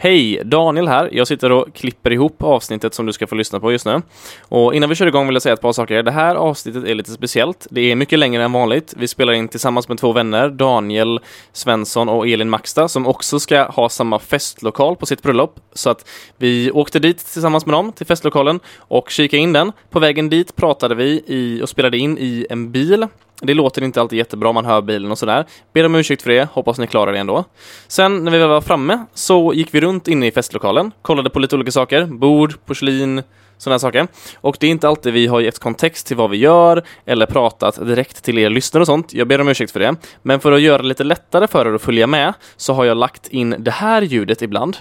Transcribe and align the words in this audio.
Hej! 0.00 0.42
Daniel 0.44 0.88
här. 0.88 1.08
Jag 1.12 1.26
sitter 1.26 1.52
och 1.52 1.74
klipper 1.74 2.12
ihop 2.12 2.42
avsnittet 2.42 2.94
som 2.94 3.06
du 3.06 3.12
ska 3.12 3.26
få 3.26 3.34
lyssna 3.34 3.60
på 3.60 3.72
just 3.72 3.86
nu. 3.86 4.02
Och 4.42 4.74
innan 4.74 4.88
vi 4.88 4.94
kör 4.94 5.06
igång 5.06 5.26
vill 5.26 5.34
jag 5.34 5.42
säga 5.42 5.52
ett 5.52 5.60
par 5.60 5.72
saker. 5.72 6.02
Det 6.02 6.10
här 6.10 6.34
avsnittet 6.34 6.84
är 6.84 6.94
lite 6.94 7.10
speciellt. 7.10 7.66
Det 7.70 7.80
är 7.80 7.96
mycket 7.96 8.18
längre 8.18 8.44
än 8.44 8.52
vanligt. 8.52 8.94
Vi 8.96 9.08
spelar 9.08 9.32
in 9.32 9.48
tillsammans 9.48 9.88
med 9.88 9.98
två 9.98 10.12
vänner, 10.12 10.48
Daniel 10.48 11.20
Svensson 11.52 12.08
och 12.08 12.28
Elin 12.28 12.50
Maxta, 12.50 12.88
som 12.88 13.06
också 13.06 13.40
ska 13.40 13.62
ha 13.62 13.88
samma 13.88 14.18
festlokal 14.18 14.96
på 14.96 15.06
sitt 15.06 15.22
bröllop. 15.22 15.60
Så 15.72 15.90
att 15.90 16.08
vi 16.36 16.70
åkte 16.70 16.98
dit 16.98 17.32
tillsammans 17.32 17.66
med 17.66 17.74
dem 17.74 17.92
till 17.92 18.06
festlokalen 18.06 18.60
och 18.78 19.10
kikade 19.10 19.42
in 19.42 19.52
den. 19.52 19.72
På 19.90 19.98
vägen 19.98 20.30
dit 20.30 20.56
pratade 20.56 20.94
vi 20.94 21.22
i, 21.26 21.60
och 21.62 21.68
spelade 21.68 21.98
in 21.98 22.18
i 22.18 22.46
en 22.50 22.72
bil 22.72 23.06
det 23.42 23.54
låter 23.54 23.84
inte 23.84 24.00
alltid 24.00 24.18
jättebra, 24.18 24.52
man 24.52 24.64
hör 24.64 24.82
bilen 24.82 25.10
och 25.10 25.18
sådär. 25.18 25.46
Ber 25.72 25.86
om 25.86 25.94
ursäkt 25.94 26.22
för 26.22 26.30
det, 26.30 26.48
hoppas 26.52 26.78
ni 26.78 26.86
klarar 26.86 27.12
det 27.12 27.18
ändå. 27.18 27.44
Sen 27.88 28.24
när 28.24 28.32
vi 28.32 28.38
var 28.38 28.60
framme 28.60 29.04
så 29.14 29.52
gick 29.54 29.74
vi 29.74 29.80
runt 29.80 30.08
inne 30.08 30.26
i 30.26 30.30
festlokalen, 30.30 30.92
kollade 31.02 31.30
på 31.30 31.38
lite 31.38 31.56
olika 31.56 31.70
saker, 31.70 32.04
bord, 32.04 32.54
porslin, 32.66 33.22
sådana 33.58 33.78
saker. 33.78 34.06
Och 34.40 34.56
det 34.60 34.66
är 34.66 34.70
inte 34.70 34.88
alltid 34.88 35.12
vi 35.12 35.26
har 35.26 35.40
gett 35.40 35.58
kontext 35.58 36.06
till 36.06 36.16
vad 36.16 36.30
vi 36.30 36.36
gör 36.36 36.82
eller 37.06 37.26
pratat 37.26 37.86
direkt 37.86 38.24
till 38.24 38.38
er 38.38 38.50
lyssnare 38.50 38.80
och 38.80 38.86
sånt. 38.86 39.14
Jag 39.14 39.28
ber 39.28 39.40
om 39.40 39.48
ursäkt 39.48 39.72
för 39.72 39.80
det. 39.80 39.96
Men 40.22 40.40
för 40.40 40.52
att 40.52 40.60
göra 40.60 40.82
det 40.82 40.88
lite 40.88 41.04
lättare 41.04 41.46
för 41.46 41.66
er 41.66 41.74
att 41.74 41.82
följa 41.82 42.06
med 42.06 42.34
så 42.56 42.72
har 42.72 42.84
jag 42.84 42.96
lagt 42.96 43.28
in 43.28 43.54
det 43.58 43.70
här 43.70 44.02
ljudet 44.02 44.42
ibland. 44.42 44.76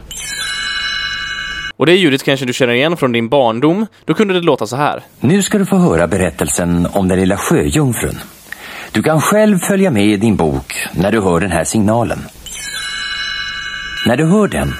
Och 1.77 1.85
det 1.85 1.95
ljudet 1.95 2.23
kanske 2.23 2.45
du 2.45 2.53
känner 2.53 2.73
igen 2.73 2.97
från 2.97 3.11
din 3.11 3.29
barndom. 3.29 3.85
Då 4.05 4.13
kunde 4.13 4.33
det 4.33 4.41
låta 4.41 4.67
så 4.67 4.75
här. 4.75 5.03
Nu 5.19 5.41
ska 5.41 5.57
du 5.57 5.65
få 5.65 5.75
höra 5.75 6.07
berättelsen 6.07 6.87
om 6.93 7.07
den 7.07 7.19
lilla 7.19 7.37
sjöjungfrun. 7.37 8.15
Du 8.91 9.03
kan 9.03 9.21
själv 9.21 9.57
följa 9.57 9.91
med 9.91 10.05
i 10.05 10.17
din 10.17 10.35
bok 10.35 10.73
när 10.93 11.11
du 11.11 11.21
hör 11.21 11.39
den 11.39 11.51
här 11.51 11.63
signalen. 11.63 12.19
När 14.05 14.17
du 14.17 14.25
hör 14.25 14.47
den, 14.47 14.73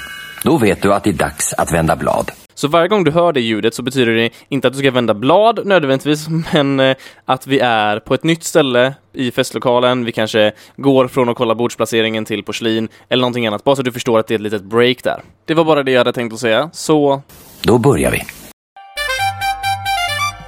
då 0.44 0.58
vet 0.58 0.82
du 0.82 0.94
att 0.94 1.04
det 1.04 1.10
är 1.10 1.14
dags 1.14 1.54
att 1.54 1.74
vända 1.74 1.96
blad. 1.96 2.32
Så 2.54 2.68
varje 2.68 2.88
gång 2.88 3.04
du 3.04 3.12
hör 3.12 3.34
det 3.34 3.42
ljudet 3.42 3.74
så 3.74 3.84
betyder 3.84 4.12
det 4.12 4.30
inte 4.50 4.68
att 4.68 4.74
du 4.74 4.80
ska 4.80 4.92
vända 4.92 5.14
blad 5.14 5.66
nödvändigtvis, 5.66 6.28
men 6.54 6.80
eh, 6.80 6.96
att 7.26 7.48
vi 7.48 7.60
är 7.60 8.00
på 8.00 8.14
ett 8.14 8.24
nytt 8.24 8.44
ställe 8.44 8.94
i 9.14 9.32
festlokalen. 9.32 10.06
Vi 10.06 10.12
kanske 10.12 10.52
går 10.78 11.08
från 11.08 11.30
att 11.30 11.38
kolla 11.38 11.56
bordsplaceringen 11.56 12.26
till 12.26 12.44
porslin 12.44 12.88
eller 13.10 13.22
någonting 13.22 13.48
annat, 13.48 13.64
bara 13.64 13.76
så 13.76 13.82
du 13.82 13.92
förstår 13.92 14.20
att 14.20 14.28
det 14.28 14.34
är 14.34 14.36
ett 14.36 14.42
litet 14.42 14.64
break 14.64 15.04
där. 15.04 15.22
Det 15.46 15.54
var 15.54 15.64
bara 15.64 15.84
det 15.84 15.92
jag 15.92 16.00
hade 16.00 16.14
tänkt 16.14 16.34
att 16.34 16.40
säga, 16.40 16.70
så... 16.74 17.22
Då 17.62 17.78
börjar 17.78 18.12
vi. 18.12 18.47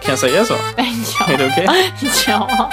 Kan 0.10 0.14
jag 0.14 0.20
säga 0.20 0.46
så? 0.46 0.54
Ja. 1.20 1.34
Är 1.34 1.38
det 1.38 1.46
okej? 1.46 1.68
Ja. 2.28 2.70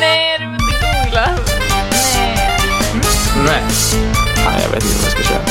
Nej, 0.00 0.36
du 0.38 0.44
vill 0.44 0.54
inte 0.54 0.64
googla. 1.04 1.28
Nej. 1.90 2.48
Nej. 3.44 3.62
Nej, 4.36 4.62
jag 4.62 4.70
vet 4.70 4.84
inte 4.84 4.96
vad 4.96 5.04
jag 5.04 5.12
ska 5.12 5.22
köra. 5.22 5.40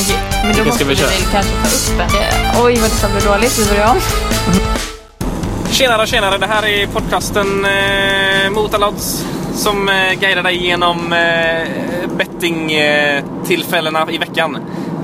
Okej, 0.00 0.18
men 0.44 0.56
då 0.56 0.64
måste 0.64 0.84
vi 0.84 0.94
vi 0.94 1.02
väl 1.02 1.10
kanske 1.32 1.52
ta 1.52 1.68
upp 1.68 2.00
en. 2.00 2.08
Oj, 2.64 2.78
vad 2.80 2.90
detta 2.90 3.08
blev 3.08 3.24
dåligt. 3.24 3.58
Vi 3.58 3.64
börjar 3.70 3.90
om. 3.90 4.00
Tjenare, 5.70 6.06
tjenare! 6.06 6.38
Det 6.38 6.46
här 6.46 6.66
är 6.66 6.86
podcasten 6.86 7.64
eh, 7.64 8.50
Mot 8.50 8.74
alla 8.74 8.88
odds 8.88 9.26
som 9.54 9.88
eh, 9.88 10.12
guidar 10.20 10.42
dig 10.42 10.66
genom 10.66 11.12
eh, 11.12 11.68
bettingtillfällena 12.16 14.06
i 14.10 14.18
veckan. 14.18 14.58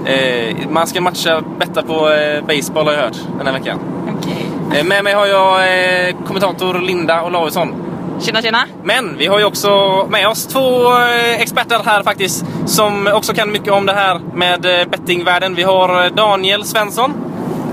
Eh, 0.09 0.69
man 0.71 0.87
ska 0.87 1.01
matcha, 1.01 1.43
betta 1.59 1.83
på 1.83 2.11
eh, 2.11 2.45
baseball 2.47 2.87
har 2.87 2.93
jag 2.93 3.01
hört 3.01 3.17
den 3.39 3.47
här 3.47 3.53
veckan. 3.53 3.79
Okej. 4.19 4.79
Eh, 4.79 4.85
med 4.85 5.05
mig 5.05 5.15
har 5.15 5.27
jag 5.27 5.61
eh, 5.61 6.15
kommentator 6.27 6.79
Linda 6.79 7.25
Olausson. 7.25 7.75
Tjena, 8.21 8.43
tjena. 8.43 8.67
Men 8.85 9.17
vi 9.19 9.27
har 9.27 9.39
ju 9.39 9.45
också 9.45 9.69
med 10.11 10.29
oss 10.29 10.47
två 10.47 10.93
eh, 10.99 11.41
experter 11.41 11.81
här 11.85 12.03
faktiskt 12.03 12.45
som 12.67 13.11
också 13.15 13.35
kan 13.35 13.53
mycket 13.53 13.73
om 13.73 13.87
det 13.87 13.93
här 13.93 14.21
med 14.35 14.81
eh, 14.81 14.89
bettingvärlden. 14.89 15.55
Vi 15.55 15.63
har 15.63 16.05
eh, 16.05 16.13
Daniel 16.13 16.65
Svensson 16.65 17.13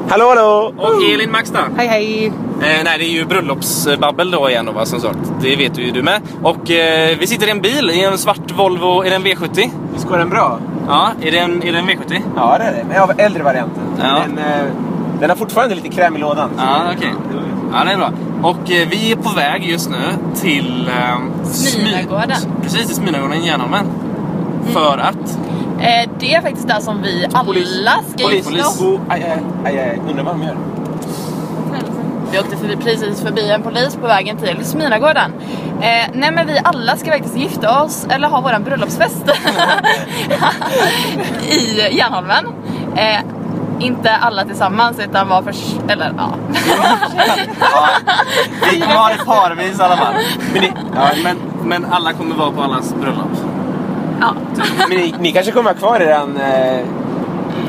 Hallå, 0.09 0.25
hallå! 0.30 0.73
och 0.78 1.03
Elin 1.03 1.31
Maxta. 1.31 1.59
Hej, 1.78 1.88
hej! 1.88 2.25
Eh, 2.25 2.84
nej, 2.84 2.97
det 2.97 3.06
är 3.06 3.09
ju 3.09 3.25
bröllopsbabbel 3.25 4.31
då 4.31 4.50
igen 4.50 4.66
då, 4.66 4.72
va, 4.72 4.85
som 4.85 5.00
sagt. 5.00 5.19
Det 5.41 5.56
vet 5.56 5.78
ju 5.78 5.91
du 5.91 6.03
med. 6.03 6.22
Och 6.44 6.72
eh, 6.72 7.18
vi 7.19 7.28
sitter 7.28 7.47
i 7.47 7.50
en 7.50 7.62
bil, 7.62 7.91
i 7.91 8.03
en 8.03 8.18
svart 8.18 8.51
Volvo. 8.51 9.03
Är 9.03 9.09
det 9.09 9.16
en 9.16 9.25
V70? 9.25 9.69
Visst 9.94 10.07
går 10.07 10.18
den 10.18 10.29
bra? 10.29 10.59
Ja, 10.88 11.12
är 11.22 11.31
det 11.31 11.38
en, 11.40 11.63
är 11.63 11.72
det 11.72 11.78
en 11.79 11.85
V70? 11.90 12.22
Ja, 12.35 12.57
det 12.57 12.63
är 12.63 12.72
det. 12.72 12.84
Men 12.88 12.96
jag 12.96 13.07
har 13.07 13.16
äldre 13.18 13.44
varianten. 13.44 13.84
Ja. 14.00 14.22
Men 14.28 14.38
eh, 14.38 14.66
den 15.19 15.29
har 15.29 15.38
fortfarande 15.38 15.75
lite 15.75 15.90
kräm 15.90 16.16
i 16.16 16.19
lådan. 16.19 16.50
Ja, 16.57 16.78
okej. 16.97 17.13
Ja, 17.73 17.84
det 17.84 17.91
är 17.91 17.97
bra. 17.97 18.09
Och 18.41 18.72
eh, 18.72 18.88
vi 18.90 19.12
är 19.12 19.16
på 19.16 19.29
väg 19.29 19.63
just 19.66 19.90
nu 19.90 19.97
till... 20.41 20.88
Eh, 20.90 21.44
Smyrnagården. 21.45 22.31
Smy- 22.31 22.62
Precis, 22.63 22.85
till 22.88 22.95
Smyrnagården 22.95 23.34
i 23.44 23.47
Hjärnholmen. 23.47 23.85
För 24.72 24.97
att... 24.97 25.38
Eh, 25.79 26.09
det 26.19 26.34
är 26.34 26.41
faktiskt 26.41 26.68
där 26.68 26.79
som 26.79 27.01
vi 27.01 27.25
alla 27.34 27.91
ska 28.16 28.24
Polis, 28.28 28.45
polis. 28.47 28.62
oss. 28.68 28.81
Oh, 28.81 29.00
aj, 29.09 29.24
aj, 29.24 29.40
aj, 29.66 29.79
aj. 29.79 30.00
Undrar 30.09 30.24
vad 30.24 30.34
de 30.35 30.44
gör. 30.44 30.56
Vi 32.35 32.41
åkte 32.41 32.57
förbi, 32.57 32.75
precis 32.75 33.22
förbi 33.22 33.51
en 33.51 33.62
polis 33.62 33.96
på 33.96 34.07
vägen 34.07 34.38
till 34.38 34.66
Smyrnagården. 34.66 35.34
Eh, 35.81 36.06
nej 36.13 36.31
men 36.31 36.47
vi 36.47 36.59
alla 36.63 36.97
ska 36.97 37.12
faktiskt 37.12 37.38
gifta 37.38 37.81
oss, 37.84 38.07
eller 38.09 38.28
ha 38.28 38.41
våran 38.41 38.63
bröllopsfest 38.63 39.23
i 41.50 41.95
Järnholmen. 41.97 42.45
Eh, 42.95 43.19
inte 43.79 44.12
alla 44.16 44.45
tillsammans 44.45 45.00
utan 45.00 45.28
var 45.28 45.41
för 45.41 45.50
s- 45.50 45.75
eller 45.88 46.13
ja. 46.18 46.29
Vi 48.72 48.81
kommer 48.81 48.95
ha 48.95 49.09
det 49.09 49.25
parvis 49.25 49.79
i 49.79 49.84
alla 49.84 49.97
fall. 49.97 50.13
Men, 50.53 50.62
ni, 50.62 50.72
ja, 50.95 51.09
men, 51.24 51.38
men 51.63 51.85
alla 51.85 52.13
kommer 52.13 52.35
vara 52.35 52.51
på 52.51 52.62
allas 52.62 52.95
bröllop. 53.01 53.29
ja. 54.22 54.34
Men 54.90 54.97
ni, 54.97 55.16
ni 55.19 55.31
kanske 55.31 55.51
kommer 55.51 55.69
ha 55.69 55.78
kvar 55.78 56.00
eran, 56.00 56.38
eh, 56.38 56.85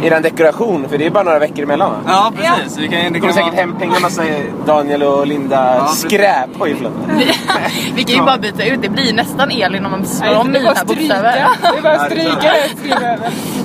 eran 0.03 0.23
dekoration, 0.23 0.89
för 0.89 0.99
det 0.99 1.07
är 1.07 1.11
bara 1.11 1.25
några 1.25 1.39
veckor 1.39 1.63
emellan 1.63 1.91
va? 1.91 1.97
Ja, 2.07 2.33
precis. 2.37 2.79
Vi 2.79 2.89
kan, 2.89 2.99
det 2.99 3.05
kan 3.05 3.21
kommer 3.21 3.33
säkert 3.33 3.47
vara- 3.53 3.61
hem 3.61 3.77
hänga 3.81 4.01
massa 4.01 4.23
Daniel 4.67 5.03
och 5.03 5.27
Linda 5.27 5.77
Ja, 5.77 5.87
skräp. 5.87 6.51
Oj, 6.59 6.75
förlåt. 6.77 6.93
Vi 7.95 8.05
kan 8.05 8.17
ju 8.17 8.23
bara 8.25 8.39
byta 8.39 8.65
ut, 8.65 8.83
det 8.83 8.89
blir 8.89 9.13
nästan 9.15 9.51
Elin 9.51 9.85
om 9.85 9.91
man 9.91 10.07
slår 10.07 10.35
om 10.41 10.53
mina 10.53 10.75
bokstäver. 10.87 11.23
Det 11.63 11.79
är 11.79 11.83
bara 11.83 11.95
Ja, 11.95 12.01
att 12.01 12.11
stryka. 12.13 12.53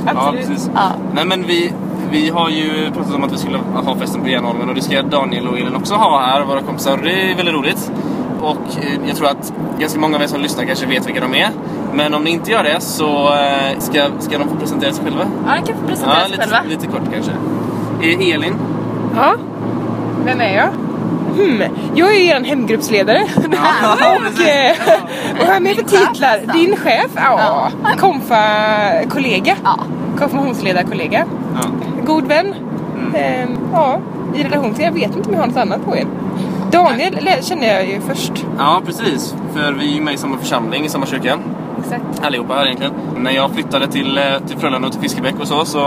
Ja, 0.05 0.33
precis. 0.37 0.69
Ja. 0.75 0.81
Nej, 1.13 1.25
men 1.25 1.43
vi, 1.47 1.73
vi 2.11 2.29
har 2.29 2.49
ju 2.49 2.91
pratat 2.91 3.15
om 3.15 3.23
att 3.23 3.31
vi 3.33 3.37
skulle 3.37 3.57
ha 3.57 3.95
festen 3.95 4.21
på 4.21 4.27
Järnholmen 4.29 4.69
och 4.69 4.75
det 4.75 4.81
ska 4.81 5.01
Daniel 5.01 5.47
och 5.47 5.57
Elin 5.57 5.75
också 5.75 5.93
ha 5.93 6.19
här, 6.21 6.41
våra 6.41 6.61
kompisar. 6.61 6.97
Det 7.03 7.31
är 7.31 7.35
väldigt 7.35 7.55
roligt. 7.55 7.91
Och 8.41 8.77
eh, 8.83 9.07
jag 9.07 9.17
tror 9.17 9.27
att 9.27 9.53
ganska 9.79 9.99
många 9.99 10.15
av 10.15 10.23
er 10.23 10.27
som 10.27 10.41
lyssnar 10.41 10.65
kanske 10.65 10.85
vet 10.85 11.07
vilka 11.07 11.21
de 11.21 11.33
är. 11.35 11.49
Men 11.93 12.13
om 12.13 12.23
ni 12.23 12.29
inte 12.29 12.51
gör 12.51 12.63
det 12.63 12.81
så 12.81 13.33
eh, 13.33 13.79
ska, 13.79 14.05
ska 14.19 14.37
de 14.37 14.47
få 14.49 14.55
presentera 14.55 14.93
sig 14.93 15.03
själva. 15.05 15.25
Ja, 15.47 15.55
ni 15.61 15.67
kan 15.67 15.75
få 15.81 15.87
presentera 15.87 16.15
Ja, 16.19 16.21
sig 16.21 16.31
lite, 16.31 16.43
själva. 16.43 16.69
lite 16.69 16.87
kort 16.87 17.13
kanske. 17.13 17.31
Eh, 18.01 18.33
Elin. 18.35 18.55
Ja. 19.15 19.33
Vem 20.25 20.41
är 20.41 20.55
jag? 20.55 20.69
Hmm. 21.35 21.63
Jag 21.95 22.15
är 22.15 22.19
er 22.19 22.43
hemgruppsledare. 22.43 23.21
och, 23.35 24.41
eh, 24.47 24.75
och 25.39 25.45
har 25.47 25.59
med 25.59 25.75
för 25.75 25.83
titlar. 25.83 26.53
Din 26.53 26.75
chef, 26.77 27.11
ja. 27.15 27.67
Konfa-kollega. 27.97 29.55
Ja. 29.63 29.79
Konfirmationsledarkollega. 30.19 31.25
Ja. 31.55 31.61
God 32.05 32.27
vän. 32.27 32.55
Eh, 33.13 33.49
ja, 33.73 33.99
i 34.35 34.43
relation 34.43 34.73
till, 34.73 34.85
jag 34.85 34.91
vet 34.91 35.15
inte 35.15 35.29
om 35.29 35.33
jag 35.33 35.41
har 35.41 35.47
något 35.47 35.57
annat 35.57 35.85
på 35.85 35.97
er. 35.97 36.05
Daniel 36.71 37.43
känner 37.43 37.67
jag 37.67 37.85
ju 37.87 38.01
först. 38.01 38.45
ja, 38.57 38.81
precis. 38.85 39.35
För 39.53 39.73
vi 39.73 39.91
är 39.91 39.95
ju 39.95 40.01
med 40.01 40.13
i 40.13 40.17
samma 40.17 40.37
församling, 40.37 40.85
i 40.85 40.89
samma 40.89 41.05
kyrka. 41.05 41.37
Exakt. 41.79 42.25
Allihopa 42.25 42.53
här 42.53 42.65
egentligen. 42.65 42.93
När 43.17 43.31
jag 43.31 43.51
flyttade 43.51 43.87
till, 43.87 44.17
eh, 44.17 44.23
till 44.47 44.57
Frölunda 44.57 44.87
och 44.87 44.93
till 44.93 45.01
Fiskebäck 45.01 45.35
och 45.39 45.47
så, 45.47 45.65
så 45.65 45.79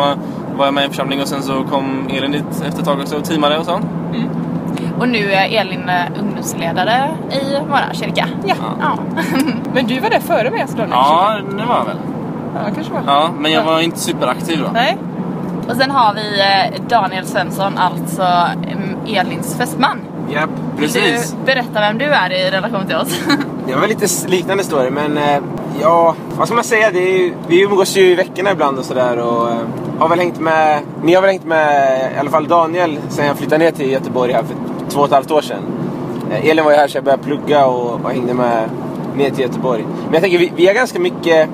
var 0.57 0.65
jag 0.65 0.75
med 0.75 0.83
i 0.83 0.85
en 0.85 0.91
församling 0.91 1.21
och 1.21 1.29
sen 1.29 1.43
så 1.43 1.65
kom 1.65 2.09
Elin 2.11 2.33
dit 2.33 2.45
efter 2.67 2.81
ett 2.81 2.85
tag 2.85 3.01
också 3.01 3.17
och 3.17 3.25
teamade 3.25 3.59
och 3.59 3.65
så. 3.67 3.81
Och 4.99 5.09
nu 5.09 5.33
är 5.33 5.61
Elin 5.61 5.89
eh, 5.89 6.21
ungdomsledare 6.21 7.11
i 7.31 7.59
vår 7.69 7.95
kyrka. 7.95 8.29
Ja. 8.47 8.55
Ja. 8.81 8.99
Men 9.75 9.87
du 9.87 10.01
var 10.01 10.11
där 10.11 10.21
före 10.21 10.51
mig 10.51 10.61
alltså 10.61 10.77
Daniel? 10.77 10.93
Ja, 10.97 11.39
det 11.51 11.65
var 11.67 11.77
jag 11.77 11.85
väl. 11.85 11.97
ja 12.55 12.61
kanske 12.75 12.93
var. 12.93 13.03
Ja, 13.07 13.31
men 13.39 13.53
jag 13.53 13.65
var 13.65 13.81
inte 13.81 13.99
superaktiv 13.99 14.59
då. 14.63 14.71
Nej. 14.73 14.99
Och 15.69 15.77
sen 15.77 15.91
har 15.91 16.15
vi 16.15 16.41
eh, 16.41 16.83
Daniel 16.89 17.27
Svensson, 17.27 17.79
alltså 17.79 18.23
em, 18.23 18.97
Elins 19.07 19.57
fästman. 19.59 19.99
Japp. 20.33 20.51
Vill 20.77 20.93
Precis. 20.93 21.31
du 21.41 21.47
berätta 21.47 21.81
vem 21.81 21.99
du 21.99 22.05
är 22.05 22.33
i 22.33 22.51
relation 22.51 22.87
till 22.87 22.97
oss? 22.97 23.21
Det 23.67 23.75
var 23.75 23.87
lite 23.89 24.07
liknande 24.29 24.65
story, 24.65 24.91
men 24.91 25.19
eh, 25.19 25.39
ja, 25.81 26.15
vad 26.37 26.47
ska 26.49 26.55
man 26.55 26.65
säga? 26.65 26.91
Det 26.91 26.99
är, 26.99 27.19
ju- 27.19 27.35
vi 27.49 27.61
umgås 27.63 27.97
ju 27.97 28.01
i 28.11 28.15
veckorna 28.15 28.53
ibland 28.53 28.79
och 28.79 28.85
sådär 28.85 29.17
och 29.19 29.51
eh, 29.51 29.57
har 29.99 30.09
väl 30.09 30.19
hängt 30.19 30.41
med, 30.41 30.81
ni 31.03 31.15
har 31.15 31.23
väl 31.23 31.31
hängt 31.31 31.45
med 31.45 31.99
i 32.17 32.19
alla 32.19 32.31
fall 32.31 32.49
Daniel 32.49 32.99
sen 33.09 33.27
jag 33.27 33.37
flyttade 33.37 33.65
ner 33.65 33.71
till 33.71 33.91
Göteborg 33.91 34.33
här 34.33 34.43
för 34.43 34.57
två 34.91 35.01
och 35.01 35.07
ett 35.07 35.13
halvt 35.13 35.31
år 35.31 35.41
sedan. 35.41 35.63
Eh, 36.31 36.51
Elin 36.51 36.65
var 36.65 36.71
ju 36.73 36.77
här 36.77 36.89
så 36.89 36.97
jag 36.97 37.05
började 37.05 37.23
plugga 37.23 37.67
och, 37.67 38.01
och 38.05 38.11
hängde 38.11 38.35
med 38.35 38.69
ner 39.17 39.31
till 39.31 39.41
Göteborg. 39.45 39.85
Men 40.05 40.13
jag 40.13 40.23
tänker, 40.23 40.39
vi, 40.39 40.53
vi 40.57 40.67
har 40.67 40.75
ganska 40.75 40.99
mycket 40.99 41.49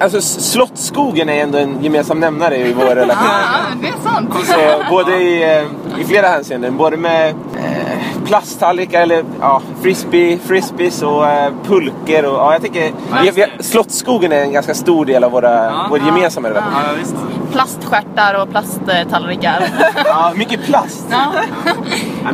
Alltså 0.00 0.20
Slottsskogen 0.20 1.28
är 1.28 1.42
ändå 1.42 1.58
en 1.58 1.82
gemensam 1.84 2.20
nämnare 2.20 2.56
i 2.56 2.72
vår 2.72 2.84
relation. 2.94 3.24
Ja, 3.26 3.76
det 3.82 3.88
är 3.88 4.10
sant. 4.10 4.30
Så 4.46 4.94
både 4.94 5.12
i, 5.22 5.64
i 6.00 6.04
flera 6.04 6.26
hänseenden. 6.28 6.76
Både 6.76 6.96
med 6.96 7.34
eh, 7.64 8.22
plasttallrikar 8.26 9.00
eller 9.02 9.24
ja, 9.40 9.60
frisbee, 9.82 10.38
frisbees 10.38 11.02
och 11.02 11.26
eh, 11.26 11.52
pulker. 11.64 12.24
Och, 12.26 12.34
ja, 12.38 12.52
jag 12.52 12.62
tänker, 12.62 12.92
vi, 13.22 13.30
vi, 13.30 13.62
Slottsskogen 13.62 14.32
är 14.32 14.42
en 14.42 14.52
ganska 14.52 14.74
stor 14.74 15.04
del 15.04 15.24
av 15.24 15.30
våra, 15.32 15.64
Ja. 15.64 15.86
vår 15.90 15.98
gemensamma 15.98 16.48
relation. 16.48 16.72
Ja, 16.74 16.92
visst. 16.98 17.14
Plaststjärtar 17.52 18.42
och 18.42 18.50
plasttallrikar. 18.50 19.64
Ja, 20.04 20.32
mycket 20.34 20.64
plast. 20.66 21.04
ja. 21.10 21.32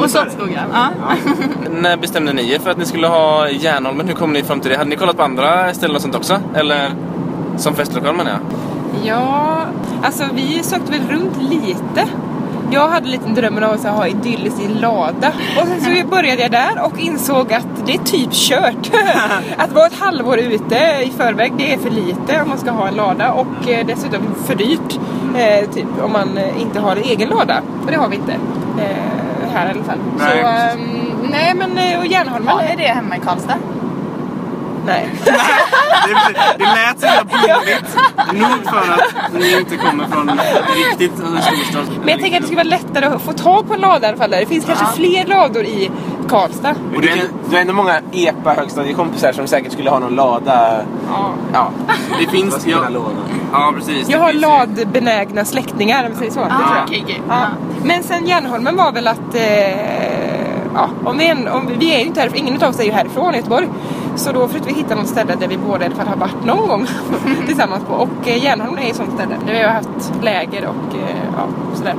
Och. 0.01 0.11
Slottsskogen. 0.11 0.59
Ja. 0.73 0.87
När 1.71 1.97
bestämde 1.97 2.33
ni 2.33 2.53
er 2.53 2.59
för 2.59 2.71
att 2.71 2.77
ni 2.79 2.85
skulle 2.85 3.07
ha 3.07 3.49
Järnholmen? 3.49 4.09
Hur 4.09 4.15
kom 4.15 4.33
ni 4.33 4.43
fram 4.43 4.61
till 4.61 4.71
det? 4.71 4.77
Hade 4.77 4.91
ni 4.91 4.97
kollat 4.97 5.17
på 5.17 5.23
andra 5.23 5.75
ställen 5.75 5.97
och 5.97 6.03
sånt 6.03 6.15
också? 6.15 6.39
Eller 6.55 6.91
som 7.57 7.75
festlokal 7.75 8.17
menar 8.17 8.31
jag? 8.31 8.41
Ja, 9.05 9.59
alltså 10.03 10.25
vi 10.35 10.63
sökte 10.63 10.93
väl 10.93 11.01
runt 11.11 11.37
lite. 11.51 12.09
Jag 12.71 12.89
hade 12.89 13.09
lite 13.09 13.29
drömmen 13.29 13.65
av 13.65 13.73
att 13.73 13.85
ha 13.85 14.07
idylliskt 14.07 14.61
i 14.61 14.65
en 14.65 14.75
lada. 14.75 15.33
Och 15.61 15.67
sen 15.67 15.81
så 15.81 16.09
började 16.11 16.43
jag 16.43 16.51
där 16.51 16.85
och 16.85 16.99
insåg 16.99 17.53
att 17.53 17.87
det 17.87 17.95
är 17.95 17.99
typ 17.99 18.33
kört. 18.33 18.91
att 19.57 19.73
vara 19.73 19.87
ett 19.87 19.99
halvår 19.99 20.39
ute 20.39 20.75
i 21.05 21.13
förväg, 21.17 21.53
det 21.59 21.73
är 21.73 21.79
för 21.79 21.91
lite 21.91 22.43
om 22.43 22.49
man 22.49 22.59
ska 22.59 22.71
ha 22.71 22.89
en 22.89 22.95
lada. 22.95 23.33
Och 23.33 23.69
eh, 23.69 23.87
dessutom 23.87 24.35
för 24.45 24.55
dyrt. 24.55 24.99
Eh, 25.37 25.71
typ 25.71 25.87
om 26.03 26.13
man 26.13 26.39
inte 26.59 26.81
har 26.81 26.97
en 26.97 27.03
egen 27.03 27.29
lada. 27.29 27.63
Och 27.85 27.91
det 27.91 27.97
har 27.97 28.09
vi 28.09 28.17
inte. 28.17 28.33
Eh, 28.79 29.17
här 29.53 29.69
i 29.69 29.71
alla 29.71 29.85
fall. 29.85 29.99
Nej, 30.19 30.29
så, 30.29 30.49
precis. 30.49 30.89
ehm, 30.89 31.31
nej 31.31 31.55
men 31.55 31.99
och 31.99 32.07
Järnholmen. 32.07 32.49
Har 32.49 32.63
ni 32.63 32.77
det 32.77 32.89
hemma 32.89 33.17
i 33.17 33.21
Karlstad? 33.21 33.59
Nej. 34.87 35.11
Det, 36.07 36.15
det 36.59 36.65
lät 36.65 37.01
så 37.01 37.07
jävla 37.07 37.25
billigt. 37.25 37.97
Nog 38.33 38.65
för 38.65 38.93
att 38.93 39.33
ni 39.33 39.59
inte 39.59 39.77
kommer 39.77 40.07
från 40.07 40.41
riktigt 40.75 41.13
storstad. 41.13 41.87
Men 42.01 42.09
jag 42.09 42.21
tänker 42.21 42.37
att 42.37 42.41
det 42.43 42.47
skulle 42.47 42.57
vara 42.57 42.79
lättare 42.79 43.07
att 43.07 43.23
få 43.23 43.33
tag 43.33 43.69
på 43.69 43.75
en 43.75 43.81
lada 43.81 44.07
i 44.07 44.09
alla 44.09 44.19
fall. 44.19 44.31
Där. 44.31 44.41
Det 44.41 44.47
finns 44.47 44.65
kanske 44.65 44.87
fler 44.97 45.27
lador 45.27 45.65
i 45.65 45.91
Karlstad. 46.29 46.75
Och 46.95 47.03
du, 47.03 47.09
du 47.49 47.55
har 47.55 47.61
ändå 47.61 47.73
många 47.73 48.01
EPA 48.13 48.55
högstadiekompisar 48.55 49.33
som 49.33 49.47
säkert 49.47 49.73
skulle 49.73 49.91
ha 49.91 49.99
någon 49.99 50.15
lada. 50.15 50.85
Ja. 51.09 51.33
Ja, 51.53 51.71
Det 52.21 52.27
finns... 52.27 52.55
skulle 52.61 52.77
Ja, 52.77 52.91
ja 53.53 53.73
precis. 53.77 54.09
Jag 54.09 54.21
Det 54.21 54.25
har 54.25 54.33
ladbenägna 54.33 55.45
släktingar 55.45 56.05
om 56.05 56.11
vi 56.11 56.17
säger 56.17 56.31
så. 56.31 56.41
Det 56.41 56.47
tror 56.47 56.77
jag. 56.77 56.85
okej, 56.85 57.01
okej. 57.05 57.23
Ja. 57.29 57.47
Men 57.85 58.03
sen 58.03 58.27
Järnholmen 58.27 58.77
var 58.77 58.93
väl 58.93 59.07
att 59.07 59.35
eh, 59.35 60.36
ja, 60.77 60.89
om 61.05 61.19
vi, 61.19 61.29
en, 61.29 61.49
om, 61.49 61.71
vi 61.79 61.95
är 61.95 61.99
ju 61.99 62.07
inte 62.07 62.21
härifrån, 62.21 62.39
ingen 62.39 62.63
av 62.63 62.69
oss 62.71 62.81
är 62.81 62.85
ju 62.85 62.93
härifrån 62.93 63.35
Göteborg. 63.35 63.69
Så 64.17 64.33
då 64.33 64.49
försökte 64.49 64.69
vi 64.69 64.75
hitta 64.75 64.95
något 64.95 65.09
ställe 65.09 65.35
där 65.41 65.49
vi 65.49 65.59
båda 65.59 65.83
i 65.83 65.87
alla 65.87 65.97
fall 65.97 66.07
har 66.07 66.17
varit 66.17 66.45
någon 66.45 66.69
gång 66.69 66.87
tillsammans 67.47 67.85
på. 67.85 67.95
Och 67.95 68.29
eh, 68.29 68.45
Järnholmen 68.45 68.85
är 68.85 68.91
ett 68.91 68.97
sånt 68.97 69.13
ställe 69.15 69.37
där 69.47 69.53
vi 69.53 69.63
har 69.63 69.71
haft 69.71 70.13
läger 70.23 70.67
och 70.67 70.97
eh, 70.97 71.17
ja, 71.37 71.47
sådär. 71.75 71.95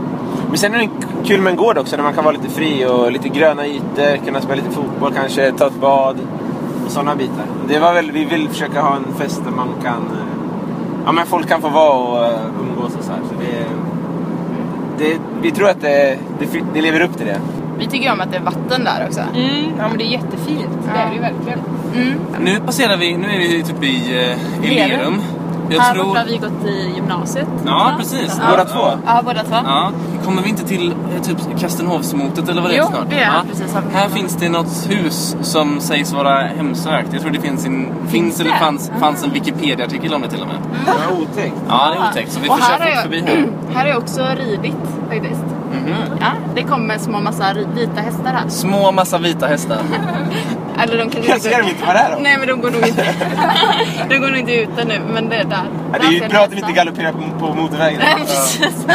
Men 0.49 0.57
sen 0.57 0.75
är 0.75 0.79
det 0.79 0.89
kul 1.25 1.41
med 1.41 1.51
en 1.51 1.57
gård 1.57 1.77
också 1.77 1.95
där 1.95 2.03
man 2.03 2.13
kan 2.13 2.23
vara 2.23 2.35
lite 2.35 2.49
fri 2.49 2.85
och 2.85 3.11
lite 3.11 3.29
gröna 3.29 3.67
ytor, 3.67 4.25
kunna 4.25 4.41
spela 4.41 4.55
lite 4.55 4.75
fotboll 4.75 5.13
kanske, 5.13 5.51
ta 5.51 5.67
ett 5.67 5.81
bad 5.81 6.17
och 6.85 6.91
sådana 6.91 7.15
bitar. 7.15 7.45
Det 7.67 7.79
var 7.79 7.93
väl, 7.93 8.11
vi 8.11 8.25
vill 8.25 8.49
försöka 8.49 8.81
ha 8.81 8.95
en 8.95 9.13
fest 9.17 9.41
där 9.45 9.51
man 9.51 9.67
kan, 9.83 10.01
eh, 10.01 10.35
ja 11.05 11.11
men 11.11 11.25
folk 11.25 11.47
kan 11.47 11.61
få 11.61 11.69
vara 11.69 11.93
och 11.93 12.25
eh, 12.25 12.39
umgås 12.61 12.95
och 12.97 13.03
så 13.03 13.11
här. 13.11 13.19
Så 13.29 13.35
det, 13.39 13.65
det, 14.97 15.19
vi 15.41 15.51
tror 15.51 15.69
att 15.69 15.81
det, 15.81 16.17
det, 16.39 16.63
det 16.73 16.81
lever 16.81 17.01
upp 17.01 17.17
till 17.17 17.25
det. 17.25 17.39
Vi 17.79 17.87
tycker 17.87 18.11
om 18.13 18.21
att 18.21 18.31
det 18.31 18.37
är 18.37 18.41
vatten 18.41 18.83
där 18.83 19.05
också. 19.07 19.19
Mm, 19.19 19.71
ja 19.77 19.87
men 19.87 19.97
det 19.97 20.03
är 20.03 20.11
jättefint. 20.11 20.69
Det 20.93 20.99
är 20.99 21.09
det 21.09 21.15
ju 21.15 21.21
verkligen. 21.21 21.59
Mm. 21.95 22.13
Nu 22.39 22.59
passerar 22.59 22.97
vi, 22.97 23.17
nu 23.17 23.27
är 23.27 23.37
vi 23.37 23.63
typ 23.63 23.83
i, 23.83 24.25
eh, 24.65 24.65
i 24.71 24.75
Lerum. 24.75 24.89
Lerum. 24.99 25.21
Jag 25.69 25.81
Här 25.81 25.93
tror... 25.93 26.05
borta 26.05 26.19
har 26.19 26.25
vi 26.25 26.37
gått 26.37 26.65
i 26.65 26.91
gymnasiet. 26.95 27.47
Ja, 27.65 27.93
precis. 27.97 28.39
Ja. 28.41 28.51
Båda 28.51 28.65
två? 28.65 28.99
Ja, 29.05 29.21
båda 29.25 29.43
två. 29.43 29.55
Ja. 29.65 29.91
Kommer 30.25 30.41
vi 30.41 30.49
inte 30.49 30.63
till 30.67 30.91
eh, 30.91 31.21
typ 31.21 31.37
Kastenhovsmotet 31.59 32.49
eller 32.49 32.61
vad 32.61 32.71
det 32.71 32.75
är 32.75 32.79
Jo, 32.79 32.87
snart? 32.87 33.09
det 33.09 33.19
är 33.19 33.25
ja. 33.25 33.43
precis 33.49 33.73
här. 33.73 33.83
Här 33.93 34.09
finns 34.09 34.35
det 34.35 34.49
något 34.49 34.87
hus 34.89 35.35
som 35.41 35.79
sägs 35.79 36.13
vara 36.13 36.39
hemsökt. 36.39 37.09
Jag 37.13 37.21
tror 37.21 37.31
det 37.31 37.41
finns, 37.41 37.65
en, 37.65 37.93
finns 38.07 38.39
eller 38.39 38.51
det? 38.51 38.57
fanns, 38.57 38.91
fanns 38.99 39.23
en 39.23 39.31
Wikipedia-artikel 39.33 40.13
om 40.13 40.21
det 40.21 40.29
till 40.29 40.41
och 40.41 40.47
med. 40.47 40.57
Ja, 40.85 40.93
otäckt. 41.21 41.55
Ja, 41.69 41.89
det 41.89 41.95
är 42.05 42.09
otäckt. 42.09 42.31
Så 42.31 42.39
vi 42.39 42.49
Och 42.49 42.57
får 42.57 42.63
här 42.63 42.77
köra 42.77 42.87
är, 42.87 42.95
fort 42.95 43.03
förbi 43.03 43.21
här. 43.21 43.47
här 43.75 43.85
är 43.85 43.97
också 43.97 44.21
ridit 44.21 44.75
faktiskt. 45.09 45.43
Ja, 46.19 46.31
det 46.55 46.63
kommer 46.63 46.97
små 46.97 47.19
massa 47.19 47.53
vita 47.75 48.01
hästar 48.01 48.33
här. 48.33 48.49
Små 48.49 48.91
massa 48.91 49.17
vita 49.17 49.47
hästar. 49.47 49.77
Eller 50.83 50.97
de 50.97 51.09
kan 51.09 51.23
Jag 51.23 51.41
ser 51.41 51.57
dem 51.59 51.69
inte 51.69 51.85
vara 51.85 51.93
där 51.93 52.11
då. 52.11 52.17
Nej 52.21 52.37
men 52.37 52.47
de 52.47 52.61
går 52.61 52.71
nog 52.71 52.87
inte 52.87 53.03
De 54.09 54.17
går 54.17 54.27
nog 54.27 54.39
inte 54.39 54.53
ute 54.53 54.85
nu 54.85 55.01
men 55.13 55.29
det 55.29 55.35
är 55.35 55.43
där. 55.43 55.63
Ja, 55.93 55.99
det 55.99 56.05
är 56.05 56.11
ju 56.11 56.27
bra 56.27 56.39
att 56.39 56.51
vi 56.51 56.57
inte 56.57 56.71
galopperar 56.71 57.11
på, 57.11 57.19
på 57.39 57.53
motorvägen. 57.53 57.99
Nej 58.03 58.15
precis. 58.25 58.85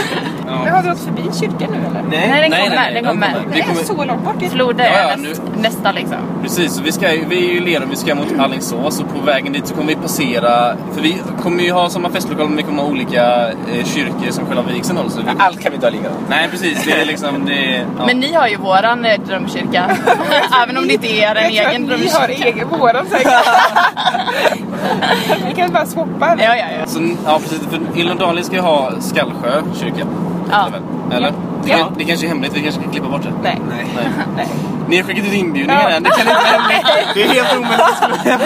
Men 0.65 0.75
har 0.75 0.83
vi 0.83 0.91
åkt 0.91 1.01
förbi 1.05 1.23
kyrkan 1.41 1.69
nu 1.71 1.77
eller? 1.89 2.03
Nej 2.11 2.41
den 2.43 2.51
Nej, 2.51 2.63
kommer, 2.63 2.77
nej, 2.77 2.93
nej, 2.93 2.95
den 2.95 3.05
de 3.05 3.09
kommer. 3.11 3.27
kommer. 3.33 3.55
Det 3.55 3.61
är 3.61 3.65
kommer- 3.65 3.83
så 3.85 4.05
långt 4.05 4.25
bort. 4.25 4.51
Floda 4.53 4.85
Ja, 4.87 4.93
ja, 5.11 5.17
näst, 5.17 5.43
nästa 5.61 5.93
liksom. 5.93 6.17
Precis, 6.43 6.75
så 6.75 6.83
vi, 6.83 6.93
ska, 6.93 7.07
vi 7.29 7.49
är 7.49 7.53
ju 7.53 7.57
i 7.57 7.61
Lerum, 7.61 7.91
vi 7.91 7.97
ska 7.97 8.15
mot 8.15 8.39
Alingsås 8.39 9.01
och 9.01 9.15
på 9.15 9.21
vägen 9.27 9.53
dit 9.53 9.67
så 9.67 9.75
kommer 9.75 9.89
vi 9.89 9.95
passera, 9.95 10.75
för 10.95 11.03
vi 11.03 11.17
kommer 11.43 11.63
ju 11.63 11.73
ha 11.73 11.91
samma 11.91 12.11
festlokal 12.11 12.49
men 12.49 12.57
vi 12.57 12.63
kommer 12.63 12.83
ha 12.83 12.89
olika 12.91 13.49
eh, 13.49 13.85
kyrkor 13.85 14.31
som 14.31 14.47
själva 14.47 14.63
vigseln 14.63 14.99
hålls. 14.99 15.15
Så 15.15 15.21
vi- 15.21 15.27
Allt 15.39 15.61
kan 15.61 15.73
vi 15.73 15.75
inte 15.75 15.87
ha 15.87 15.91
likadant. 15.93 16.19
Nej 16.29 16.49
precis, 16.51 16.85
det 16.85 16.93
är 16.93 17.05
liksom 17.07 17.45
det, 17.47 17.87
ja. 17.99 18.07
Men 18.07 18.21
ni 18.21 18.33
har 18.33 18.49
ju 18.49 18.57
våran 18.57 19.05
eh, 19.05 19.21
drömkyrka. 19.27 19.97
Även 20.63 20.79
om 20.79 20.87
det 20.89 20.95
inte 20.95 21.09
är 21.23 21.35
en 21.35 21.55
Jag 21.55 21.65
tror 21.65 21.73
egen 21.75 21.93
att 21.93 22.01
ni 22.01 22.09
har 22.09 22.27
drömkyrka. 22.27 22.49
egen 22.49 22.69
våran 22.69 23.07
säkert. 23.07 23.33
Vi 25.49 25.55
kan 25.55 25.73
bara 25.73 25.87
swappa. 25.87 26.37
Ja, 26.39 26.57
ja, 26.57 26.65
ja. 26.81 26.87
Så, 26.87 27.01
ja 27.27 27.39
precis, 27.39 27.61
för 27.71 27.99
Ilondali 28.01 28.45
ska 28.45 28.55
ju 28.57 28.63
ha 28.63 28.93
Skallsjö 29.01 29.63
kyrka. 29.81 30.07
Ja. 30.53 30.69
Eller? 31.17 31.31
Det, 31.65 31.71
Ja. 31.71 31.77
kan, 31.79 31.95
det 31.99 32.05
kanske 32.05 32.27
är 32.27 32.29
hemligt, 32.29 32.53
vi 32.57 32.61
kanske 32.63 32.83
kan 32.83 32.91
klippa 32.93 33.09
bort 33.09 33.23
det. 33.23 33.33
Nej. 33.43 33.61
Nej. 33.69 33.87
Nej. 34.37 34.49
Ni 34.89 34.97
har 34.97 35.05
skickat 35.05 35.25
ut 35.27 35.33
inbjudningar 35.33 35.83
Ja. 35.91 35.97
än, 35.97 36.03
det 36.03 36.11
kan 36.11 36.21
inte 36.21 36.33
vara. 36.33 36.63
Det 37.15 37.23
är 37.23 37.29
helt 37.29 37.57
omöjligt 37.59 38.37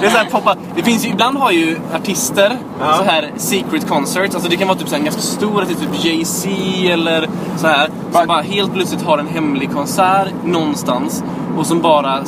det 0.00 0.06
är 0.06 0.10
så 0.10 0.18
här 0.18 0.24
poppa. 0.30 0.56
Det 0.76 0.82
finns 0.82 1.06
ju, 1.06 1.10
ibland 1.10 1.38
har 1.38 1.50
ju 1.50 1.76
artister 1.94 2.56
Ja. 2.80 2.94
så 2.96 3.02
här 3.04 3.30
secret 3.36 3.88
concerts. 3.88 4.34
Alltså 4.34 4.50
det 4.50 4.56
kan 4.56 4.68
vara 4.68 4.78
typ 4.78 4.88
så 4.88 4.94
här 4.94 4.98
en 4.98 5.04
ganska 5.04 5.22
stor 5.22 5.62
artist, 5.62 5.80
typ 5.80 6.04
Jay-Z 6.04 6.48
eller 6.92 7.28
så 7.56 7.66
här. 7.66 7.88
Bara- 8.12 8.18
Som 8.20 8.28
bara 8.28 8.40
helt 8.42 8.74
plötsligt 8.74 9.02
har 9.02 9.18
en 9.18 9.28
hemlig 9.28 9.72
konsert 9.72 10.28
någonstans. 10.44 11.24
Och 11.56 11.66
som 11.66 11.80
bara 11.80 12.18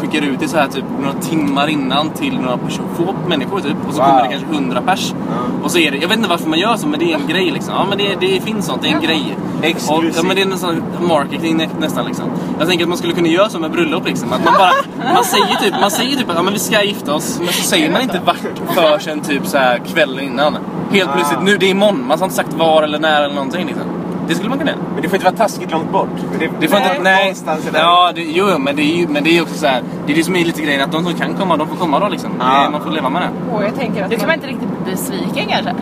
skickar 0.00 0.22
ut 0.22 0.40
det 0.40 0.48
så 0.48 0.56
här 0.56 0.68
typ 0.68 0.84
några 1.00 1.12
timmar 1.12 1.66
innan 1.68 2.10
till 2.10 2.38
några 2.38 2.56
person, 2.56 2.84
få 2.96 3.14
människor 3.28 3.60
typ. 3.60 3.76
Och 3.88 3.94
så 3.94 4.00
Wow. 4.00 4.08
kommer 4.08 4.22
det 4.22 4.28
kanske 4.28 4.48
100 4.54 4.82
pers. 4.86 5.14
Och 5.62 5.70
så 5.70 5.78
är 5.78 5.90
det, 5.90 5.96
jag 5.96 6.08
vet 6.08 6.16
inte 6.16 6.28
varför 6.30 6.48
man 6.48 6.58
gör 6.58 6.76
så 6.76 6.86
men 6.88 6.98
det 7.00 7.12
är 7.12 7.14
en 7.18 7.26
grej 7.26 7.50
liksom. 7.50 7.74
Ja 7.74 7.86
men 7.88 7.98
det, 7.98 8.16
det 8.20 8.40
finns 8.40 8.66
sånt, 8.66 8.82
det 8.82 8.88
är 8.88 8.94
en 8.94 9.00
grej. 9.02 9.36
Exklusivt. 9.62 10.16
ja 10.16 10.22
men 10.22 10.36
det 10.36 10.42
är 10.42 10.46
nästan 10.46 10.82
marketing 11.08 11.56
nä- 11.56 11.68
nästan 11.80 12.06
liksom. 12.06 12.24
Jag 12.58 12.68
tänker 12.68 12.84
att 12.84 12.88
man 12.88 12.98
skulle 12.98 13.12
kunna 13.14 13.28
göra 13.28 13.48
så 13.48 13.58
med 13.58 13.70
bröllop 13.70 14.06
liksom. 14.06 14.32
Att 14.32 14.44
man 14.44 14.54
bara, 14.58 14.72
man 15.14 15.24
säger 15.24 15.56
typ, 15.62 15.74
man 15.80 15.90
säger 15.90 16.16
typ 16.16 16.30
att 16.30 16.36
ja, 16.36 16.42
men 16.42 16.52
vi 16.52 16.58
ska 16.58 16.82
gifta 16.82 17.14
oss. 17.14 17.38
Men 17.38 17.48
så 17.48 17.62
säger 17.62 17.90
man 17.92 18.00
inte 18.02 18.20
vart 18.24 18.74
för 18.74 18.98
sen 18.98 19.20
typ 19.20 19.46
så 19.46 19.58
här 19.58 19.78
kvällen 19.78 20.24
innan. 20.24 20.56
Helt 20.90 21.10
Ah. 21.10 21.12
plötsligt, 21.12 21.42
nu 21.42 21.56
det 21.56 21.66
är 21.66 21.70
imorgon. 21.70 22.04
Man 22.08 22.18
har 22.18 22.24
inte 22.26 22.36
sagt 22.36 22.52
var 22.52 22.82
eller 22.82 22.98
när 22.98 23.22
eller 23.22 23.34
någonting 23.34 23.66
liksom. 23.66 23.84
Det 24.28 24.34
skulle 24.34 24.48
man 24.48 24.58
kunna 24.58 24.70
göra. 24.70 24.80
Men 24.94 25.02
det 25.02 25.08
får 25.08 25.16
inte 25.16 25.24
vara 25.24 25.36
taskigt 25.36 25.70
långt 25.70 25.92
bort. 25.92 26.08
Det, 26.38 26.50
Det 26.60 26.68
får 26.68 26.78
inte, 26.78 26.98
nej. 27.02 27.34
Ja, 27.74 28.12
det, 28.14 28.22
jo, 28.22 28.58
men 28.58 28.76
det 28.76 28.82
är 28.82 28.96
ju 28.96 29.08
men 29.08 29.24
det 29.24 29.38
är 29.38 29.42
också 29.42 29.54
så 29.54 29.66
här. 29.66 29.82
Det 30.06 30.12
är 30.12 30.16
det 30.16 30.24
som 30.24 30.36
är 30.36 30.44
lite 30.44 30.62
grejen 30.62 30.82
att 30.84 30.92
de 30.92 31.04
som 31.04 31.14
kan 31.14 31.34
komma, 31.34 31.56
de 31.56 31.68
får 31.68 31.76
komma 31.76 31.98
då 32.00 32.08
liksom. 32.08 32.30
Ja. 32.40 32.64
Det, 32.64 32.70
man 32.70 32.80
får 32.80 32.90
leva 32.90 33.08
med 33.10 33.22
det. 33.22 33.54
Och 33.56 33.64
jag 33.64 33.74
tänker 33.74 34.04
att 34.04 34.10
Du 34.10 34.16
kan 34.16 34.26
man 34.26 34.34
inte 34.34 34.46
riktigt 34.46 34.68
bli 34.84 34.92
besviken 34.92 35.46
kanske? 35.48 35.74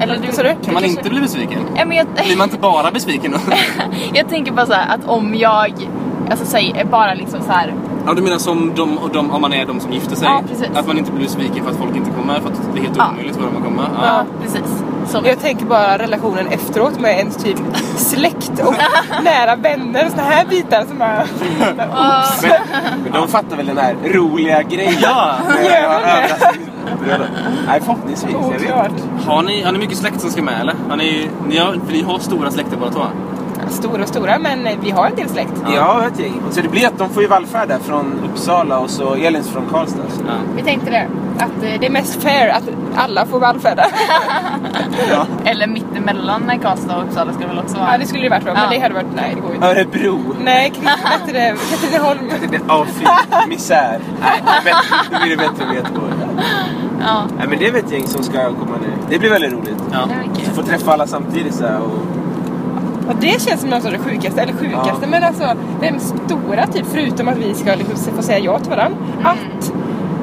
Eller 0.00 0.14
du, 0.14 0.42
du? 0.42 0.64
Kan 0.64 0.74
man 0.74 0.84
inte 0.84 1.10
bli 1.10 1.20
besviken? 1.20 1.58
Ja, 1.76 1.84
men 1.84 1.96
jag, 1.96 2.06
Blir 2.26 2.36
man 2.36 2.46
inte 2.48 2.58
bara 2.58 2.90
besviken 2.90 3.32
då? 3.32 3.38
jag 4.14 4.28
tänker 4.28 4.52
bara 4.52 4.66
så 4.66 4.72
här 4.72 4.94
att 4.94 5.08
om 5.08 5.34
jag, 5.34 5.72
alltså 6.30 6.46
säg, 6.46 6.74
är 6.76 6.84
bara 6.84 7.14
liksom 7.14 7.40
så 7.42 7.52
här. 7.52 7.74
Ja, 8.06 8.14
du 8.14 8.22
menar 8.22 8.38
som 8.38 8.72
de, 8.76 8.98
de, 9.12 9.30
om 9.30 9.40
man 9.40 9.52
är 9.52 9.66
de 9.66 9.80
som 9.80 9.92
gifter 9.92 10.16
sig? 10.16 10.28
Ja, 10.28 10.42
precis. 10.48 10.68
Att 10.76 10.86
man 10.86 10.98
inte 10.98 11.12
blir 11.12 11.24
besviken 11.24 11.64
för 11.64 11.70
att 11.70 11.76
folk 11.76 11.96
inte 11.96 12.10
kommer, 12.10 12.40
för 12.40 12.48
att 12.48 12.60
det 12.74 12.78
är 12.80 12.82
helt 12.82 12.96
Ja. 12.96 13.08
omöjligt 13.12 13.36
för 13.36 13.42
dem 13.42 13.56
att 13.56 13.64
komma? 13.64 13.82
Ja, 14.02 14.24
precis. 14.42 14.84
Så. 15.08 15.20
Jag 15.24 15.40
tänker 15.40 15.64
bara 15.64 15.98
relationen 15.98 16.46
efteråt 16.46 17.00
med 17.00 17.18
ens 17.18 17.36
typ 17.36 17.58
släkt 17.96 18.52
och 18.64 18.74
nära 19.24 19.56
vänner 19.56 20.04
och 20.04 20.10
såna 20.10 20.22
här 20.22 20.46
bitar 20.46 20.84
som 20.88 20.98
bara... 20.98 21.22
Och, 21.22 22.42
Men, 22.42 22.52
men 23.02 23.12
de 23.12 23.28
fattar 23.28 23.56
väl 23.56 23.66
den 23.66 23.78
här 23.78 23.96
roliga 24.04 24.62
grejen? 24.62 24.94
Ja! 25.02 25.34
Gör 27.08 27.18
de. 27.18 27.24
Nej, 27.66 27.80
förhoppningsvis. 27.80 28.32
Jag 28.32 28.50
vet. 28.50 28.62
Oklart. 28.62 28.92
Har 29.26 29.42
ni, 29.42 29.62
har 29.62 29.72
ni 29.72 29.78
mycket 29.78 29.98
släkt 29.98 30.20
som 30.20 30.30
ska 30.30 30.42
med 30.42 30.60
eller? 30.60 30.74
Har 30.88 30.96
ni, 30.96 31.30
ni, 31.48 31.58
har, 31.58 31.72
för 31.72 31.92
ni 31.92 32.02
har 32.02 32.18
stora 32.18 32.50
släkter 32.50 32.76
båda 32.76 32.90
två? 32.92 33.02
Stora 33.70 34.02
och 34.02 34.08
stora 34.08 34.38
men 34.38 34.68
vi 34.82 34.90
har 34.90 35.06
en 35.06 35.14
del 35.14 35.28
släkt. 35.28 35.52
Ja, 35.74 36.06
ett 36.06 36.20
gäng. 36.20 36.40
Så 36.50 36.60
det 36.60 36.68
blir 36.68 36.86
att 36.86 36.98
de 36.98 37.10
får 37.10 37.22
ju 37.22 37.28
vallfärda 37.28 37.78
från 37.78 38.20
Uppsala 38.30 38.78
och 38.78 38.90
så 38.90 39.14
Elins 39.14 39.48
från 39.50 39.66
Karlstad. 39.70 40.02
Så. 40.08 40.22
Ja. 40.26 40.32
Vi 40.56 40.62
tänkte 40.62 40.90
det. 40.90 41.06
Att 41.36 41.62
eh, 41.62 41.80
det 41.80 41.86
är 41.86 41.90
mest 41.90 42.22
fair 42.22 42.48
att 42.48 42.62
alla 42.96 43.26
får 43.26 43.40
vallfärda. 43.40 43.86
eller 45.44 45.66
mittemellan 45.66 46.52
Karlstad 46.62 46.96
och 46.96 47.02
Uppsala 47.04 47.32
skulle 47.32 47.48
väl 47.48 47.58
också 47.58 47.76
vara. 47.76 47.92
Ja 47.92 47.98
det 47.98 48.06
skulle 48.06 48.22
det 48.22 48.28
varit 48.30 48.44
bra 48.44 48.52
men 48.54 48.62
Ja. 48.62 48.70
det 48.70 48.78
hade 48.78 48.94
varit... 48.94 49.06
Nej 49.16 49.32
det 49.34 49.40
går 49.40 49.54
inte. 49.54 49.66
Örebro. 49.66 50.34
Nej, 50.40 50.72
Katrineholm. 51.70 52.30
Ja, 52.68 52.86
fy. 52.88 53.04
Misär. 53.48 54.00
Nej, 54.64 54.74
nu 55.12 55.18
blir 55.22 55.30
det 55.30 55.36
bättre 55.36 55.66
med 55.66 55.74
Göteborg. 55.76 56.12
Ja, 57.00 57.22
Nej, 57.38 57.48
men 57.48 57.58
det 57.58 57.66
är 57.66 57.72
väl 57.72 57.84
ett 57.84 57.92
gäng 57.92 58.06
som 58.06 58.22
ska 58.22 58.44
komma 58.44 58.76
nu. 58.82 58.88
Det 59.10 59.18
blir 59.18 59.30
väldigt 59.30 59.52
roligt. 59.52 59.82
Ja. 59.92 59.98
det 60.08 60.14
är 60.14 60.28
mycket. 60.28 60.54
Få 60.56 60.62
träffa 60.62 60.92
alla 60.92 61.06
samtidigt 61.06 61.54
så 61.54 61.66
här 61.66 61.78
och 61.80 61.98
Och 63.08 63.14
det 63.20 63.42
känns 63.42 63.60
som 63.60 63.70
något 63.70 63.84
av 63.84 63.92
det 63.92 63.98
sjukaste, 63.98 64.42
eller 64.42 64.52
sjukaste, 64.52 65.06
men 65.06 65.24
alltså 65.24 65.44
den 65.80 66.00
stora 66.00 66.66
typ, 66.66 66.86
förutom 66.92 67.28
att 67.28 67.38
vi 67.38 67.54
ska 67.54 67.74
liksom 67.74 68.16
få 68.16 68.22
säga 68.22 68.38
ja 68.38 68.58
till 68.58 68.70
varandra, 68.70 68.98
att 69.24 69.72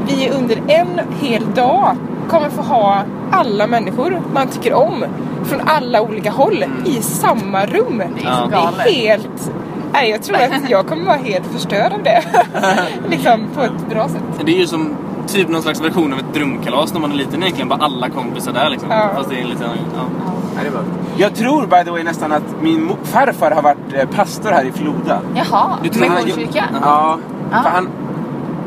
vi 0.07 0.29
under 0.29 0.57
en 0.67 0.99
hel 1.21 1.53
dag 1.55 1.95
kommer 2.29 2.49
få 2.49 2.61
ha 2.61 3.03
alla 3.31 3.67
människor 3.67 4.21
man 4.33 4.47
tycker 4.47 4.73
om 4.73 5.05
från 5.43 5.61
alla 5.65 6.01
olika 6.01 6.31
håll 6.31 6.65
i 6.85 7.01
samma 7.01 7.65
rum. 7.65 7.97
Det 7.97 8.27
är 8.27 8.35
så 8.35 8.47
Det 8.47 8.55
är 8.55 9.07
helt... 9.07 9.51
Nej, 9.93 10.09
jag 10.09 10.23
tror 10.23 10.35
att 10.35 10.69
jag 10.69 10.87
kommer 10.87 11.05
vara 11.05 11.17
helt 11.17 11.45
förstörd 11.45 11.93
av 11.93 12.03
det. 12.03 12.23
liksom 13.09 13.47
på 13.55 13.61
ett 13.61 13.89
bra 13.89 14.09
sätt. 14.09 14.45
Det 14.45 14.51
är 14.51 14.59
ju 14.59 14.67
som 14.67 14.95
typ 15.27 15.49
någon 15.49 15.61
slags 15.61 15.81
version 15.81 16.13
av 16.13 16.19
ett 16.19 16.33
drömkalas 16.33 16.93
när 16.93 16.99
man 16.99 17.11
är 17.11 17.15
liten 17.15 17.43
egentligen. 17.43 17.69
Bara 17.69 17.79
alla 17.79 18.09
kompisar 18.09 18.53
där 18.53 18.69
liksom. 18.69 18.89
Ja. 18.91 19.11
Fast 19.15 19.29
det 19.29 19.41
är 19.41 19.45
lite... 19.45 19.63
Ja. 19.95 20.01
Ja, 20.57 20.63
det 20.63 20.69
var... 20.69 20.83
Jag 21.17 21.35
tror 21.35 21.65
by 21.67 21.83
the 21.85 21.91
way 21.91 22.03
nästan 22.03 22.31
att 22.31 22.43
min 22.61 22.91
farfar 23.03 23.51
har 23.51 23.61
varit 23.61 23.77
eh, 23.93 24.09
pastor 24.09 24.51
här 24.51 24.63
i 24.63 24.71
Floda. 24.71 25.19
Jaha, 25.35 25.77
Du 25.83 25.89
tror 25.89 26.05
han- 26.07 26.15
Missionskyrka? 26.25 26.65
Ja, 26.81 27.17
Ja. 27.51 27.61
för 27.63 27.69
han... 27.69 27.89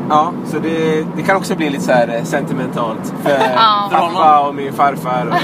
Ja, 0.09 0.31
så 0.45 0.59
det, 0.59 1.05
det 1.15 1.21
kan 1.23 1.35
också 1.35 1.55
bli 1.55 1.69
lite 1.69 1.83
så 1.83 1.91
här 1.91 2.15
eh, 2.17 2.23
sentimentalt. 2.23 3.13
För 3.23 3.37
pappa 3.91 4.39
och 4.47 4.55
min 4.55 4.73
farfar. 4.73 5.27
Och, 5.27 5.35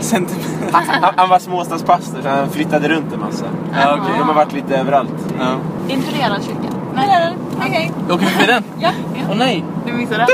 Sentiment. 0.04 0.72
han, 0.72 1.12
han 1.16 1.28
var 1.28 1.38
småstadspastor 1.38 2.22
så 2.22 2.28
han 2.28 2.50
flyttade 2.50 2.88
runt 2.88 3.12
en 3.12 3.20
massa. 3.20 3.44
Ja, 3.72 3.98
okej. 4.00 4.14
De 4.18 4.28
har 4.28 4.34
varit 4.34 4.52
lite 4.52 4.76
överallt. 4.76 5.34
Ja. 5.38 5.46
Imponerad 5.88 6.42
kyrka. 6.44 6.74
Nej, 6.94 7.34
okej. 7.58 7.92
Okay. 8.04 8.14
Åker 8.16 8.26
vi 8.40 8.46
den? 8.46 8.62
Ja. 8.78 8.90
Åh 9.30 9.36
nej! 9.36 9.64
Du 9.86 9.92
missade. 9.92 10.26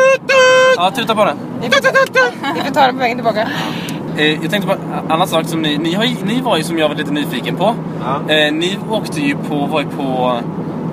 Ja, 0.77 0.91
tuta 0.91 1.15
på 1.15 1.25
den. 1.25 1.37
Vi 1.61 1.71
får 1.71 2.71
ta 2.75 2.81
den 2.81 2.95
på 2.95 2.99
vägen 3.01 3.17
tillbaka. 3.17 3.49
Eh, 4.17 4.43
jag 4.43 4.51
tänkte 4.51 4.67
på 4.67 4.73
en 4.73 5.11
annan 5.11 5.29
sak 5.29 5.47
som 5.47 5.63
ni... 5.63 5.79
Ni, 5.79 5.95
har, 5.95 6.05
ni 6.25 6.41
var 6.41 6.57
ju 6.57 6.63
som 6.63 6.79
jag 6.79 6.89
var 6.89 6.97
lite 6.97 7.11
nyfiken 7.11 7.57
på. 7.57 7.75
Ja. 8.05 8.35
Eh, 8.35 8.53
ni 8.53 8.79
åkte 8.91 9.21
ju 9.21 9.37
på... 9.37 9.67
Var 9.67 9.81
ju 9.81 9.87
på 9.87 10.37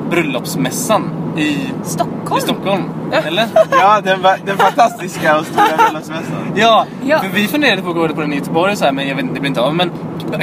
bröllopsmässan 0.09 1.09
i, 1.37 1.57
Stockholm? 1.83 2.37
i 2.37 2.41
Stockholm. 2.41 2.83
Eller? 3.11 3.45
Ja, 3.71 4.01
den, 4.03 4.21
var, 4.21 4.37
den 4.45 4.57
fantastiska 4.57 5.39
och 5.39 5.45
stora 5.45 5.77
bröllopsmässan. 5.77 6.51
Ja, 6.55 6.85
Ja. 7.05 7.19
För 7.19 7.29
vi 7.29 7.47
funderade 7.47 7.81
på 7.81 7.89
att 7.89 7.95
gå 7.95 8.07
på 8.07 8.21
den 8.21 8.33
i 8.33 8.35
Göteborg 8.35 8.75
så 8.75 8.85
här, 8.85 8.91
men 8.91 9.07
jag 9.07 9.15
vet 9.15 9.23
inte, 9.23 9.33
det 9.33 9.39
blir 9.39 9.49
inte 9.49 9.61
av. 9.61 9.75
Men 9.75 9.91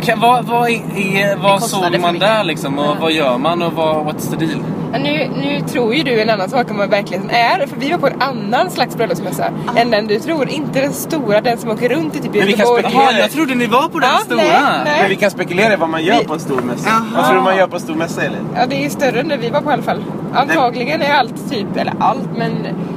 kan, 0.03 0.21
vad, 0.21 0.45
vad, 0.45 0.71
är, 0.71 1.37
vad 1.43 1.63
såg 1.63 2.01
man 2.01 2.19
där 2.19 2.45
liksom? 2.45 2.79
Och 2.79 2.97
vad 3.01 3.13
gör 3.13 3.39
man 3.39 3.63
och 3.63 3.73
vad, 3.73 3.97
what's 4.07 4.31
the 4.31 4.47
deal? 4.47 4.61
Nu, 4.93 5.29
nu 5.43 5.61
tror 5.61 5.95
ju 5.95 6.03
du 6.03 6.21
en 6.21 6.31
annan 6.31 6.49
sak 6.49 6.71
om 6.71 6.77
vad 6.77 6.91
verkligheten 6.91 7.31
är. 7.31 7.67
För 7.67 7.77
vi 7.77 7.91
var 7.91 7.99
på 7.99 8.07
en 8.07 8.23
annan 8.23 8.71
slags 8.71 8.97
bröllopsmässa 8.97 9.51
än 9.77 9.91
den 9.91 10.07
du 10.07 10.19
tror. 10.19 10.49
Inte 10.49 10.81
den 10.81 10.93
stora, 10.93 11.41
den 11.41 11.59
som 11.59 11.71
åker 11.71 11.89
runt 11.89 12.17
i 12.17 12.19
typ 12.19 12.33
Men 12.33 12.33
vi 12.33 12.39
kan 12.41 12.49
Göteborg. 12.51 12.83
spekulera. 12.83 13.11
Jaha, 13.13 13.19
jag 13.21 13.31
trodde 13.31 13.55
ni 13.55 13.67
var 13.67 13.89
på 13.89 13.99
den 13.99 14.09
Ja, 14.13 14.19
stora. 14.25 14.37
nej, 14.43 14.61
nej. 14.85 15.01
Men 15.01 15.09
vi 15.09 15.17
kan 15.17 15.31
spekulera 15.31 15.73
i 15.73 15.77
vad 15.77 15.89
man 15.89 16.05
gör 16.05 16.19
Vi- 16.19 16.25
på 16.25 16.35
en 16.35 16.41
stor 16.41 16.61
mässa. 16.61 16.91
Vad 17.17 17.25
tror 17.27 17.37
du 17.37 17.43
man 17.43 17.57
gör 17.57 17.67
på 17.67 17.77
en 17.77 17.83
stor 17.83 17.95
mässa 17.95 18.23
Elin? 18.23 18.39
Ja, 18.57 18.67
det 18.67 18.77
är 18.77 18.83
ju 18.83 18.91
större 18.91 19.21
än 19.21 19.29
det 19.29 19.37
vi 19.37 19.49
var 19.51 19.61
på 19.61 19.71
i 19.71 19.73
alla 19.73 19.83
fall. 19.83 20.05
Antagligen 20.35 21.03
är 21.03 21.13
allt 21.15 21.51
typ, 21.51 21.77
eller 21.77 21.93
allt, 22.01 22.29
men 22.37 22.51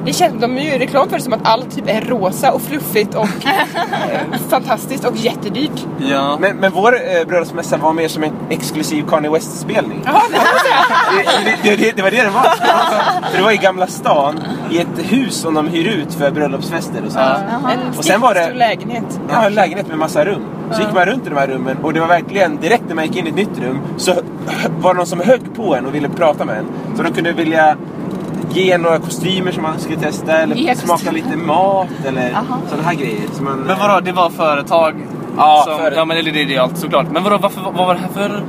det 0.06 0.14
känns 0.14 0.42
de 0.42 0.58
gör 0.58 0.80
reklam 0.80 1.10
för 1.10 1.18
det 1.18 1.24
som 1.24 1.34
att 1.34 1.40
allt 1.48 1.76
typ 1.76 1.88
är 1.90 2.02
rosa 2.02 2.52
och 2.52 2.62
fluffigt 2.62 3.16
och 3.16 3.24
eh, 3.46 4.40
fantastiskt 4.50 5.06
och 5.06 5.16
jättedyrt. 5.16 5.86
Ja. 5.98 6.38
Men, 6.42 6.56
men 6.58 6.72
vår 6.72 6.94
eh, 6.96 7.28
bröllopsmässa 7.28 7.78
var 7.78 7.94
mer 7.94 8.08
som 8.08 8.24
en 8.24 8.32
exklusiv 8.50 9.04
Kanye 9.10 9.30
West-spelning. 9.30 10.02
Ja, 10.06 10.22
det. 10.32 11.70
Det, 11.70 11.76
det, 11.76 11.92
det, 11.96 12.02
var 12.02 12.12
det 12.12 12.24
det 12.24 12.30
var. 12.30 12.42
För 13.30 13.38
det 13.38 13.44
var 13.44 13.52
i 13.52 13.58
Gamla 13.58 13.88
stan, 13.88 14.40
i 14.72 14.80
ett 14.80 15.12
hus 15.12 15.34
som 15.36 15.54
de 15.54 15.68
hyr 15.68 15.88
ut 15.88 16.14
för 16.14 16.32
bröllopsfester 16.32 17.04
och 17.06 17.12
sånt. 17.12 17.26
En 17.72 17.80
Och 17.98 18.06
sen 18.06 18.22
var 18.22 18.34
det- 18.34 18.44
stor 18.44 18.54
lägenhet. 18.54 19.20
Ja, 19.30 19.46
en 19.46 19.54
lägenhet 19.54 19.88
med 19.88 19.98
massa 19.98 20.26
rum. 20.26 20.42
Så 20.72 20.82
gick 20.82 20.94
man 20.94 21.06
runt 21.06 21.26
i 21.26 21.30
de 21.30 21.36
här 21.36 21.48
rummen 21.48 21.78
och 21.84 21.94
det 21.94 22.00
var 22.00 22.08
verkligen 22.08 22.58
direkt 22.62 22.84
när 22.88 22.96
man 22.96 23.06
gick 23.06 23.16
in 23.16 23.26
i 23.26 23.30
ett 23.30 23.36
nytt 23.36 23.60
rum 23.62 23.80
så 23.98 24.14
var 24.80 24.94
det 24.94 24.98
någon 24.98 25.06
som 25.08 25.20
högg 25.20 25.42
på 25.56 25.76
en 25.76 25.86
och 25.86 25.96
ville 25.96 26.10
prata 26.10 26.46
med 26.46 26.58
en. 26.58 26.66
Så 26.98 27.04
de 27.04 27.14
kunde 27.14 27.32
vilja 27.32 27.76
ge 28.56 28.78
några 28.78 29.00
kostymer 29.00 29.52
som 29.52 29.64
man 29.64 29.80
skulle 29.80 29.98
testa 29.98 30.38
eller 30.38 30.56
Ge 30.56 30.76
smaka 30.76 30.94
kostymer. 30.94 31.14
lite 31.14 31.38
mat 31.38 31.88
eller 32.06 32.38
sådana 32.70 32.84
här 32.88 32.94
grejer. 32.96 33.22
Så 33.34 33.44
man, 33.44 33.58
Men 33.60 33.80
vadå, 33.80 34.00
det 34.00 34.12
var 34.12 34.30
företag? 34.30 34.96
Ja, 35.38 35.64
som, 35.68 35.78
företag. 35.78 36.00
ja 36.02 36.06
men 36.06 36.18
det, 36.18 36.32
det, 36.32 36.46
det 36.46 36.56
är 36.56 36.60
allt 36.62 36.78
såklart. 36.78 37.06
Men 37.12 37.24
vadå, 37.24 37.38
varför, 37.38 37.62
vad 37.62 37.74
var 37.88 37.94
det 37.94 38.00
här 38.00 38.10
för... 38.10 38.44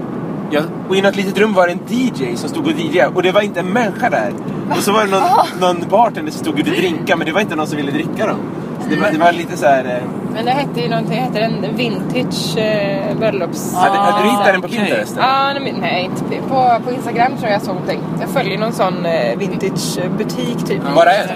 Ja, 0.50 0.60
och 0.88 0.96
i 0.96 1.02
något 1.02 1.16
litet 1.16 1.38
rum 1.38 1.52
var 1.54 1.66
det 1.66 1.72
en 1.72 1.80
DJ 1.88 2.36
som 2.36 2.48
stod 2.48 2.66
och 2.66 2.72
DJade 2.72 3.14
och 3.14 3.22
det 3.22 3.32
var 3.32 3.40
inte 3.40 3.60
en 3.60 3.66
människa 3.72 4.10
där. 4.10 4.32
Och 4.70 4.76
så 4.82 4.92
var 4.92 5.04
det 5.04 5.10
någon, 5.10 5.22
någon 5.60 5.88
bartender 5.88 6.32
som 6.32 6.40
stod 6.40 6.58
och 6.58 6.64
drinkar 6.64 7.16
men 7.16 7.26
det 7.26 7.32
var 7.32 7.40
inte 7.40 7.56
någon 7.56 7.66
som 7.66 7.76
ville 7.76 7.90
dricka 7.92 8.26
dem. 8.26 8.38
Så 8.80 8.88
det, 8.90 8.96
var, 8.96 9.10
det 9.12 9.18
var 9.18 9.32
lite 9.32 9.56
så 9.56 9.66
här... 9.66 9.84
eh, 9.84 10.08
Men 10.34 10.44
det 10.44 10.50
hette 10.50 10.80
ju 10.80 10.88
någonting, 10.88 11.20
hette 11.20 11.40
en 11.40 11.76
vintage 11.76 12.56
eh, 12.58 13.16
bröllops... 13.18 13.74
hade, 13.74 13.98
hade 13.98 14.22
du 14.24 14.30
hittat 14.30 14.46
den 14.46 14.62
på. 14.62 14.68
Pinterest? 14.68 15.12
eller? 15.16 15.26
Ja, 15.26 15.52
nej, 15.52 15.72
men- 15.72 15.80
nej 15.80 16.04
inte 16.04 16.48
på- 16.48 16.80
på, 16.84 16.90
Instagram 16.92 17.32
tror 17.32 17.42
jag 17.42 17.52
jag 17.52 17.62
såg 17.62 17.74
någonting. 17.74 18.00
Jag 18.20 18.28
följer 18.28 18.58
någon 18.58 18.72
sån 18.72 19.06
eh, 19.06 19.38
vintage 19.38 19.98
eh, 20.04 20.10
butik 20.18 20.64
typ. 20.66 20.80
Bara 20.94 21.12
en? 21.12 21.28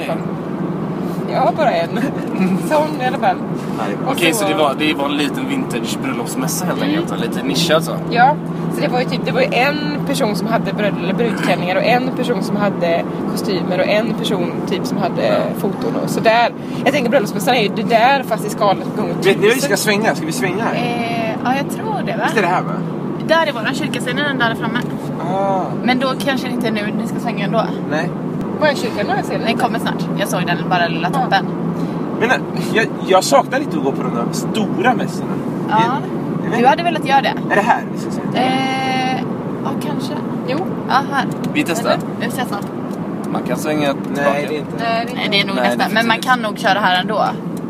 Ja, 1.33 1.53
bara 1.57 1.71
en. 1.71 1.89
Sån 2.69 3.01
i 3.03 3.07
alla 3.07 3.19
fall. 3.19 3.37
Och 4.07 4.13
Okej, 4.13 4.33
så 4.33 4.49
det 4.49 4.55
var, 4.55 4.75
det 4.79 4.95
var 4.95 5.05
en 5.05 5.17
liten 5.17 5.49
vintage 5.49 5.99
bröllopsmässa 6.03 6.65
helt 6.67 6.83
enkelt. 6.83 7.11
Mm. 7.11 7.21
Lite 7.23 7.43
nischad 7.43 7.85
så. 7.85 7.93
Ja, 8.11 8.35
så 8.77 8.83
det 8.83 8.89
var 8.89 9.01
ju 9.01 9.05
typ 9.07 9.21
det 9.25 9.33
var 9.33 9.41
en 9.55 10.07
person 10.07 10.37
som 10.37 10.47
hade 10.47 10.73
bröd, 10.73 10.95
eller 11.03 11.15
brudklänningar 11.15 11.77
och 11.77 11.83
en 11.85 12.11
person 12.17 12.43
som 12.43 12.57
hade 12.57 13.05
kostymer 13.33 13.79
och 13.79 13.87
en 13.87 14.15
person 14.15 14.53
typ 14.69 14.87
som 14.87 14.99
hade 14.99 15.43
foton 15.59 15.97
och 16.05 16.11
sådär. 16.11 16.53
Jag 16.85 16.93
tänker 16.95 17.11
bröllopsmässan 17.11 17.55
är 17.55 17.63
ju 17.63 17.69
det 17.69 17.83
där 17.83 18.23
fast 18.23 18.47
i 18.47 18.51
skalan 18.51 18.83
gånger 18.97 19.15
Vet 19.15 19.25
ni 19.25 19.33
var 19.35 19.41
vi 19.43 19.51
ska 19.51 19.61
tusen. 19.61 19.77
svänga? 19.77 20.15
Ska 20.15 20.27
vi 20.27 20.33
svänga 20.33 20.65
här? 20.65 20.75
Eh, 20.75 21.37
ja, 21.45 21.55
jag 21.57 21.71
tror 21.77 21.95
det 22.07 22.17
va? 22.17 22.25
Visst 22.25 22.37
är 22.39 22.43
det 22.43 22.49
här 22.49 22.63
va? 22.63 22.73
Där 23.29 23.47
är 23.47 23.53
våran 23.53 23.75
kyrka, 23.75 24.01
ser 24.01 24.15
ni 24.15 24.23
den 24.23 24.39
där 24.39 24.55
framme? 24.55 24.79
Ah, 25.35 25.61
Men 25.85 25.99
då 25.99 26.13
kanske 26.25 26.49
inte 26.49 26.71
nu 26.71 26.81
ni 27.03 27.07
ska 27.09 27.19
svänga 27.19 27.45
ändå. 27.45 27.63
nej. 27.91 28.11
Var 28.61 28.69
är 28.69 28.75
kyrkan 28.75 29.07
när 29.07 29.17
jag 29.17 29.25
ser 29.25 29.39
Den 29.39 29.47
den? 29.47 29.59
kommer 29.59 29.79
snart. 29.79 30.09
Jag 30.19 30.29
såg 30.29 30.47
den 30.47 30.59
bara 30.71 30.87
lilla 30.89 31.11
toppen. 31.11 31.47
Men 32.21 32.31
eh, 32.31 32.37
jag, 32.75 32.87
jag 33.09 33.25
saknar 33.25 33.59
lite 33.59 33.77
att 33.79 33.85
gå 33.85 33.93
på 33.93 34.03
de 34.03 34.15
där 34.15 34.25
stora 34.33 34.95
mässorna. 34.95 35.33
Ja. 35.71 35.77
Vet 35.77 35.91
Du 36.59 36.67
hade 36.67 36.83
velat 36.83 37.07
göra 37.09 37.23
det? 37.23 37.35
Är 37.51 37.57
det 37.57 37.63
här 37.63 37.83
vi 37.93 37.99
ska 38.01 38.11
se? 38.11 38.21
Eh, 38.39 39.21
ja, 39.65 39.71
kanske. 39.87 40.15
Jo, 40.49 40.59
ja, 40.89 41.03
här. 41.13 41.27
Vi 41.55 41.65
testar. 41.65 41.99
Vi 42.21 42.27
testar. 42.37 42.59
Man 43.31 43.43
kan 43.43 43.59
svänga 43.59 43.93
tillbaka. 43.95 44.23
Nej, 44.33 44.47
det 44.49 44.55
är 44.57 44.59
inte. 44.59 44.73
Nej, 45.15 45.29
det 45.31 45.41
är 45.41 45.47
nog 45.47 45.57
Nej, 45.57 45.65
det 45.65 45.69
nästa. 45.71 45.83
finns 45.85 45.95
Men 45.95 46.07
man 46.07 46.17
inte. 46.17 46.29
kan 46.29 46.39
nog 46.41 46.59
köra 46.59 46.79
här 46.81 47.01
ändå. 47.01 47.25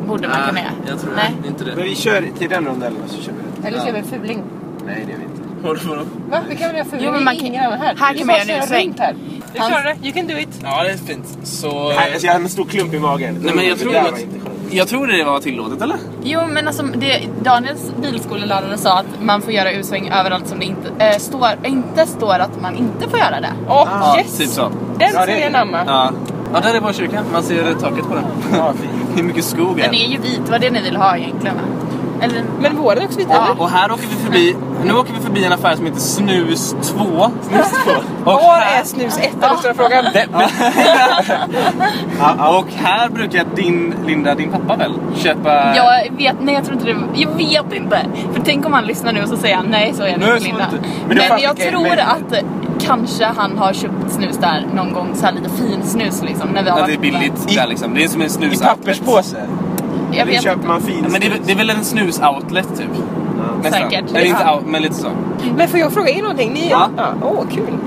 Borde 0.09 0.28
man 0.28 0.37
kunna 0.49 0.61
göra. 0.61 0.71
jag 0.88 1.00
tror 1.00 1.12
Nej. 1.16 1.35
det. 1.42 1.49
Inte 1.49 1.64
Men 1.64 1.76
det. 1.76 1.83
vi 1.83 1.95
kör 1.97 2.25
till 2.38 2.49
den 2.49 2.64
rondellen 2.66 2.99
och 3.04 3.11
så 3.11 3.23
kör 3.23 3.33
vi 3.33 3.62
det. 3.62 3.68
Eller 3.68 3.87
gör 3.87 3.92
vi 3.92 3.99
en 3.99 4.04
fuling. 4.04 4.42
Nej, 4.87 5.02
det 5.06 5.12
gör 5.12 5.18
vi 5.18 5.25
inte. 5.25 5.42
Vadå? 5.62 6.04
Va? 6.30 6.38
Vi 6.49 6.56
kan 6.56 6.68
väl 6.68 6.76
göra 6.76 6.85
fuling? 6.88 7.04
Jo, 7.06 7.11
men 7.12 7.21
är 7.21 7.25
man 7.25 7.37
kan- 7.37 7.54
här. 7.54 7.95
här 7.99 8.12
Vi 8.12 8.18
kan 8.18 8.26
bara 8.28 8.37
man 8.38 8.47
göra 8.47 8.47
nu, 8.47 8.52
köra 8.52 8.66
sväng. 8.66 8.87
runt 8.88 8.99
här. 9.00 9.14
Du 9.52 9.61
Han- 9.61 9.68
klarar 9.71 9.85
det. 9.85 10.06
You 10.09 10.12
can 10.16 10.26
do 10.26 10.38
it. 10.38 10.49
Ja, 10.62 10.83
det 10.83 10.90
är 10.90 10.97
fint. 10.97 11.38
Så... 11.42 11.88
Nej, 11.88 12.12
alltså, 12.12 12.26
jag 12.26 12.33
har 12.35 12.40
en 12.40 12.49
stor 12.49 12.64
klump 12.64 12.95
i 12.95 12.99
magen. 12.99 13.38
Nej, 13.42 13.54
men 13.54 13.66
jag 13.68 13.78
tror 13.78 13.97
att... 13.97 14.25
Jag 14.70 14.88
tror 14.88 15.06
det 15.06 15.25
var 15.25 15.40
tillåtet, 15.40 15.82
eller? 15.82 15.96
Jo, 16.23 16.40
men 16.49 16.66
alltså 16.66 16.82
det, 16.82 17.20
Daniels 17.42 17.92
bilskolelärare 18.02 18.78
sa 18.78 18.99
att 18.99 19.06
man 19.23 19.42
får 19.42 19.52
göra 19.52 19.73
U-sväng 19.73 20.08
överallt 20.08 20.49
som 20.49 20.58
det 20.58 20.64
inte, 20.64 21.04
eh, 21.04 21.18
står, 21.18 21.49
inte 21.64 22.06
står 22.06 22.38
att 22.38 22.62
man 22.62 22.76
inte 22.76 23.08
får 23.11 23.18
göra 23.18 23.40
det. 23.40 23.52
Åh, 23.68 23.88
Ja, 23.90 24.18
yes! 24.18 24.38
typ 24.38 24.49
så. 24.49 24.62
Den 24.99 25.08
Ja, 25.14 25.23
ska 25.23 25.32
är 25.32 25.50
det. 25.50 25.58
anamma. 25.58 25.78
Ja. 25.87 26.11
Ja, 26.54 26.61
där 26.61 26.75
är 26.75 26.80
vår 26.80 26.92
kyrka. 26.92 27.23
Man 27.32 27.42
ser 27.42 27.75
taket 27.75 28.08
på 28.08 28.14
den. 28.14 28.25
Ja. 28.56 28.73
Hur 29.16 29.23
mycket 29.23 29.44
skog 29.44 29.76
Den 29.76 29.94
är 29.94 30.04
är 30.04 30.08
ju 30.08 30.18
vit, 30.18 30.40
vad 30.50 30.61
det 30.61 30.70
ni 30.70 30.82
vill 30.82 30.96
ha 30.96 31.16
egentligen 31.16 31.56
va? 31.56 31.62
Eller, 32.20 32.42
Men 32.61 32.76
våren 32.76 32.99
är 32.99 33.04
också 33.04 33.18
vita, 33.18 33.30
Ja. 33.35 33.46
eller? 33.52 33.62
Och 33.62 33.70
här 33.70 33.92
åker 33.92 34.02
vi 34.06 34.16
förbi, 34.25 34.56
nu 34.85 34.92
åker 34.94 35.12
vi 35.14 35.20
förbi 35.20 35.44
en 35.44 35.52
affär 35.52 35.76
som 35.76 35.87
heter 35.87 36.00
Snus 36.00 36.75
2. 36.82 37.30
Snus 37.49 37.70
2. 37.85 37.90
Och 38.30 38.32
Var 38.32 38.56
här, 38.61 38.80
är 38.80 38.85
snus 38.85 39.18
ett? 39.18 39.44
är 39.44 39.49
den 39.49 39.58
stora 39.58 39.75
frågan. 39.75 40.04
och 42.58 42.66
här 42.73 43.08
brukar 43.08 43.44
din, 43.56 43.94
Linda, 44.06 44.35
din 44.35 44.50
pappa 44.50 44.76
väl, 44.76 44.92
köpa... 45.16 45.76
jag 45.76 46.16
vet, 46.16 46.37
nej 46.42 46.54
jag 46.54 46.64
tror 46.64 46.75
inte 46.78 46.87
det, 46.87 46.96
jag 47.23 47.30
vet 47.64 47.73
inte. 47.75 48.06
För 48.35 48.42
tänk 48.44 48.66
om 48.66 48.73
han 48.73 48.85
lyssnar 48.85 49.12
nu 49.12 49.23
och 49.23 49.28
så 49.28 49.37
säger 49.37 49.56
han 49.56 49.66
nej 49.66 49.92
så 49.94 50.02
är 50.02 50.06
det 50.06 50.12
inte 50.14 50.38
Linda. 50.38 50.64
inte. 50.64 50.76
Men 51.08 51.16
Men, 51.18 51.37
det 51.37 51.42
jag 51.42 51.56
tror 51.56 51.82
men- 51.82 51.99
att 51.99 52.42
kanske 52.80 53.25
han 53.37 53.58
har 53.58 53.73
köpt 53.73 54.11
snus 54.11 54.37
där 54.38 54.66
någon 54.75 54.92
gång, 54.92 55.11
så 55.14 55.26
här 55.26 55.32
lite 55.32 55.50
fin 55.50 55.82
snus 55.82 56.23
liksom. 56.23 56.49
När 56.49 56.62
vi 56.62 56.70
har 56.70 56.80
Ja, 56.80 56.87
det 56.87 56.92
är 56.94 56.99
billigt 56.99 57.54
där 57.56 57.66
liksom. 57.66 57.94
Det 57.94 58.04
är 58.04 58.08
som 58.08 58.20
en 58.20 58.26
I 58.26 58.30
snus 58.30 58.62
papperspåse. 58.62 59.37
Jag 60.18 60.26
vet 60.26 60.42
köper 60.42 60.54
inte. 60.56 60.68
man 60.68 60.80
fin 60.80 61.00
Ja, 61.02 61.08
men 61.11 61.20
det 61.20 61.26
är, 61.26 61.32
det 61.46 61.52
är 61.52 61.56
väl 61.56 61.70
en 61.70 61.85
snus-outlet 61.85 62.68
typ? 62.78 62.88
Nästan. 63.62 63.90
Säkert. 63.90 64.11
Eller 64.11 64.25
inte 64.25 64.42
Ja. 64.44 64.54
out, 64.54 64.64
men 64.66 64.82
lite 64.82 64.94
så. 64.94 65.08
Men 65.56 65.68
får 65.68 65.80
jag 65.80 65.92
fråga 65.92 66.11
er 66.11 66.23
någonting? 66.23 66.52
Ni, 66.52 66.68
Ja. 66.70 66.88
ja. 66.96 67.12
Åh, 67.23 67.44
kul. 67.52 67.78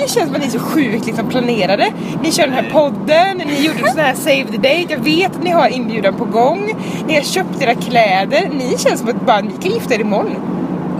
ni 0.00 0.08
känns 0.08 0.14
som 0.26 0.34
att 0.34 0.40
ni 0.40 0.46
är 0.46 0.50
så 0.50 0.58
sjukt 0.58 1.06
liksom 1.06 1.28
planerade. 1.28 1.92
Ni 2.22 2.32
kör 2.32 2.42
den 2.46 2.54
här 2.54 2.70
podden, 2.72 3.36
ni 3.46 3.66
gjorde 3.66 3.78
sån 3.90 4.00
här 4.00 4.14
save 4.14 4.44
the 4.44 4.56
date. 4.56 4.86
Jag 4.88 4.98
vet 4.98 5.36
att 5.36 5.42
ni 5.42 5.50
har 5.50 5.68
inbjudan 5.68 6.14
på 6.14 6.24
gång. 6.24 6.72
Ni 7.06 7.14
har 7.14 7.22
köpt 7.22 7.62
era 7.62 7.74
kläder. 7.74 8.50
Ni 8.52 8.78
känns 8.78 9.00
som 9.00 9.08
att 9.08 9.26
bara 9.26 9.40
ni 9.40 9.50
kan 9.62 9.72
gifta 9.72 9.94
er 9.94 10.00
imorgon. 10.00 10.36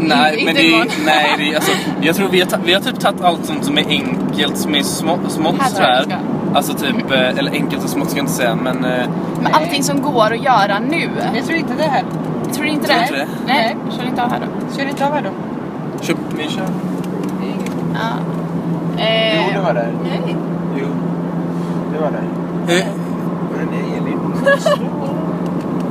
Nej, 0.01 0.33
Inte 0.39 0.45
men 0.45 0.55
det 0.55 0.75
är, 0.75 0.87
nej, 1.07 1.35
det 1.39 1.53
är, 1.53 1.55
alltså, 1.55 1.73
jag 2.03 2.17
tror 2.17 2.29
vi 2.29 2.41
har, 2.41 2.49
vi 2.65 2.75
har 2.75 2.81
typ 2.81 3.01
tagit 3.01 3.23
allt 3.23 3.45
som, 3.47 3.63
som 3.63 3.79
är 3.79 3.85
enkelt, 3.89 4.59
som 4.59 4.75
är 4.75 4.83
små, 4.83 5.19
smått 5.29 5.55
Här 5.59 6.07
så 6.63 6.73
tror 6.75 6.89
vi. 6.89 6.93
Alltså 6.93 7.09
typ, 7.09 7.11
eh, 7.11 7.39
eller 7.39 7.53
enkelt 7.53 7.85
och 7.85 7.91
smått 7.91 8.11
ska 8.11 8.19
jag 8.19 8.23
inte 8.25 8.33
säga, 8.33 8.55
men... 8.55 8.85
eh, 8.85 9.07
Men 9.43 9.55
allting 9.55 9.83
som 9.83 10.03
går 10.03 10.33
att 10.33 10.43
göra 10.45 10.79
nu. 10.79 11.11
Jag 11.35 11.45
tror 11.45 11.59
inte 11.59 11.75
det 11.79 11.83
här. 11.83 12.05
Jag 12.47 12.55
tror 12.55 12.67
inte 12.67 12.87
Tror 12.87 12.97
det. 12.97 13.03
inte 13.03 13.15
det? 13.17 13.27
Nej, 13.47 13.77
kör 13.99 14.07
inte 14.07 14.23
av 14.25 14.31
här 14.31 14.41
då. 14.41 14.77
Kör 14.77 14.89
inte 14.89 15.07
av 15.07 15.13
här 15.13 15.23
då. 15.23 15.31
Köp, 16.05 16.17
ni 16.39 16.49
kör. 16.49 16.65
Ja. 17.95 18.01
Jo, 18.97 19.03
Eh, 19.03 19.55
det 19.55 19.61
var 19.61 19.75
där. 19.75 19.93
nej. 20.05 20.37
Jo, 20.81 20.87
det 21.93 21.99
var 22.01 22.11
där. 22.11 22.25
Eh, 22.79 22.85
Men 23.57 23.69
nej, 23.73 23.99
Elin. 23.99 24.19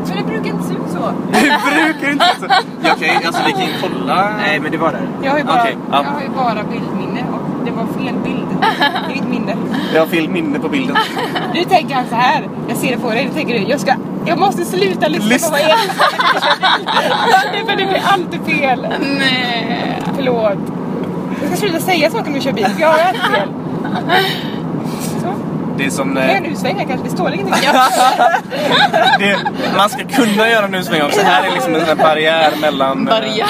Men 0.08 0.18
det 0.18 0.24
brukar 0.32 0.50
inte 0.50 0.64
se 0.64 0.74
ut 0.74 0.90
så. 0.92 1.12
Det 1.32 1.84
brukar 1.84 2.12
inte 2.12 2.26
så. 2.40 2.46
Ja, 2.84 2.92
Okej, 2.96 3.20
alltså 3.26 3.42
vi 3.46 3.52
kan 3.52 3.62
ju 3.62 3.68
kolla. 3.82 4.30
Nej, 4.38 4.60
men 4.60 4.72
det 4.72 4.78
var 4.78 4.92
där. 4.92 5.08
Jag 5.24 5.32
har 5.32 5.38
ju 5.38 5.44
bara, 5.44 5.68
ja. 5.70 5.76
jag 5.92 6.12
har 6.12 6.22
ju 6.22 6.30
bara 6.30 6.64
bildminne 6.72 7.03
och 7.03 7.03
det 7.66 7.72
var 7.72 7.86
fel 8.04 8.16
bild. 8.24 8.48
Det 9.08 9.14
är 9.14 9.16
mitt 9.16 9.30
minne. 9.30 9.56
Jag 9.94 10.02
har 10.02 10.08
fel 10.08 10.30
minne 10.30 10.60
på 10.60 10.70
bilden. 10.70 10.98
Nu 11.54 11.64
tänker 11.64 11.96
han 11.96 12.06
så 12.10 12.16
här. 12.16 12.48
Jag 12.68 12.78
ser 12.78 12.92
det 12.92 12.98
på 12.98 13.10
dig. 13.10 13.26
Nu 13.26 13.32
tänker 13.34 13.60
du, 13.60 13.66
jag 13.66 13.80
ska... 13.80 13.94
Jag 14.26 14.40
måste 14.40 14.66
sluta 14.66 15.08
lyssna 15.08 15.30
Lyssna. 15.30 15.48
på 15.48 15.52
vad 15.54 15.62
säger. 15.62 15.78
För 17.66 17.72
det 17.78 17.86
blir 17.86 18.02
alltid 18.06 18.42
fel. 18.60 18.88
Nej. 19.20 20.00
Förlåt. 20.16 20.58
Jag 21.42 21.50
ska 21.50 21.58
sluta 21.58 21.80
säga 21.80 22.10
saker 22.12 22.26
när 22.26 22.34
vi 22.34 22.42
kör 22.42 22.52
bil, 22.52 22.68
jag 22.80 22.88
har 22.88 23.00
alltid 23.00 23.22
fel. 23.22 23.50
Det 25.78 25.86
är 25.86 25.90
som... 25.90 26.18
Eh, 26.18 26.38
en 26.38 26.46
U-sväng 26.46 26.76
här 26.78 26.86
kanske? 26.86 27.08
Det 27.08 27.12
står 27.16 27.34
ingenting. 27.34 27.56
Det, 29.20 29.38
man 29.78 29.90
ska 29.90 30.04
kunna 30.04 30.50
göra 30.50 30.66
en 30.66 30.76
U-sväng 30.76 31.02
också. 31.02 31.22
Här 31.22 31.44
är 31.48 31.52
liksom 31.54 31.74
en 31.76 31.80
sån 31.86 31.98
här 31.98 32.06
barriär 32.06 32.52
mellan... 32.62 33.08
eh, 33.08 33.14
Börja. 33.20 33.46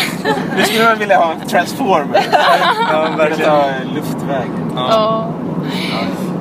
Nu 0.58 0.64
skulle 0.64 0.86
man 0.86 1.00
vilja 1.00 1.18
ha 1.18 1.32
en 1.32 1.48
transformer. 1.48 2.22
Ja, 2.92 3.08
verkligen. 3.18 3.50
ta 3.52 3.66
luftvägen. 3.96 4.72
Ja. 4.76 5.28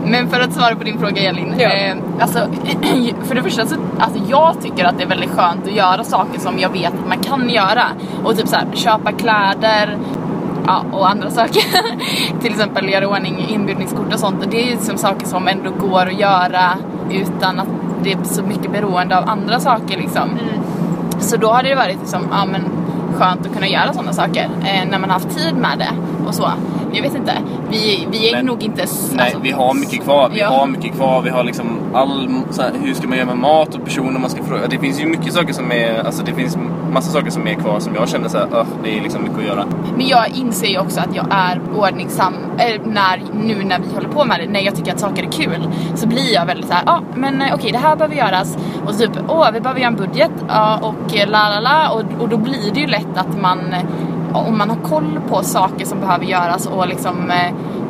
Men 0.04 0.28
för 0.30 0.40
att 0.40 0.52
svara 0.52 0.76
på 0.76 0.84
din 0.84 0.98
fråga 0.98 1.22
Elin. 1.22 1.54
Ja. 1.58 1.68
Eh, 1.70 1.96
alltså, 2.20 2.38
för 3.24 3.34
det 3.34 3.42
första 3.42 3.66
så, 3.66 3.74
alltså 3.98 4.20
jag 4.28 4.56
tycker 4.62 4.84
att 4.84 4.98
det 4.98 5.04
är 5.04 5.08
väldigt 5.08 5.30
skönt 5.30 5.66
att 5.66 5.72
göra 5.72 6.04
saker 6.04 6.40
som 6.40 6.58
jag 6.58 6.68
vet 6.72 6.92
att 6.92 7.08
man 7.08 7.18
kan 7.18 7.50
göra. 7.50 7.84
Och 8.24 8.36
typ 8.36 8.48
så 8.48 8.56
här, 8.56 8.66
köpa 8.74 9.12
kläder 9.12 9.96
ja, 10.66 10.84
och 10.92 11.10
andra 11.10 11.30
saker. 11.30 11.62
Till 12.40 12.50
exempel 12.50 12.88
göra 12.88 13.08
ordning 13.08 13.46
inbjudningskort 13.48 14.12
och 14.14 14.20
sånt. 14.20 14.36
Det 14.50 14.60
är 14.62 14.64
ju 14.64 14.70
liksom 14.70 14.98
saker 14.98 15.26
som 15.26 15.48
ändå 15.48 15.70
går 15.70 16.06
att 16.06 16.18
göra 16.20 16.70
utan 17.10 17.60
att 17.60 17.68
det 18.02 18.12
är 18.12 18.18
så 18.24 18.42
mycket 18.42 18.72
beroende 18.72 19.18
av 19.18 19.28
andra 19.28 19.60
saker 19.60 19.96
liksom. 19.98 20.30
Så 21.20 21.36
då 21.36 21.48
har 21.48 21.62
det 21.62 21.74
varit 21.74 21.96
liksom, 22.00 22.20
ja 22.30 22.44
men 22.52 22.62
skönt 23.18 23.46
att 23.46 23.52
kunna 23.54 23.68
göra 23.68 23.92
sådana 23.92 24.12
saker 24.12 24.48
eh, 24.64 24.88
när 24.90 24.98
man 24.98 25.10
har 25.10 25.20
haft 25.20 25.38
tid 25.38 25.54
med 25.56 25.78
det 25.78 25.90
och 26.28 26.34
så. 26.34 26.48
Jag 26.94 27.02
vet 27.02 27.14
inte, 27.14 27.32
vi, 27.70 28.08
vi 28.10 28.28
är 28.30 28.36
Men- 28.36 28.46
nog 28.46 28.62
inte... 28.62 28.82
s- 28.82 29.10
Nej, 29.14 29.24
alltså- 29.24 29.40
vi 29.42 29.50
har 29.50 29.74
mycket 29.74 30.02
kvar. 30.04 30.30
Vi 30.34 30.40
Ja. 30.40 30.48
har 30.48 30.66
mycket 30.66 30.94
kvar. 30.94 31.22
Vi 31.22 31.30
har 31.30 31.44
liksom 31.44 31.66
all... 31.94 32.28
Så 32.50 32.62
här, 32.62 32.70
hur 32.82 32.94
ska 32.94 33.08
man 33.08 33.18
göra 33.18 33.26
med 33.26 33.38
mat 33.38 33.74
och 33.74 33.84
personer 33.84 34.20
man 34.20 34.30
ska 34.30 34.42
fråga. 34.44 34.66
Det 34.70 34.78
finns 34.78 35.00
ju 35.00 35.06
mycket 35.06 35.32
saker 35.32 35.52
som 35.52 35.72
är... 35.72 36.04
Alltså 36.06 36.22
det 36.24 36.32
finns 36.32 36.56
massa 36.92 37.10
saker 37.12 37.30
som 37.30 37.46
är 37.46 37.54
kvar 37.54 37.80
som 37.80 37.94
jag 37.94 38.08
känner 38.08 38.28
så 38.28 38.38
här, 38.38 38.46
"Ugh, 38.46 38.66
det 38.84 38.98
är 38.98 39.02
liksom 39.02 39.22
mycket 39.22 39.38
att 39.38 39.44
göra. 39.44 39.64
Men 39.96 40.06
jag 40.06 40.28
inser 40.28 40.66
ju 40.66 40.78
också 40.78 41.00
att 41.00 41.14
jag 41.14 41.26
är 41.30 41.60
ordningsam 41.76 42.34
eh, 42.58 42.80
när, 42.84 43.22
nu 43.34 43.64
när 43.64 43.78
vi 43.78 43.94
håller 43.94 44.08
på 44.08 44.24
med 44.24 44.40
det. 44.40 44.46
När 44.52 44.60
jag 44.60 44.76
tycker 44.76 44.92
att 44.92 45.00
saker 45.00 45.22
är 45.22 45.30
kul 45.32 45.68
så 45.94 46.06
blir 46.08 46.34
jag 46.34 46.46
väldigt 46.46 46.66
så 46.66 46.72
här, 46.74 46.82
ja 46.86 46.92
ah, 46.92 47.00
men 47.14 47.42
eh, 47.42 47.54
okej 47.54 47.72
det 47.72 47.78
här 47.78 47.96
behöver 47.96 48.16
göras. 48.16 48.58
Och 48.86 48.98
typ, 48.98 49.10
åh 49.28 49.50
vi 49.52 49.60
behöver 49.60 49.80
göra 49.80 49.90
en 49.90 49.96
budget. 49.96 50.30
Ja 50.48 50.78
och 50.82 51.16
eh, 51.16 51.28
la 51.28 51.48
la 51.48 51.60
la. 51.60 51.90
Och, 51.90 52.22
och 52.22 52.28
då 52.28 52.36
blir 52.36 52.70
det 52.74 52.80
ju 52.80 52.86
lätt 52.86 53.16
att 53.16 53.40
man, 53.40 53.58
om 54.32 54.58
man 54.58 54.70
har 54.70 54.76
koll 54.76 55.20
på 55.28 55.42
saker 55.42 55.86
som 55.86 56.00
behöver 56.00 56.24
göras 56.24 56.66
och 56.66 56.88
liksom 56.88 57.30
eh, 57.30 57.46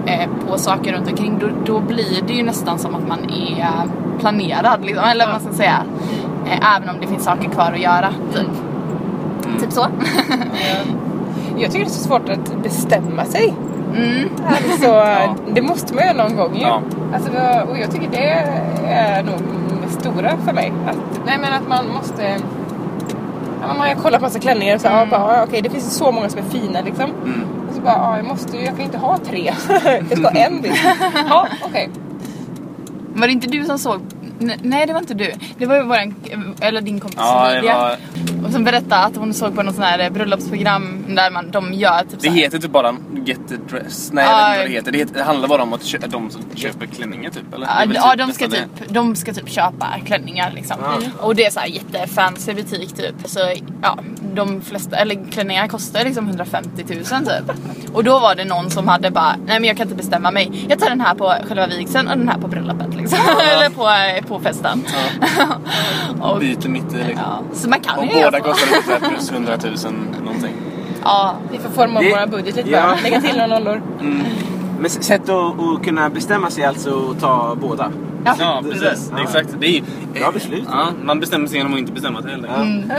eh, 0.07 0.29
på 0.49 0.59
saker 0.59 0.93
runt 0.93 1.11
omkring 1.11 1.39
då, 1.39 1.47
då 1.67 1.81
blir 1.81 2.23
det 2.27 2.33
ju 2.33 2.43
nästan 2.43 2.79
som 2.79 2.95
att 2.95 3.09
man 3.09 3.19
är 3.31 3.67
planerad 4.21 4.85
liksom, 4.85 5.05
eller 5.05 5.27
vad 5.27 5.35
man 5.35 5.41
ska 5.41 5.53
säga. 5.53 5.83
Eh, 6.47 6.77
även 6.77 6.89
om 6.89 6.97
det 7.01 7.07
finns 7.07 7.25
saker 7.25 7.49
kvar 7.51 7.73
att 7.73 7.81
göra. 7.81 8.09
Typ, 8.35 8.49
typ 9.62 9.73
så. 9.73 9.87
Jag 11.59 11.71
tycker 11.73 11.85
det 11.85 11.90
är 11.90 11.95
så 11.95 12.04
svårt 12.04 12.28
att 12.28 12.62
bestämma 12.62 13.25
sig. 13.25 13.54
Mm. 13.97 14.28
Alltså, 14.47 15.04
det 15.54 15.62
måste 15.62 15.95
man 15.95 16.04
göra 16.04 16.16
någon 16.16 16.37
gång 16.37 16.54
ju. 16.57 16.62
Ja. 16.62 16.83
Alltså, 17.14 17.31
och 17.71 17.78
jag 17.78 17.90
tycker 17.90 18.09
det 18.11 18.25
är 18.88 19.23
nog 19.23 19.35
det 19.87 20.00
stora 20.00 20.37
för 20.45 20.52
mig. 20.52 20.73
Att, 20.87 20.97
nej 21.26 21.38
men 21.40 21.52
att 21.52 21.69
man 21.69 21.85
måste... 21.88 22.37
Ja, 23.61 23.69
man 23.78 23.88
har 23.88 23.95
kollat 23.95 24.21
på 24.21 24.26
massa 24.26 24.38
klänningar 24.38 24.75
och 24.75 24.81
så, 24.81 24.87
ja, 24.87 25.07
bara, 25.11 25.37
ja, 25.37 25.44
okej 25.48 25.62
det 25.62 25.70
finns 25.70 25.96
så 25.96 26.12
många 26.12 26.29
som 26.29 26.38
är 26.38 26.42
fina 26.42 26.81
liksom. 26.81 27.11
Mm. 27.25 27.42
Och 27.68 27.75
så 27.75 27.81
bara, 27.81 27.94
ja, 27.94 28.16
jag 28.16 28.27
måste 28.27 28.57
ju- 28.57 28.64
jag 28.64 28.77
kan 28.77 28.85
inte 28.85 28.98
ha 28.98 29.18
tre. 29.18 29.44
jag 30.09 30.18
ska 30.18 30.29
ha 30.29 30.31
en 30.31 30.61
bild. 30.62 30.75
Ja, 31.29 31.46
okej. 31.64 31.90
Var 33.14 33.27
det 33.27 33.33
inte 33.33 33.46
du 33.46 33.64
som 33.64 33.79
såg? 33.79 34.01
Nej 34.62 34.87
det 34.87 34.92
var 34.92 35.01
inte 35.01 35.14
du. 35.14 35.33
Det 35.59 35.66
var 35.66 35.77
ju 35.77 35.83
våran, 35.83 36.14
eller 36.61 36.81
din 36.81 37.01
kompis 37.01 37.18
Ja, 37.22 37.48
det 37.48 37.55
Lydia. 37.57 37.90
Och 38.47 38.53
som 38.53 38.65
berättade 38.65 38.97
att 39.05 39.17
hon 39.17 39.35
såg 39.35 39.55
på 39.57 39.63
något 39.63 39.75
sån 39.75 39.85
här 39.85 40.11
bröllopsprogram 40.11 41.05
där 41.09 41.31
man, 41.31 41.51
de 41.51 41.73
gör 41.73 42.01
typ 42.11 42.21
Det 42.21 42.29
heter 42.29 42.59
typ 42.59 42.71
bara 42.71 42.97
Get 43.25 43.39
the 43.49 43.57
dress. 43.57 44.11
Nej, 44.13 44.25
Ja, 44.25 44.57
jag 44.57 44.69
vet 44.69 44.69
inte 44.69 44.69
vad 44.69 44.69
det 44.69 44.73
heter. 44.75 44.93
Det, 44.93 44.99
heter, 44.99 45.15
det 45.15 45.23
handlar 45.25 45.49
bara 45.49 45.63
om 45.63 45.73
att 45.73 45.85
kö- 45.85 45.99
de 46.09 46.31
som 46.31 46.43
köper 46.55 46.87
klänningar 46.87 47.31
typ, 47.31 47.55
eller? 47.55 47.67
Ja, 47.67 47.87
väl 47.87 47.95
ja 47.95 48.17
de, 48.17 48.33
ska 48.33 48.49
det. 48.49 48.57
typ, 48.57 48.89
de 48.89 49.17
ska 49.17 49.33
typ 49.33 49.49
köpa 49.49 49.87
klänningar 50.07 50.51
liksom. 50.55 50.77
Och 51.21 51.35
det 51.35 51.45
är 51.47 51.51
så 51.51 51.61
här 51.61 51.67
jättefancy 51.67 52.55
butik 52.55 52.93
typ. 52.97 53.15
Så 53.25 53.39
ja, 53.83 53.99
de 54.35 54.61
flesta, 54.63 54.97
eller 54.97 55.31
klänningar 55.33 55.69
kostar 55.69 56.05
liksom 56.05 56.27
150 56.29 56.71
000 56.89 57.05
typ. 57.05 57.57
Och 57.95 58.05
då 58.05 58.19
var 58.19 58.35
det 58.35 58.45
någon 58.45 58.71
som 58.71 58.89
hade 58.89 59.11
bara, 59.11 59.37
nej 59.47 59.61
men 59.61 59.65
jag 59.65 59.77
kan 59.77 59.85
inte 59.87 59.97
bestämma 59.97 60.31
mig. 60.31 60.67
Jag 60.69 60.79
tar 60.79 60.89
den 60.89 61.01
här 61.01 61.15
på 61.15 61.35
själva 61.49 61.67
vigseln 61.67 62.09
och 62.09 62.19
den 62.19 62.29
här 62.29 62.39
på 62.39 62.49
bröllopet 62.49 62.95
liksom. 62.97 63.19
eller 63.53 63.71
på, 63.71 63.89
eh, 63.89 64.25
på 64.29 64.41
festen. 64.41 64.85
och, 66.21 66.41
Byter 66.41 66.69
mitt 66.69 66.93
i 66.95 66.97
liksom. 66.97 67.17
ja, 67.17 67.43
så 67.55 67.69
man 67.69 67.81
kan 67.81 68.09
ju 68.09 68.12
båda 68.14 68.38
så. 68.38 68.44
kostar 68.44 68.66
typ 68.77 68.85
så 68.85 68.90
här 68.90 69.11
plus 69.11 69.31
100 69.33 69.53
000 69.64 69.75
någonting. 70.25 70.53
Ja, 71.05 71.35
Vi 71.53 71.59
får 71.59 71.70
forma 71.70 72.01
Det- 72.01 72.11
våra 72.11 72.27
budget 72.27 72.57
lite 72.57 72.70
Ja. 72.70 72.83
bara. 72.83 72.96
Lägga 73.03 73.20
till 73.20 73.37
några 73.38 73.59
nollor. 73.59 73.83
Men 74.79 74.87
s- 74.87 75.03
sätt 75.05 75.29
att, 75.29 75.61
att 75.61 75.85
kunna 75.85 76.11
bestämma 76.11 76.51
sig 76.51 76.64
alltså 76.64 77.11
att 77.11 77.20
ta 77.20 77.57
båda. 77.61 77.90
Ja, 78.38 78.62
precis. 78.70 79.12
Ja. 79.16 79.22
Exakt. 79.22 79.48
Det 79.61 79.66
är 79.66 79.70
ju... 79.72 79.83
Bra 80.14 80.31
beslut. 80.33 80.64
Ja, 80.70 80.87
man 81.03 81.20
bestämmer 81.20 81.46
sig 81.46 81.57
genom 81.59 81.72
att 81.72 81.79
inte 81.79 81.92
bestämma 81.92 82.22
sig 82.22 82.31
helt 82.31 82.46
enkelt. 82.46 82.92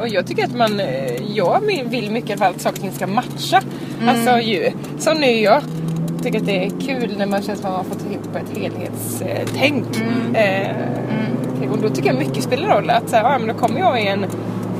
Och 0.00 0.08
jag 0.08 0.26
tycker 0.26 0.44
att 0.44 0.54
man, 0.56 0.80
eh, 0.80 1.34
jag 1.34 1.60
vill 1.84 2.10
mycket 2.10 2.38
fall 2.38 2.50
att 2.54 2.60
saker 2.60 2.76
och 2.76 2.82
ting 2.82 2.92
ska 2.92 3.06
matcha. 3.06 3.60
Alltså 4.08 4.38
ju, 4.38 4.70
är 5.22 5.30
ju 5.30 5.40
jag. 5.42 5.62
Tycker 6.22 6.38
att 6.40 6.46
det 6.46 6.66
är 6.66 6.70
kul 6.70 7.14
när 7.18 7.26
man 7.26 7.42
känner 7.42 7.58
som 7.60 7.66
att 7.70 7.76
man 7.76 7.84
har 7.84 7.84
fått 7.84 8.12
ihop 8.12 8.36
ett 8.36 8.58
helhetstänk. 8.58 9.84
Eh, 10.34 10.76
och 11.70 11.78
då 11.78 11.88
tycker 11.88 12.08
jag 12.08 12.18
mycket 12.18 12.42
spelar 12.44 12.68
roll. 12.68 12.90
Att 12.90 13.10
så 13.10 13.16
här, 13.16 13.22
ja, 13.32 13.38
men 13.38 13.48
då 13.48 13.54
kommer 13.54 13.80
jag 13.80 14.02
i 14.02 14.06
en, 14.06 14.24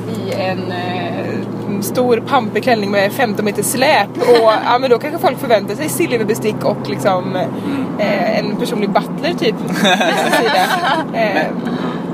i 0.09 0.33
en 0.33 0.71
eh, 0.71 1.81
stor 1.81 2.23
pampig 2.27 2.63
klänning 2.63 2.91
med 2.91 3.11
15 3.11 3.45
meter 3.45 3.63
släp 3.63 4.09
och 4.17 4.51
ja, 4.65 4.79
men 4.79 4.89
då 4.89 4.97
kanske 4.99 5.19
folk 5.19 5.39
förväntar 5.39 5.75
sig 5.75 5.89
silverbestick 5.89 6.65
och 6.65 6.89
liksom 6.89 7.35
eh, 7.99 8.39
en 8.39 8.55
personlig 8.55 8.89
butler 8.89 9.33
typ. 9.39 9.55
Eh, 11.13 11.47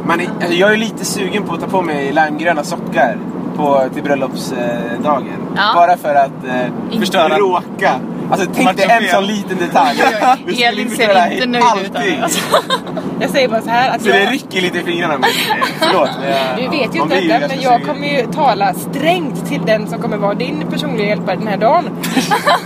Man 0.08 0.20
är, 0.20 0.26
alltså 0.40 0.54
jag 0.54 0.74
är 0.74 0.78
lite 0.78 1.06
sugen 1.06 1.44
på 1.44 1.54
att 1.54 1.60
ta 1.62 1.68
på 1.68 1.82
mig 1.82 2.12
limegröna 2.14 2.64
sockar 2.64 3.18
på, 3.58 3.84
till 3.94 4.04
bröllopsdagen. 4.04 5.38
Ja. 5.56 5.72
Bara 5.76 5.98
för 5.98 6.16
att 6.16 6.46
eh, 6.48 7.00
Förstöra. 7.00 7.38
råka. 7.38 7.92
Alltså 8.32 8.48
tänk 8.56 8.78
dig 8.78 8.86
en 8.90 9.10
sån 9.10 9.26
liten 9.26 9.58
detalj. 9.58 10.04
Du 10.46 10.64
Elin 10.64 10.90
ser 10.90 11.32
inte 11.32 11.46
nöjd 11.46 11.64
ut 11.86 11.94
det. 11.94 12.20
Alltså. 12.24 12.40
jag 13.20 13.30
säger 13.30 13.48
bara 13.48 13.62
så 13.62 13.70
här 13.70 13.96
att 13.96 14.02
Så 14.02 14.08
det 14.08 14.24
jag, 14.24 14.34
rycker 14.34 14.62
lite 14.62 14.80
i 14.80 14.84
fingrarna. 14.84 15.18
Men, 15.18 15.30
eh, 15.30 15.66
förlåt. 15.80 16.10
Du 16.58 16.78
vet 16.78 16.96
ju 16.96 17.00
man 17.00 17.12
inte 17.12 17.40
detta, 17.40 17.48
men 17.48 17.62
jag 17.62 17.84
kommer 17.84 18.08
ju 18.08 18.26
tala 18.32 18.74
strängt 18.74 19.46
till 19.50 19.62
den 19.66 19.88
som 19.88 20.02
kommer 20.02 20.18
vara 20.18 20.34
din 20.34 20.66
personliga 20.72 21.08
hjälpare 21.08 21.36
den 21.36 21.48
här 21.48 21.58
dagen. 21.58 21.90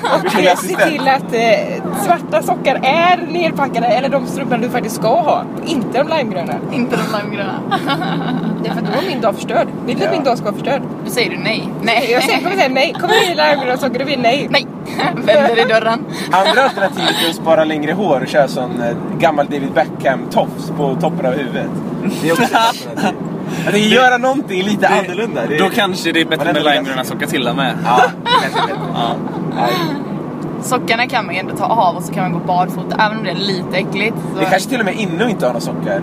Och 0.04 0.40
eh, 0.40 0.56
se 0.56 0.76
till 0.76 1.08
att 1.08 1.34
eh, 1.34 1.84
svarta 2.06 2.44
sockar 2.44 2.76
är 2.84 3.18
nerpackade, 3.18 3.88
eller 3.88 4.10
de 4.10 4.28
strumporna 4.28 4.64
du 4.64 4.70
faktiskt 4.70 4.96
ska 4.96 5.22
ha. 5.22 5.44
Inte 5.66 6.04
de 6.04 6.18
limegröna. 6.18 6.54
Inte 6.74 6.96
de 6.96 7.20
limegröna. 7.20 7.62
Det 8.64 8.70
är 8.70 8.74
för 8.74 8.82
att 8.82 8.94
då 8.94 9.00
är 9.00 9.08
min 9.08 9.22
dag 9.22 9.36
förstörd. 9.36 9.68
Vill 9.86 10.00
du 10.00 10.06
att 10.06 10.12
min 10.12 10.24
dag 10.24 10.38
ska 10.38 10.46
vara 10.46 10.56
förstörd? 10.56 10.82
Då 11.06 11.12
säger 11.12 11.30
du 11.30 11.38
nej. 11.38 11.70
Nej. 11.82 12.12
Jag 12.12 12.24
säger, 12.24 12.38
kommer 12.38 12.56
säga 12.56 12.70
nej. 12.70 12.94
Kommer 12.94 13.14
du 13.26 13.26
i 13.26 13.30
limegröna 13.30 13.76
då 13.82 13.90
blir 13.90 14.06
det 14.06 14.22
nej. 14.22 14.48
Nej. 14.50 14.68
Vänder 15.16 15.60
i 15.60 15.64
dörren. 15.64 16.00
Andra 16.32 16.64
alternativet 16.64 17.16
är 17.26 17.30
att 17.30 17.36
spara 17.36 17.64
längre 17.64 17.92
hår 17.94 18.22
och 18.22 18.28
köra 18.28 18.48
sån 18.48 18.82
eh, 18.82 18.96
gammal 19.20 19.46
David 19.46 19.72
Beckham-tofs 19.74 20.72
på 20.78 20.96
toppen 21.02 21.26
av 21.26 21.34
huvudet. 21.34 21.68
Det 22.22 22.28
är 22.30 22.32
också 22.32 22.44
ett 22.44 22.56
alternativ. 22.56 23.18
Tänker 23.64 23.80
göra 23.80 24.18
någonting 24.18 24.64
lite 24.64 24.88
annorlunda. 24.88 25.42
Det, 25.50 25.58
Då 25.58 25.70
kanske 25.70 26.12
det 26.12 26.22
är 26.22 26.26
bättre 26.26 26.54
med 26.96 27.06
sockar 27.08 27.28
till 27.28 27.48
och 27.48 27.56
med. 27.56 27.74
Ja, 27.86 28.02
kanske 28.42 28.62
bättre. 28.62 28.80
Ja. 29.56 29.68
Sockarna 30.64 31.08
kan 31.08 31.26
man 31.26 31.36
ju 31.36 31.40
ändå 31.40 31.56
ta 31.56 31.66
av 31.66 31.96
och 31.96 32.04
så 32.04 32.14
kan 32.14 32.24
man 32.24 32.34
gå 32.34 32.40
barfota 32.48 32.96
även 33.06 33.18
om 33.18 33.24
det 33.24 33.30
är 33.32 33.36
lite 33.36 33.78
äckligt. 33.78 34.16
Så 34.34 34.40
Det 34.40 34.46
kanske 34.46 34.70
till 34.70 34.80
och 34.80 34.86
med 34.86 34.96
inne 34.96 35.24
att 35.26 35.30
inte 35.32 35.46
ha 35.46 35.54
några 35.54 35.62
sockar. 35.66 36.02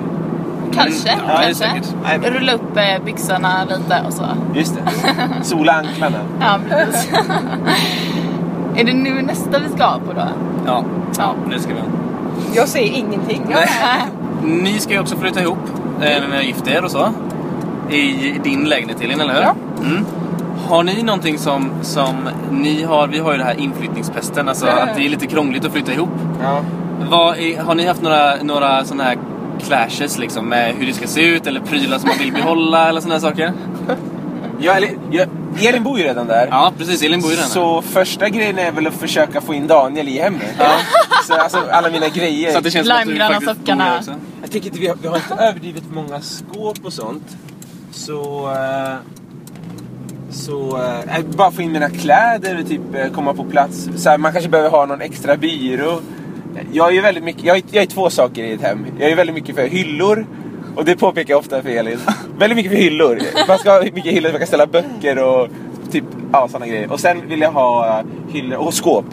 kanske, 0.75 1.11
Mm, 1.11 1.25
ja, 1.29 1.35
det 1.39 1.45
kanske. 1.45 1.55
säkert. 1.65 1.95
Nej, 2.05 2.19
men- 2.19 2.31
Rulla 2.31 2.53
upp 2.53 2.77
eh, 2.77 3.05
byxorna 3.05 3.65
lite 3.65 4.03
och 4.07 4.13
så. 4.13 4.25
Just 4.55 4.75
det. 4.75 4.83
Sola 5.45 5.73
anklarna. 5.73 6.17
Ja, 6.41 6.59
precis. 6.69 7.11
Är 8.79 8.85
det 8.85 8.93
nu 8.95 9.23
nästa 9.23 9.59
vi 9.59 9.69
ska 9.69 9.85
ha 9.85 9.99
på 9.99 10.13
då? 10.13 10.29
Ja. 10.67 10.85
ja, 11.19 11.35
nu 11.49 11.59
ska 11.59 11.75
vi. 11.75 11.81
Jag 12.57 12.69
säger 12.69 12.93
ingenting. 12.93 13.47
Jag, 13.51 13.69
Ni 14.45 14.79
ska 14.79 14.93
ju 14.93 15.01
också 15.01 15.17
flytta 15.17 15.43
ihop 15.43 15.59
eh, 16.01 16.21
när 16.21 16.29
ni 16.29 16.37
har 16.37 16.43
gift 16.43 16.67
er 16.69 16.85
och 16.85 16.91
så. 16.91 17.13
I 17.91 18.35
din 18.45 18.65
lägenhet 18.65 19.01
Elin, 19.01 19.21
eller 19.21 19.35
hur? 19.35 19.41
Ja. 19.41 19.55
Mm. 19.85 20.05
Har 20.69 20.83
ni 20.83 21.03
någonting 21.03 21.39
som, 21.39 21.71
som 21.83 22.29
ni 22.51 22.83
har? 22.83 23.09
Vi 23.09 23.19
har 23.19 23.33
ju 23.33 23.39
det 23.39 23.45
här 23.45 23.61
inflyttningspesten, 23.61 24.49
alltså 24.49 24.67
att 24.67 24.97
det 24.97 25.07
är 25.07 25.09
lite 25.09 25.27
krångligt 25.27 25.65
att 25.65 25.73
flytta 25.73 25.93
ihop. 25.93 26.09
Ja. 26.43 26.61
Vad 27.11 27.39
är, 27.39 27.63
har 27.63 27.75
ni 27.75 27.87
haft 27.87 28.03
några, 28.03 28.35
några 28.43 28.85
sådana 28.85 29.05
här 29.05 29.19
clashes 29.61 30.19
liksom 30.19 30.47
med 30.49 30.75
hur 30.75 30.87
det 30.87 30.93
ska 30.93 31.07
se 31.07 31.27
ut 31.27 31.47
eller 31.47 31.61
prylar 31.61 31.99
som 31.99 32.09
man 32.09 32.19
vill 32.19 32.33
behålla 32.33 32.89
eller 32.89 33.01
sådana 33.01 33.15
här 33.15 33.21
saker? 33.21 33.53
Ja, 34.61 34.73
eller, 34.73 34.91
ja, 35.11 35.25
Elin 35.63 35.83
bor 35.85 35.99
ju 35.99 36.05
redan 36.05 36.27
där. 36.27 36.49
Ja, 36.51 36.73
precis. 36.79 37.03
Elin 37.03 37.21
bor 37.21 37.31
ju 37.31 37.37
nu. 37.37 37.43
Så 37.43 37.83
första 37.83 38.29
grejen 38.29 38.59
är 38.59 38.73
väl 38.73 38.87
att 38.87 38.95
försöka 38.95 39.41
få 39.41 39.55
in 39.55 39.67
Daniel 39.67 40.09
i 40.09 40.19
hemmet. 40.19 40.57
Så 41.27 41.35
alltså 41.35 41.59
alla 41.71 41.91
mina 41.91 42.09
grejer. 42.09 42.53
Så 42.53 42.59
att 42.59 42.65
det 42.65 42.71
känns 42.71 42.89
som 42.89 42.97
att 42.97 43.03
du 43.05 43.09
Limegröna 43.13 43.35
faktiskt 43.35 43.47
bor 43.57 43.61
sockarna. 43.61 43.85
där 43.91 43.99
också. 43.99 44.15
Jag 44.43 44.51
tycker 44.51 44.67
inte 44.67 44.81
vi 44.81 44.87
har, 44.87 44.97
vi 45.03 45.09
har 45.09 45.17
inte 45.17 45.35
överdrivet 45.35 45.83
många 45.93 46.21
skåp 46.21 46.79
och 46.85 46.93
sånt. 46.93 47.37
Så... 47.93 48.51
eh, 48.53 48.95
så 50.31 50.77
eh, 51.09 51.21
bara 51.37 51.51
få 51.51 51.63
in 51.63 51.73
mina 51.73 51.91
kläder 51.91 52.61
och 52.61 52.69
typ 52.69 52.81
eh, 52.95 53.09
komma 53.13 53.35
på 53.35 53.45
plats. 53.45 53.89
Så 53.97 54.11
här, 54.11 54.19
man 54.19 54.33
kanske 54.33 54.51
behöver 54.51 54.71
ha 54.71 54.87
någon 54.87 55.01
extra 55.01 55.37
byrå. 55.37 56.01
Jag 56.73 56.89
är 56.89 56.93
ju 56.93 57.01
väldigt 57.01 57.25
mycket, 57.25 57.45
jag 57.45 57.57
är, 57.57 57.63
jag 57.71 57.83
är 57.83 57.87
två 57.87 58.11
saker 58.11 58.45
i 58.45 58.53
ett 58.53 58.63
hem. 58.63 58.87
Jag 58.99 59.11
är 59.11 59.17
väldigt 59.17 59.35
mycket 59.35 59.55
för 59.55 59.67
hyllor. 59.69 60.27
Och 60.79 60.85
det 60.85 60.97
påpekar 60.97 61.35
jag 61.35 61.39
ofta 61.39 61.63
för 61.63 61.69
Elin. 61.69 61.99
väldigt 62.39 62.57
mycket 62.57 62.73
för 62.73 62.79
hyllor. 62.79 63.21
Man 63.49 63.59
ska 63.59 63.73
ha 63.73 63.81
mycket 63.81 64.13
hyllor, 64.13 64.31
man 64.31 64.39
kan 64.39 64.47
ställa 64.47 64.67
böcker 64.67 65.19
och 65.19 65.49
typ, 65.93 66.05
ja 66.33 66.49
sådana 66.49 66.67
grejer. 66.67 66.93
Och 66.93 67.01
sen 67.01 67.29
vill 67.29 67.41
jag 67.41 67.53
ha 67.53 68.03
hyllor 68.29 68.59
och 68.59 68.75
skåp. 68.75 69.05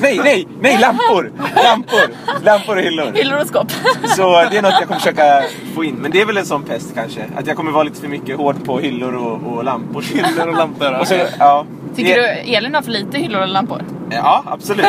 Nej, 0.00 0.20
nej, 0.24 0.48
nej, 0.60 0.78
lampor! 0.80 1.32
Lampor! 1.64 2.14
Lampor 2.44 2.76
och 2.76 2.82
hyllor. 2.82 3.12
Hyllor 3.14 3.40
och 3.40 3.46
skåp. 3.46 3.70
Så 4.16 4.22
det 4.50 4.58
är 4.58 4.62
något 4.62 4.72
jag 4.72 4.86
kommer 4.86 5.00
försöka 5.00 5.44
få 5.74 5.84
in. 5.84 5.94
Men 5.94 6.10
det 6.10 6.20
är 6.20 6.26
väl 6.26 6.36
en 6.36 6.46
sån 6.46 6.62
pest 6.62 6.94
kanske. 6.94 7.24
Att 7.36 7.46
jag 7.46 7.56
kommer 7.56 7.70
vara 7.70 7.82
lite 7.82 8.00
för 8.00 8.08
mycket 8.08 8.36
hård 8.36 8.64
på 8.64 8.78
hyllor 8.78 9.14
och, 9.14 9.52
och 9.52 9.64
lampor. 9.64 10.02
Hyllor 10.02 10.48
och 10.48 10.56
lampor. 10.56 10.98
Och 11.00 11.08
så, 11.08 11.14
ja. 11.38 11.66
Tycker 11.96 12.14
du 12.14 12.26
Elin 12.26 12.74
har 12.74 12.82
för 12.82 12.90
lite 12.90 13.18
hyllor 13.18 13.40
och 13.40 13.48
lampor? 13.48 13.82
Ja, 14.10 14.42
absolut. 14.46 14.86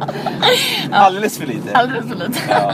Alldeles 0.92 1.38
för 1.38 1.46
lite. 1.46 1.74
Alldeles 1.76 2.08
för 2.08 2.14
lite. 2.16 2.40
Ja. 2.48 2.72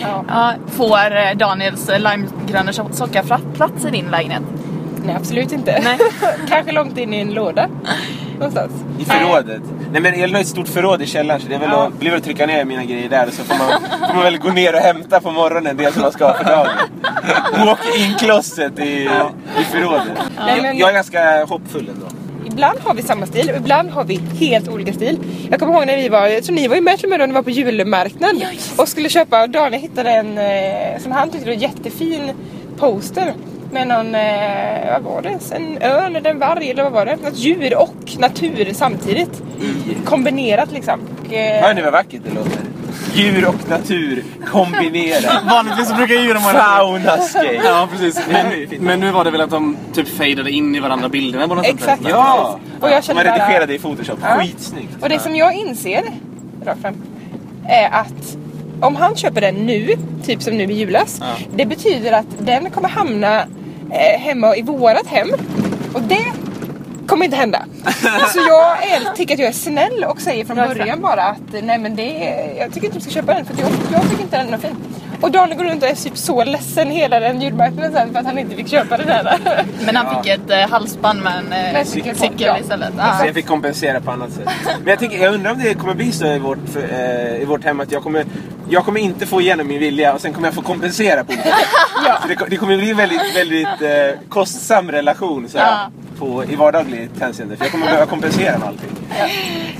Ja, 0.28 0.52
får 0.68 1.16
eh, 1.16 1.36
Daniels 1.36 1.88
eh, 1.88 1.98
limegröna 2.00 2.72
so- 2.72 2.92
sockar 2.92 3.22
fra- 3.22 3.40
plats 3.54 3.84
i 3.84 3.90
din 3.90 4.06
lägenhet? 4.10 4.42
Nej 5.04 5.14
absolut 5.16 5.52
inte. 5.52 5.80
Nej. 5.84 5.98
Kanske 6.48 6.72
långt 6.72 6.98
in 6.98 7.14
i 7.14 7.20
en 7.20 7.34
låda. 7.34 7.68
Någonstans. 8.38 8.72
I 8.98 9.04
förrådet. 9.04 9.62
Nej 9.92 10.00
men 10.00 10.14
Elin 10.14 10.34
har 10.34 10.42
ett 10.42 10.48
stort 10.48 10.68
förråd 10.68 11.02
i 11.02 11.06
källaren 11.06 11.40
så 11.40 11.48
det 11.48 11.54
är 11.54 11.58
väl 11.58 11.70
Ja. 11.72 11.86
att, 11.86 11.98
blir 11.98 12.10
väl 12.10 12.18
att 12.18 12.24
trycka 12.24 12.46
ner 12.46 12.64
mina 12.64 12.84
grejer 12.84 13.08
där 13.08 13.28
så 13.30 13.42
får 13.44 13.58
man, 13.58 13.68
får 14.08 14.14
man 14.14 14.22
väl 14.22 14.38
gå 14.38 14.48
ner 14.50 14.74
och 14.74 14.80
hämta 14.80 15.20
på 15.20 15.30
morgonen 15.30 15.76
det 15.76 15.92
som 15.92 16.02
man 16.02 16.12
ska 16.12 16.26
ha 16.26 16.34
för 16.34 16.44
dagen. 16.44 16.68
Walk-in 17.66 18.14
closet 18.18 18.78
i, 18.78 19.08
i 19.60 19.64
förrådet. 19.72 20.02
Nej, 20.38 20.60
Jag, 20.62 20.74
jag 20.78 20.88
är 20.88 20.92
ganska 20.94 21.44
hoppfull 21.44 21.88
ändå. 21.94 22.06
Ibland 22.56 22.78
har 22.80 22.94
vi 22.94 23.02
samma 23.02 23.26
stil 23.26 23.50
och 23.50 23.56
ibland 23.56 23.90
har 23.90 24.04
vi 24.04 24.20
helt 24.40 24.68
olika 24.68 24.92
stil. 24.92 25.18
Jag 25.50 25.60
kommer 25.60 25.72
ihåg 25.74 25.86
när 25.86 25.96
vi 25.96 26.08
var, 26.08 26.26
jag 26.26 26.44
tror 26.44 26.56
ni 26.56 26.68
var 26.68 26.76
ju 26.76 26.82
med 26.82 26.96
till 26.98 27.04
och 27.06 27.10
med 27.10 27.20
då 27.20 27.26
när 27.26 27.32
vi 27.32 27.34
var 27.34 27.42
på 27.42 27.50
julmarknad 27.50 28.42
och 28.78 28.88
skulle 28.88 29.08
köpa 29.08 29.42
och 29.42 29.50
Daniel 29.50 29.82
hittade 29.82 30.10
en 30.10 30.38
eh, 30.38 31.02
som 31.02 31.12
han 31.12 31.30
tyckte 31.30 31.46
var 31.46 31.54
jättefin 31.56 32.30
poster 32.76 33.32
med 33.70 33.88
någon, 33.88 34.14
eh, 34.14 34.92
vad 34.92 35.02
var 35.02 35.22
det? 35.22 35.56
En 35.56 35.82
örn 35.82 36.16
eller 36.16 36.30
en 36.30 36.38
varg 36.38 36.70
eller 36.70 36.82
vad 36.82 36.92
var 36.92 37.06
det? 37.06 37.16
Något 37.16 37.38
djur 37.38 37.76
och 37.78 38.18
natur 38.18 38.70
samtidigt. 38.74 39.42
Kombinerat 40.04 40.72
liksom. 40.72 41.00
Och, 41.26 41.34
eh, 41.34 41.62
Hör 41.62 41.74
ni 41.74 41.82
vad 41.82 41.92
vackert 41.92 42.20
det 42.24 42.34
låter? 42.34 42.60
Djur 43.16 43.48
och 43.48 43.68
natur 43.70 44.24
kombinerat. 44.46 45.44
Vanligtvis 45.50 45.94
brukar 45.96 46.14
djuren 46.14 46.42
vara 46.42 46.54
Faunascape. 46.62 47.60
Ja, 47.64 47.88
precis. 47.92 48.20
Men, 48.30 48.46
men 48.80 49.00
nu 49.00 49.10
var 49.10 49.24
det 49.24 49.30
väl 49.30 49.40
att 49.40 49.50
de 49.50 49.76
typ 49.94 50.08
fejdade 50.08 50.50
in 50.50 50.74
i 50.74 50.80
varandra 50.80 51.08
bilderna 51.08 51.48
på 51.48 51.54
något 51.54 51.66
Exakt. 51.66 52.02
sätt. 52.02 52.10
Ja! 52.10 52.58
Och 52.80 52.90
jag 52.90 53.04
känner 53.04 53.24
Man 53.24 53.32
bara- 53.36 53.44
redigerade 53.46 53.74
i 53.74 53.78
Photoshop. 53.78 54.18
Ja. 54.22 54.40
Skitsnyggt. 54.40 55.02
Och 55.02 55.08
det 55.08 55.18
som 55.18 55.36
jag 55.36 55.52
inser, 55.54 56.02
rakt 56.64 56.80
fram, 56.80 56.94
är 57.68 57.90
att 57.92 58.36
om 58.80 58.96
han 58.96 59.16
köper 59.16 59.40
den 59.40 59.54
nu, 59.54 59.88
typ 60.26 60.42
som 60.42 60.56
nu 60.56 60.64
i 60.64 60.72
julas, 60.72 61.18
Ja. 61.20 61.26
det 61.56 61.66
betyder 61.66 62.12
att 62.12 62.26
den 62.38 62.70
kommer 62.70 62.88
hamna 62.88 63.40
eh, 63.90 64.20
hemma 64.20 64.56
i 64.56 64.62
vårat 64.62 65.06
hem. 65.06 65.28
Och 65.94 66.02
det 66.02 66.24
kommer 67.06 67.24
inte 67.24 67.36
hända. 67.36 67.64
Så 68.32 68.38
jag 68.38 68.86
är, 68.92 69.14
tycker 69.16 69.34
att 69.34 69.40
jag 69.40 69.48
är 69.48 69.52
snäll 69.52 70.04
och 70.04 70.20
säger 70.20 70.44
från 70.44 70.56
början 70.56 71.00
bara 71.00 71.22
att 71.22 71.62
nej 71.62 71.78
men 71.78 71.96
det 71.96 72.10
jag 72.58 72.74
tycker 72.74 72.86
inte 72.86 72.98
du 72.98 73.02
ska 73.02 73.10
köpa 73.10 73.34
den 73.34 73.44
för 73.44 73.54
jag, 73.60 73.70
jag 73.92 74.10
tycker 74.10 74.22
inte 74.22 74.36
den 74.36 74.54
är 74.54 74.58
fin. 74.58 74.76
Och 75.20 75.30
Daniel 75.30 75.58
går 75.58 75.64
runt 75.64 75.82
och 75.82 75.88
är 75.88 75.94
typ 75.94 76.16
så 76.16 76.44
ledsen 76.44 76.90
hela 76.90 77.20
den 77.20 77.40
julmarknaden 77.42 77.92
sen 77.92 78.12
för 78.12 78.20
att 78.20 78.26
han 78.26 78.38
inte 78.38 78.56
fick 78.56 78.68
köpa 78.68 78.96
den 78.96 79.08
här. 79.08 79.38
Men 79.86 79.96
han 79.96 80.22
fick 80.22 80.32
ett 80.34 80.50
eh, 80.50 80.70
halsband 80.70 81.22
med 81.22 81.32
en 81.38 81.76
eh, 81.76 81.84
cykel 81.84 82.16
cykel 82.16 82.46
ja. 82.46 82.58
istället. 82.58 82.88
Så 82.88 82.98
Ja. 82.98 83.24
jag 83.26 83.34
fick 83.34 83.46
kompensera 83.46 84.00
på 84.00 84.10
annat 84.10 84.32
sätt. 84.32 84.48
Men 84.64 84.86
jag, 84.86 84.98
tänker, 84.98 85.18
jag 85.24 85.34
undrar 85.34 85.50
om 85.52 85.58
det 85.58 85.74
kommer 85.74 85.94
bli 85.94 86.12
så 86.12 86.26
i 86.26 86.38
vårt, 86.38 86.58
för, 86.72 86.80
eh, 86.82 87.42
i 87.42 87.44
vårt 87.44 87.64
hem 87.64 87.80
att 87.80 87.92
jag 87.92 88.02
kommer, 88.02 88.24
jag 88.68 88.84
kommer 88.84 89.00
inte 89.00 89.26
få 89.26 89.40
igenom 89.40 89.66
min 89.68 89.78
vilja 89.80 90.14
och 90.14 90.20
sen 90.20 90.32
kommer 90.32 90.46
jag 90.48 90.54
få 90.54 90.62
kompensera 90.62 91.24
på 91.24 91.32
sätt. 91.32 91.44
Så 92.22 92.28
det, 92.28 92.36
det 92.50 92.56
kommer 92.56 92.76
bli 92.76 92.90
en 92.90 92.96
väldigt, 92.96 93.36
väldigt 93.36 93.82
eh, 93.82 94.20
kostsam 94.28 94.90
relation 94.90 95.48
så 95.48 95.58
här, 95.58 95.66
Ja. 95.70 95.90
på, 96.18 96.44
i 96.44 96.56
vardagligt 96.56 97.20
hänseende. 97.20 97.56
För 97.56 97.64
jag 97.64 97.72
kommer 97.72 97.86
behöva 97.86 98.06
kompensera 98.06 98.58
med 98.58 98.68
allting. 98.68 98.90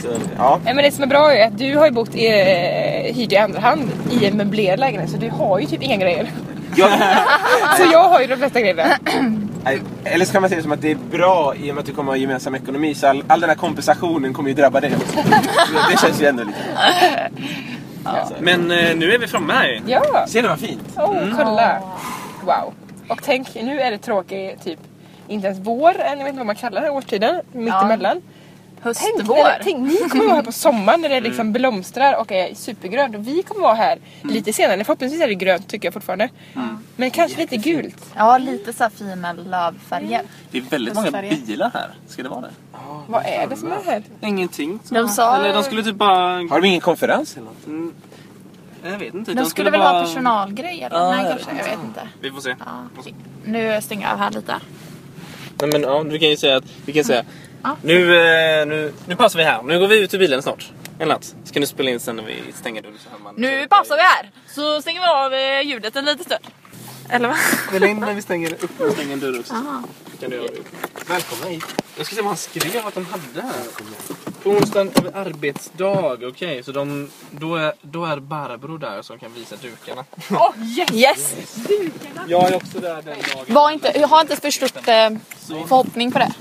Så, 0.03 0.09
ja. 0.39 0.61
Men 0.65 0.77
det 0.77 0.91
som 0.95 1.03
är 1.03 1.09
bra 1.09 1.33
är 1.33 1.47
att 1.47 1.59
du 1.59 1.77
har 1.77 1.87
ju 1.87 1.93
bott 1.93 2.15
i, 2.15 2.27
eh, 2.27 3.15
hyrd 3.17 3.33
i 3.33 3.37
andra 3.37 3.61
hand 3.61 3.91
i 4.11 4.27
en 4.27 4.37
möblerad 4.37 4.81
lägenhet 4.81 5.11
så 5.11 5.17
du 5.17 5.26
har 5.29 5.59
ju 5.59 5.67
typ 5.67 5.83
inga 5.83 5.97
grejer. 5.97 6.31
Jag, 6.77 6.91
Så 7.77 7.93
jag 7.93 8.09
har 8.09 8.21
ju 8.21 8.27
de 8.27 8.37
flesta 8.37 8.61
grejerna. 8.61 8.83
eller 10.05 10.25
så 10.25 10.33
kan 10.33 10.43
man 10.43 10.49
säga 10.49 10.57
det 10.57 10.63
som 10.63 10.73
att 10.73 10.83
det 10.83 10.91
är 10.91 10.99
bra 11.11 11.55
i 11.57 11.71
och 11.71 11.75
med 11.75 11.81
att 11.81 11.87
du 11.87 11.93
kommer 11.93 12.13
ha 12.13 12.17
gemensam 12.17 12.55
ekonomi 12.55 12.95
så 12.95 13.07
all, 13.07 13.25
all 13.29 13.41
den 13.41 13.51
här 13.51 13.57
kompensationen 13.57 14.35
kommer 14.35 14.49
ju 14.49 14.55
drabba 14.55 14.81
dig 14.81 14.95
också. 14.97 15.13
Så 15.17 15.23
Det 15.91 16.01
känns 16.01 16.23
ju 16.23 16.27
ändå 16.27 16.43
lite... 16.45 16.59
Så. 18.05 18.35
Men 18.41 18.71
eh, 18.71 18.97
nu 18.97 19.13
är 19.13 19.19
vi 19.19 19.27
framme 19.27 19.53
här 19.53 19.83
Ja! 19.87 20.27
Ser 20.29 20.43
du 20.43 20.49
vad 20.49 20.59
fint? 20.59 20.97
Oh, 20.97 21.37
kolla! 21.37 21.81
Wow. 22.43 22.75
Och 23.09 23.21
tänk, 23.23 23.55
nu 23.55 23.81
är 23.81 23.91
det 23.91 23.99
tråkigt 23.99 24.65
typ 24.65 24.79
inte 25.29 25.47
ens 25.47 25.61
vår 25.67 26.01
än, 26.01 26.19
jag 26.19 26.25
vet 26.25 26.29
inte 26.29 26.39
vad 26.39 26.47
man 26.47 26.57
kallar 26.57 26.81
den 26.81 26.91
här 26.91 26.97
årstiden, 26.97 27.41
mittemellan. 27.53 28.23
Tänk, 28.95 29.17
Höstvår. 29.19 29.37
eller, 29.39 29.61
tänk, 29.63 29.79
ni 29.79 30.09
kommer 30.09 30.25
vara 30.25 30.35
här 30.35 30.43
på 30.43 30.53
sommaren 30.67 31.01
när 31.01 31.09
det 31.09 31.21
liksom 31.21 31.53
blomstrar 31.53 32.15
och 32.21 32.33
är 32.33 32.55
supergrönt 32.55 33.15
och 33.17 33.27
vi 33.29 33.43
kommer 33.43 33.61
vara 33.61 33.75
här 33.75 33.99
lite 34.23 34.53
senare. 34.53 34.85
Förhoppningsvis 34.85 35.21
är 35.23 35.29
det 35.29 35.35
grönt 35.35 35.69
tycker 35.69 35.87
jag 35.87 35.95
fortfarande. 35.95 36.29
Men 36.97 37.11
kanske 37.11 37.39
lite 37.39 37.57
gult. 37.57 38.05
Ja, 38.17 38.39
lite 38.39 38.73
så 38.73 38.83
här 38.83 38.91
fina 38.91 39.33
lövfärger. 39.33 40.23
Det 40.51 40.59
är 40.59 40.63
väldigt 40.63 40.95
många 40.95 41.11
bilar 41.47 41.71
här. 41.75 41.91
Ska 42.09 42.23
det 42.23 42.29
vara 42.29 42.41
det? 42.41 42.51
Vad 43.07 43.23
är 43.27 43.47
det 43.47 43.57
som 43.57 43.73
är 43.73 43.83
här? 43.85 44.03
Ingenting. 44.21 44.79
De 44.89 45.09
sa- 45.09 45.37
Eller 45.37 45.55
de 45.55 45.63
skulle 45.63 45.83
typ 45.83 45.97
bara... 45.97 46.19
Har 46.37 46.61
de 46.61 46.67
ingen 46.69 46.81
konferens 46.81 47.37
eller 47.37 47.47
något? 47.47 47.93
Jag 48.91 48.99
vet 48.99 49.15
inte. 49.15 49.35
De 49.35 49.45
skulle 49.47 49.71
väl 49.71 49.81
ha 49.81 50.01
personalgrej 50.03 50.83
eller? 50.83 50.97
Ja, 50.99 51.11
Nej, 51.11 51.25
jag 51.25 51.31
kanske. 51.41 51.57
Jag 51.57 51.65
vet 51.77 51.85
inte. 51.85 52.09
Vi 52.21 52.31
får 52.31 52.41
se. 52.41 52.55
Ja. 52.59 53.05
Nu 53.45 53.81
stänger 53.83 54.03
jag 54.07 54.13
av 54.13 54.19
här 54.19 54.31
lite. 54.31 54.55
Nej, 55.61 55.71
men 55.73 55.83
ja, 55.83 56.05
du 56.05 56.19
kan 56.19 56.29
ju 56.29 56.37
säga 56.37 56.57
att... 56.57 56.65
Vi 56.87 56.93
kan 56.93 57.05
säga... 57.05 57.25
Ja. 57.63 57.77
Nu, 57.83 58.17
eh, 58.17 58.67
nu, 58.67 58.93
nu 59.07 59.17
pausar 59.17 59.39
vi 59.39 59.45
här. 59.45 59.63
Nu 59.63 59.79
går 59.79 59.89
vi 59.89 59.99
ut 59.99 60.15
ur 60.15 60.19
bilen 60.19 60.43
snart. 60.43 60.71
En 60.99 61.09
natt. 61.09 61.35
Ska 61.45 61.61
du 61.61 61.67
spela 61.67 61.91
in 61.91 62.01
sen 62.01 62.17
när 62.17 62.23
vi 62.23 62.43
stänger 62.55 62.83
dörren 62.83 62.99
så 63.05 63.11
hör 63.11 63.19
man... 63.19 63.35
Nu 63.37 63.67
pausar 63.69 63.97
vi 63.97 64.03
här. 64.03 64.31
Så 64.49 64.83
stänger 64.83 65.01
vi 65.01 65.07
av 65.07 65.35
eh, 65.35 65.61
ljudet 65.71 65.97
en 65.97 66.05
liten 66.05 66.25
stund. 66.25 66.41
Eller 67.09 67.29
vad? 67.29 67.39
Spela 67.69 67.87
in 67.87 68.01
när 68.01 68.15
vi 68.15 68.23
stänger 68.23 68.53
upp 68.53 68.81
och 68.81 68.93
stänger 68.93 69.13
en 69.13 69.21
dörr 69.21 69.41
också. 69.41 69.55
Aha. 69.55 69.83
Kan 70.21 70.31
du 70.31 70.37
göra 70.37 70.47
det. 70.47 71.09
Välkomna 71.09 71.47
hit. 71.47 71.65
Jag 71.97 72.07
ska 72.07 72.15
se 72.17 72.23
vad 72.23 72.29
han 72.29 72.37
skrev 72.37 72.87
att 72.87 72.95
de 72.95 73.07
hade 73.07 73.43
här. 73.43 73.65
På 74.43 74.51
onsdagen 74.51 74.91
har 74.95 75.03
vi 75.03 75.09
arbetsdag. 75.31 76.19
Okej, 76.29 76.63
så 76.63 76.73
de, 76.73 77.11
då, 77.31 77.57
är, 77.57 77.73
då 77.83 78.05
är 78.05 78.17
Barbro 78.21 78.79
där 78.79 79.03
som 79.03 79.19
kan 79.19 79.33
visa 79.35 79.57
dukarna. 79.57 80.05
Yes! 80.93 81.35
Jag 82.29 82.49
är 82.51 82.57
också 82.57 82.79
där 82.79 83.03
den 83.03 83.05
dagen. 83.05 83.45
Var 83.49 83.71
inte, 83.71 83.93
jag 83.95 84.09
har 84.09 84.21
inte 84.21 84.37
för 84.37 84.51
stort 84.51 84.77
eh, 84.77 85.11
förhoppning 85.69 86.13
på 86.13 86.19
det. 86.19 86.33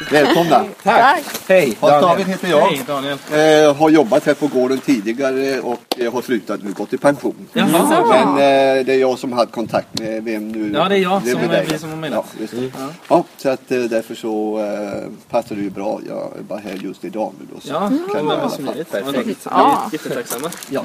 Välkomna! 0.00 0.64
Tack. 0.82 1.24
Hej! 1.48 1.76
Hans 1.80 2.02
David 2.02 2.26
heter 2.26 2.48
jag. 2.48 2.60
Hej 2.60 2.82
Daniel. 2.86 3.18
Eh, 3.32 3.76
har 3.76 3.90
jobbat 3.90 4.26
här 4.26 4.34
på 4.34 4.46
gården 4.46 4.78
tidigare 4.78 5.60
och 5.60 5.80
eh, 5.98 6.12
har 6.12 6.22
slutat 6.22 6.62
nu, 6.62 6.72
gått 6.72 6.92
i 6.92 6.98
pension. 6.98 7.34
Jaha. 7.52 8.04
Men 8.08 8.28
eh, 8.28 8.84
det 8.84 8.94
är 8.94 8.98
jag 8.98 9.18
som 9.18 9.32
hade 9.32 9.50
kontakt 9.52 9.98
med 10.00 10.24
vem 10.24 10.48
nu. 10.48 10.72
Ja, 10.74 10.88
det 10.88 10.96
är 10.96 10.98
jag 10.98 11.22
som 11.22 11.38
blir 11.40 11.50
är 11.50 11.66
vi 11.66 11.78
som 11.78 11.90
har 11.90 11.96
mejlat. 11.96 12.24
Ja, 12.32 12.40
just 12.40 12.52
det. 12.52 12.72
ja, 13.08 13.24
så 13.36 13.48
att 13.48 13.70
eh, 13.72 13.78
därför 13.80 14.14
så 14.14 14.58
eh, 14.60 15.10
passar 15.30 15.56
det 15.56 15.62
ju 15.62 15.70
bra. 15.70 16.00
Jag 16.08 16.32
är 16.38 16.42
bara 16.42 16.58
här 16.58 16.74
just 16.74 17.04
idag 17.04 17.32
nu 17.40 17.46
då. 17.54 17.60
Så 17.60 17.68
Ja, 17.68 17.78
kan 18.12 18.26
men 18.26 18.38
jag 18.38 18.90
Perfekt. 18.90 19.40
Ja. 19.50 19.90
Jättetacksamma. 19.92 20.50
Ja. 20.70 20.82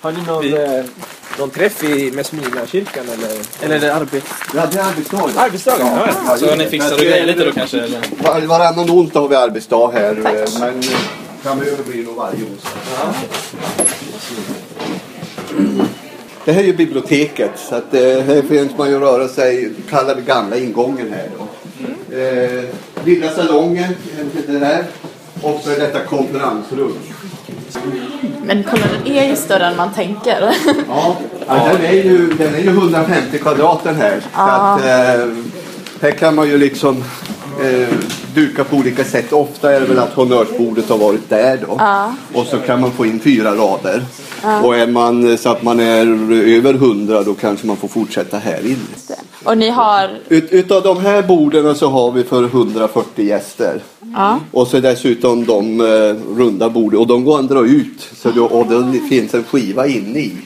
Har 0.00 0.12
ni 0.12 0.22
någon, 0.22 0.44
eh, 0.54 0.84
någon 1.38 1.50
träff 1.50 1.84
i 1.84 2.10
Mesmina-kyrkan 2.10 3.04
eller? 3.12 3.30
Eller 3.62 3.76
är 3.76 3.80
det 3.80 3.94
arbete? 3.94 4.26
Vi 4.52 4.58
hade 4.58 4.84
arbetsdag. 4.84 5.30
Arbetsdagen? 5.36 5.86
Ja, 5.86 6.08
ja. 6.28 6.36
Så 6.36 6.54
ni 6.54 6.66
fixar 6.66 6.92
och 6.94 6.98
grejer 7.00 7.26
lite 7.26 7.44
då 7.44 7.52
kanske? 7.52 7.80
Eller? 7.80 8.00
Var, 8.22 8.40
varannan 8.40 8.90
onsdag 8.90 9.20
har 9.20 9.28
vi 9.28 9.36
arbetsdag 9.36 9.90
här. 9.92 10.10
eh, 10.10 10.60
Men 10.60 10.82
framöver 11.42 11.84
blir 11.86 11.96
det 11.96 12.02
nog 12.02 12.16
varje 12.16 12.38
onsdag. 12.44 13.14
Det 16.44 16.52
här 16.52 16.60
är 16.60 16.66
ju 16.66 16.76
biblioteket 16.76 17.50
så 17.68 17.74
att 17.74 17.94
eh, 17.94 18.00
här 18.00 18.42
finns 18.42 18.78
man 18.78 18.90
ju 18.90 18.98
röra 19.00 19.28
sig, 19.28 19.72
kallar 19.90 20.14
vi 20.14 20.22
gamla 20.22 20.56
ingången 20.56 21.12
här 21.12 21.28
då. 21.38 21.46
Eh, 22.16 22.64
lilla 23.04 23.30
salongen, 23.30 23.94
det 24.46 24.58
här. 24.66 24.84
Och 25.42 25.60
så 25.64 25.70
är 25.70 25.78
detta 25.78 26.00
konferensrum. 26.00 26.96
Men 28.42 28.64
kolla, 28.70 28.82
den 29.04 29.12
är 29.12 29.28
ju 29.28 29.36
större 29.36 29.66
än 29.66 29.76
man 29.76 29.92
tänker. 29.92 30.54
Ja, 30.88 31.16
ja 31.46 31.68
den, 31.72 31.84
är 31.84 31.92
ju, 31.92 32.34
den 32.38 32.54
är 32.54 32.58
ju 32.58 32.68
150 32.68 33.38
kvadrat 33.38 33.84
den 33.84 33.96
här. 33.96 34.20
Så 34.20 34.40
att, 34.40 34.80
eh, 34.80 35.26
här 36.02 36.10
kan 36.10 36.34
man 36.34 36.48
ju 36.48 36.58
liksom 36.58 37.04
eh, 37.62 37.88
duka 38.34 38.64
på 38.64 38.76
olika 38.76 39.04
sätt. 39.04 39.32
Ofta 39.32 39.72
är 39.72 39.80
det 39.80 39.86
väl 39.86 39.98
att 39.98 40.12
honnörsbordet 40.12 40.88
har 40.88 40.98
varit 40.98 41.28
där 41.28 41.58
då. 41.68 41.80
Och 42.40 42.46
så 42.46 42.58
kan 42.58 42.80
man 42.80 42.92
få 42.92 43.06
in 43.06 43.20
fyra 43.20 43.54
rader. 43.54 44.02
Och 44.64 44.76
är 44.76 44.86
man 44.86 45.38
så 45.38 45.48
att 45.48 45.62
man 45.62 45.80
är 45.80 46.32
över 46.56 46.74
100 46.74 47.22
då 47.22 47.34
kanske 47.34 47.66
man 47.66 47.76
får 47.76 47.88
fortsätta 47.88 48.38
här 48.38 48.66
inne. 48.66 49.16
Och 49.44 49.58
ni 49.58 49.70
har... 49.70 50.10
Ut, 50.28 50.52
utav 50.52 50.82
de 50.82 51.00
här 51.00 51.22
borden 51.22 51.74
så 51.74 51.90
har 51.90 52.12
vi 52.12 52.24
för 52.24 52.44
140 52.44 53.24
gäster. 53.24 53.80
Ja. 54.14 54.40
Och 54.50 54.68
så 54.68 54.80
dessutom 54.80 55.44
de 55.44 55.80
eh, 55.80 56.36
runda 56.38 56.70
borden 56.70 57.00
och 57.00 57.06
de 57.06 57.24
går 57.24 57.38
att 57.38 57.48
dra 57.48 57.66
ut. 57.66 58.10
Så 58.16 58.30
då, 58.30 58.44
och 58.44 58.66
det 58.66 59.00
finns 59.08 59.34
en 59.34 59.44
skiva 59.44 59.86
inne 59.86 60.18
i. 60.18 60.36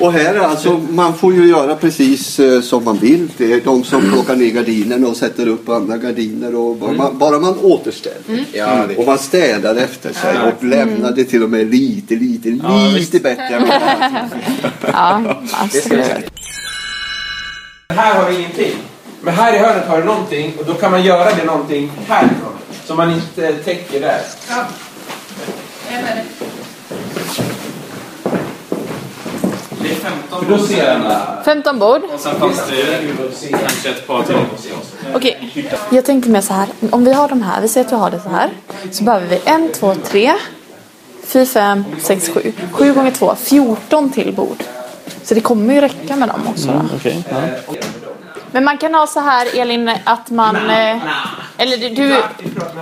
Och 0.00 0.12
här 0.12 0.34
alltså, 0.38 0.80
man 0.90 1.14
får 1.14 1.34
ju 1.34 1.46
göra 1.48 1.76
precis 1.76 2.38
eh, 2.40 2.60
som 2.60 2.84
man 2.84 2.98
vill. 2.98 3.28
Det 3.36 3.52
är 3.52 3.60
de 3.60 3.84
som 3.84 4.00
plockar 4.12 4.36
ner 4.36 4.50
gardinerna 4.50 5.06
och 5.08 5.16
sätter 5.16 5.48
upp 5.48 5.68
andra 5.68 5.96
gardiner. 5.96 6.54
Och 6.54 6.76
bara, 6.76 6.92
man, 6.92 7.18
bara 7.18 7.38
man 7.38 7.58
återställer. 7.62 8.44
Ja, 8.52 8.84
det 8.88 8.96
Och 8.96 9.06
man 9.06 9.18
städar 9.18 9.74
efter 9.76 10.12
sig 10.12 10.38
och 10.40 10.64
lämnar 10.64 11.12
det 11.12 11.24
till 11.24 11.42
och 11.42 11.50
med 11.50 11.70
lite, 11.70 12.14
lite, 12.14 12.48
lite 12.98 13.18
bättre. 13.18 13.44
än 13.44 13.62
vad 13.68 13.80
man- 13.80 14.28
Ja, 15.26 15.42
absolut. 15.62 16.30
Här 17.88 18.14
har 18.22 18.30
vi 18.30 18.36
ingenting. 18.38 18.76
Men 19.22 19.34
här 19.34 19.54
i 19.54 19.58
hörnet 19.58 19.88
har 19.88 19.98
du 19.98 20.04
någonting 20.04 20.52
och 20.58 20.64
då 20.66 20.74
kan 20.74 20.90
man 20.90 21.02
göra 21.04 21.34
det 21.34 21.44
någonting 21.44 21.90
härifrån. 22.06 22.52
Som 22.86 22.96
man 22.96 23.10
inte 23.12 23.52
täcker 23.52 24.00
där. 24.00 24.20
Det 29.82 29.90
är 29.90 29.94
15 29.94 30.27
För 30.38 30.46
då 30.48 30.58
ser 30.58 30.98
man. 30.98 31.44
15 31.44 31.78
bord. 31.78 32.02
Och 32.14 32.20
sen 32.20 32.40
fanns 32.40 32.62
det 32.70 33.48
kanske 33.50 33.88
ett 33.90 34.06
par 34.06 34.22
till. 34.22 34.36
Okej, 35.14 35.68
jag 35.90 36.04
tänker 36.04 36.30
mer 36.30 36.40
så 36.40 36.52
här. 36.52 36.68
Om 36.90 37.04
vi 37.04 37.12
har 37.12 37.28
de 37.28 37.42
här, 37.42 37.60
vi 37.60 37.68
säger 37.68 37.86
att 37.86 37.92
vi 37.92 37.96
har 37.96 38.10
det 38.10 38.20
så 38.20 38.28
här. 38.28 38.50
Så 38.90 39.04
behöver 39.04 39.26
vi 39.26 39.40
en, 39.44 39.68
två, 39.72 39.94
tre, 39.94 40.32
fyra, 41.24 41.46
fem, 41.46 41.84
sex, 42.02 42.28
sju. 42.28 42.52
Sju 42.72 42.94
gånger 42.94 43.10
två, 43.10 43.34
14 43.34 44.10
till 44.10 44.32
bord. 44.32 44.64
Så 45.22 45.34
det 45.34 45.40
kommer 45.40 45.74
ju 45.74 45.80
räcka 45.80 46.16
med 46.16 46.28
dem 46.28 46.40
också. 46.48 46.68
Då. 46.68 46.96
Okej. 46.96 47.24
ja. 47.30 47.74
Men 48.52 48.64
man 48.64 48.78
kan 48.78 48.94
ha 48.94 49.06
så 49.06 49.20
här 49.20 49.60
Elin 49.60 49.90
att 50.04 50.30
man... 50.30 50.56
Eh, 50.56 50.96
eller 51.56 51.90
du-. 51.90 52.22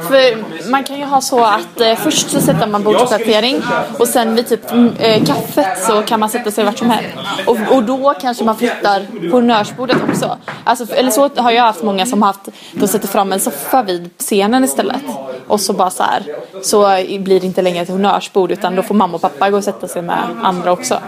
För 0.09 0.45
man 0.71 0.85
kan 0.85 0.99
ju 0.99 1.05
ha 1.05 1.21
så 1.21 1.45
att 1.45 1.81
eh, 1.81 1.95
först 1.95 2.31
så 2.31 2.41
sätter 2.41 2.67
man 2.67 2.83
bordsplacering 2.83 3.63
och 3.99 4.09
sen 4.09 4.35
vid 4.35 4.49
typ 4.49 4.71
mm, 4.71 4.93
eh, 4.99 5.25
kaffet 5.25 5.79
så 5.87 6.03
kan 6.03 6.21
man 6.21 6.31
sätta 6.31 6.51
sig 6.51 6.65
vart 6.65 6.79
som 6.79 6.91
helst. 6.91 7.17
Och, 7.47 7.59
och 7.71 7.83
då 7.83 8.15
kanske 8.21 8.45
man 8.45 8.57
flyttar 8.57 9.07
på 9.31 9.37
honnörsbordet 9.37 9.97
också. 10.09 10.39
Alltså, 10.65 10.95
eller 10.95 11.11
så 11.11 11.31
har 11.37 11.51
jag 11.51 11.63
haft 11.63 11.83
många 11.83 12.07
som 12.07 12.23
haft, 12.23 12.49
de 12.73 12.89
sätter 12.89 13.09
fram 13.09 13.33
en 13.33 13.41
soffa 13.41 13.83
vid 13.83 14.11
scenen 14.19 14.65
istället. 14.65 15.03
Och 15.47 15.61
så 15.61 15.73
bara 15.73 15.91
så 15.91 16.03
här, 16.03 16.23
så 16.63 16.81
blir 17.21 17.41
det 17.41 17.47
inte 17.47 17.63
längre 17.63 17.83
ett 17.83 17.89
honnörsbord 17.89 18.51
utan 18.53 18.77
då 18.77 18.83
får 18.83 18.95
mamma 18.95 19.15
och 19.15 19.23
pappa 19.23 19.51
gå 19.51 19.57
och 19.57 19.65
sätta 19.65 19.89
sig 19.89 20.03
med 20.03 20.19
andra 20.43 20.73
också. 20.73 21.01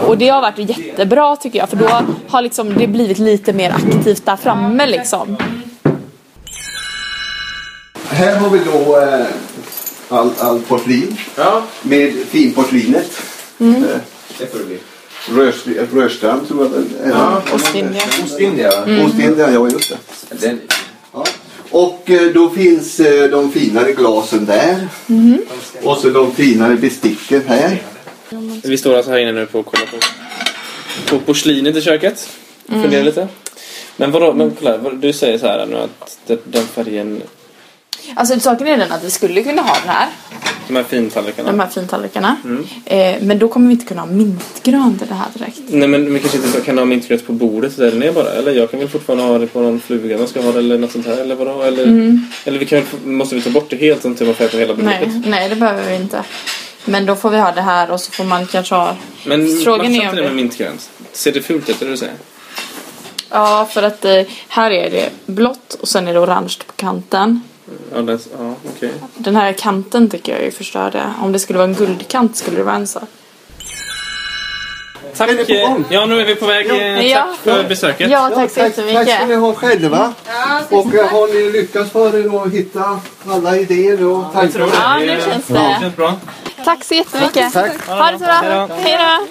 Och 0.00 0.18
det 0.18 0.28
har 0.28 0.40
varit 0.42 0.58
jättebra 0.78 1.36
tycker 1.36 1.58
jag 1.58 1.68
för 1.70 1.76
då 1.76 2.00
har 2.28 2.42
liksom 2.42 2.74
det 2.78 2.86
blivit 2.86 3.18
lite 3.18 3.52
mer 3.52 3.70
aktivt 3.70 4.26
där 4.26 4.36
framme 4.36 4.86
liksom. 4.86 5.36
Här 8.08 8.36
har 8.36 8.50
vi 8.50 8.58
då 8.58 9.00
eh, 9.00 9.26
all, 10.08 10.30
all 10.40 10.60
porslin 10.60 11.16
Ja, 11.36 11.62
med 11.82 12.12
finporslinet. 12.28 13.10
Mm. 13.60 13.74
Eh, 13.84 13.88
det 14.38 14.46
får 14.52 14.58
det 14.58 14.64
bli. 14.64 14.78
Rörs- 15.28 15.86
Rörstrand 15.94 16.48
tror 16.48 16.62
jag 16.62 16.70
väl. 16.70 16.84
Ja, 17.10 17.42
Ostindien. 17.54 18.02
Ostindien 18.24 18.70
va? 18.70 18.84
Mm. 18.86 19.06
Ostindien, 19.06 19.54
ja 19.54 19.68
just 19.68 19.88
det. 19.90 19.96
Den, 20.46 20.60
Ja. 21.12 21.24
Och 21.70 22.10
eh, 22.10 22.32
då 22.34 22.50
finns 22.50 23.00
eh, 23.00 23.30
de 23.30 23.52
finare 23.52 23.92
glasen 23.92 24.44
där. 24.46 24.88
Mm-hmm. 25.06 25.38
Och 25.82 25.96
så 25.98 26.08
de 26.10 26.32
finare 26.34 26.74
besticken 26.76 27.42
här. 27.46 27.82
Vi 28.62 28.76
står 28.78 28.96
alltså 28.96 29.10
här 29.10 29.18
inne 29.18 29.32
nu 29.32 29.46
på 29.46 29.58
och 29.58 29.66
kollar 29.66 29.86
på, 29.86 29.96
på 31.08 31.18
porslinet 31.24 31.76
i 31.76 31.82
köket. 31.82 32.28
Funderar 32.68 33.04
lite. 33.04 33.28
Men 33.96 34.12
vadå, 34.12 34.32
men 34.32 34.56
kolla, 34.58 34.78
du 34.78 35.12
säger 35.12 35.38
så 35.38 35.46
här 35.46 35.66
nu 35.66 35.76
att 35.76 36.20
den 36.44 36.66
färgen, 36.66 37.22
Alltså 38.14 38.40
saken 38.40 38.66
är 38.66 38.76
den 38.76 38.92
att 38.92 39.04
vi 39.04 39.10
skulle 39.10 39.42
kunna 39.42 39.62
ha 39.62 39.74
den 39.80 39.88
här, 39.88 40.08
de 40.68 40.76
här 40.76 40.82
fintallrikarna. 40.82 41.50
de 41.50 41.60
här 41.60 41.68
fintallrikarna. 41.68 42.36
Eh, 42.84 43.16
men 43.20 43.38
då 43.38 43.48
kommer 43.48 43.66
vi 43.66 43.72
inte 43.72 43.86
kunna 43.86 44.00
ha 44.00 44.08
mintgrön 44.08 44.98
till 44.98 45.08
det 45.08 45.14
här 45.14 45.26
direkt. 45.34 45.60
Nej 45.68 45.88
men 45.88 46.14
vi 46.14 46.20
kanske 46.20 46.38
inte 46.38 46.60
kan 46.60 46.78
ha 46.78 46.84
mintgröt 46.84 47.26
på 47.26 47.32
bordet 47.32 47.76
där 47.76 47.90
den 47.90 48.02
är 48.02 48.12
bara. 48.12 48.30
Eller 48.32 48.52
jag 48.52 48.70
kan 48.70 48.80
väl 48.80 48.88
fortfarande 48.88 49.24
ha 49.24 49.38
det 49.38 49.46
på 49.46 49.60
någon 49.60 49.80
fluga 49.80 50.18
man 50.18 50.28
ska 50.28 50.40
ha 50.42 50.52
det 50.52 50.58
eller 50.58 50.78
något 50.78 50.92
sånt 50.92 51.06
här. 51.06 51.16
Eller 51.16 51.34
vadå? 51.34 51.62
Eller, 51.62 52.18
eller 52.44 52.58
vi 52.58 52.66
kan, 52.66 52.82
måste 53.04 53.34
vi 53.34 53.42
ta 53.42 53.50
bort 53.50 53.70
det 53.70 53.76
helt 53.76 54.02
så 54.02 54.08
att 54.10 54.20
man 54.20 54.34
får 54.34 54.48
på 54.48 54.56
hela 54.56 54.74
bordet? 54.74 55.00
Nej, 55.00 55.22
nej 55.26 55.48
det 55.48 55.56
behöver 55.56 55.90
vi 55.90 55.96
inte. 55.96 56.24
Men 56.88 57.06
då 57.06 57.16
får 57.16 57.30
vi 57.30 57.38
ha 57.38 57.52
det 57.52 57.60
här 57.62 57.90
och 57.90 58.00
så 58.00 58.12
får 58.12 58.24
man 58.24 58.46
kanske 58.46 58.74
ha... 58.74 58.96
Men 59.24 59.58
Frågan 59.64 59.92
matchar 59.92 60.04
inte 60.04 60.16
det 60.16 60.22
det- 60.22 60.28
med 60.28 60.36
mintgrönt? 60.36 60.90
Ser 61.12 61.32
det 61.32 61.42
fult 61.42 61.68
ut? 61.68 61.82
Är 61.82 61.84
det 61.86 61.90
du 61.90 61.96
säger? 61.96 62.14
Ja, 63.30 63.68
för 63.72 63.82
att 63.82 64.04
eh, 64.04 64.22
här 64.48 64.70
är 64.70 64.90
det 64.90 65.10
blått 65.26 65.74
och 65.80 65.88
sen 65.88 66.08
är 66.08 66.14
det 66.14 66.20
orange 66.20 66.54
på 66.66 66.72
kanten. 66.76 67.40
Ja, 67.94 68.00
det, 68.02 68.12
ja 68.38 68.54
okej. 68.76 68.92
Den 69.14 69.36
här 69.36 69.52
kanten 69.52 70.10
tycker 70.10 70.32
jag 70.32 70.42
är 70.42 70.50
förstörd. 70.50 70.98
Om 71.22 71.32
det 71.32 71.38
skulle 71.38 71.58
vara 71.58 71.68
en 71.68 71.74
guldkant 71.74 72.36
skulle 72.36 72.56
det 72.56 72.62
vara 72.62 72.74
en 72.76 72.86
sak. 72.86 73.02
Tack! 75.16 75.30
Ja, 75.88 76.06
nu 76.06 76.20
är 76.20 76.24
vi 76.26 76.34
på 76.34 76.46
väg. 76.46 76.66
Eh, 76.70 77.06
Ja. 77.06 77.28
Tack 77.44 77.56
för 77.56 77.68
besöket. 77.68 78.10
Ja, 78.10 78.30
tack 78.34 78.50
så 78.50 78.54
tack, 78.60 78.64
tack 78.64 78.72
ska 78.74 78.82
ni 78.84 78.92
jättemycket. 78.92 79.40
ha 79.40 79.54
själva. 79.54 80.12
Och 80.70 80.94
eh, 80.94 81.08
har 81.08 81.34
ni 81.34 81.52
lyckats 81.52 81.90
för 81.90 82.16
er 82.18 82.42
att 82.46 82.52
hitta 82.52 83.00
alla 83.28 83.56
idéer 83.56 84.04
och 84.04 84.32
tankar? 84.32 84.68
Ja, 84.74 84.98
nu 84.98 85.06
känns 85.06 85.46
Det 85.46 85.54
det. 85.54 85.76
känns 85.80 85.96
bra. 85.96 86.14
Tack 86.66 86.84
så 86.84 86.94
jättemycket. 86.94 87.52
Tack. 87.52 87.86
Ha 87.86 88.10
det 88.10 88.18
så 88.18 88.24
bra. 88.24 88.68
Hej 88.76 88.98
då. 88.98 89.26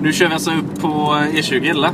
Nu 0.00 0.12
kör 0.12 0.26
vi 0.26 0.34
alltså 0.34 0.50
upp 0.50 0.80
på 0.80 0.88
E20 1.32 1.70
eller? 1.70 1.90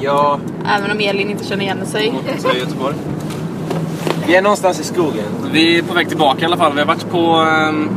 ja, 0.00 0.38
Även 0.76 0.90
om 0.90 1.00
Elin 1.00 1.30
inte 1.30 1.44
känner 1.44 1.62
igen 1.62 1.86
sig. 1.86 2.14
Göteborg. 2.58 2.94
vi 4.26 4.36
är 4.36 4.42
någonstans 4.42 4.80
i 4.80 4.84
skogen. 4.84 5.24
Vi 5.52 5.78
är 5.78 5.82
på 5.82 5.94
väg 5.94 6.08
tillbaka 6.08 6.42
i 6.42 6.44
alla 6.44 6.56
fall. 6.56 6.72
Vi 6.72 6.78
har 6.78 6.86
varit 6.86 7.10
på 7.10 7.40
um. 7.40 7.90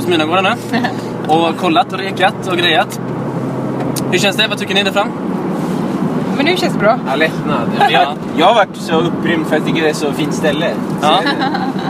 Smyrnagården 0.00 0.44
nu. 0.72 1.32
Och 1.34 1.56
kollat 1.56 1.92
och 1.92 1.98
rekat 1.98 2.48
och 2.48 2.56
grejat. 2.56 3.00
Hur 4.10 4.18
känns 4.18 4.36
det? 4.36 4.48
Vad 4.48 4.58
tycker 4.58 4.74
ni 4.74 4.82
där 4.82 4.92
fram? 4.92 5.08
Men 6.42 6.50
nu 6.52 6.56
känns 6.56 6.72
det 6.72 6.78
bra. 6.78 6.98
Ja, 7.06 7.16
lättnad. 7.16 7.70
Jag, 7.90 8.16
jag 8.36 8.46
har 8.46 8.54
varit 8.54 8.76
så 8.76 9.00
upprymd 9.00 9.46
för 9.46 9.56
att 9.56 9.62
jag 9.62 9.68
tycker 9.68 9.82
det 9.82 9.88
är 9.90 9.94
så 9.94 10.12
fint 10.12 10.34
ställe. 10.34 10.70
Ja. 11.02 11.20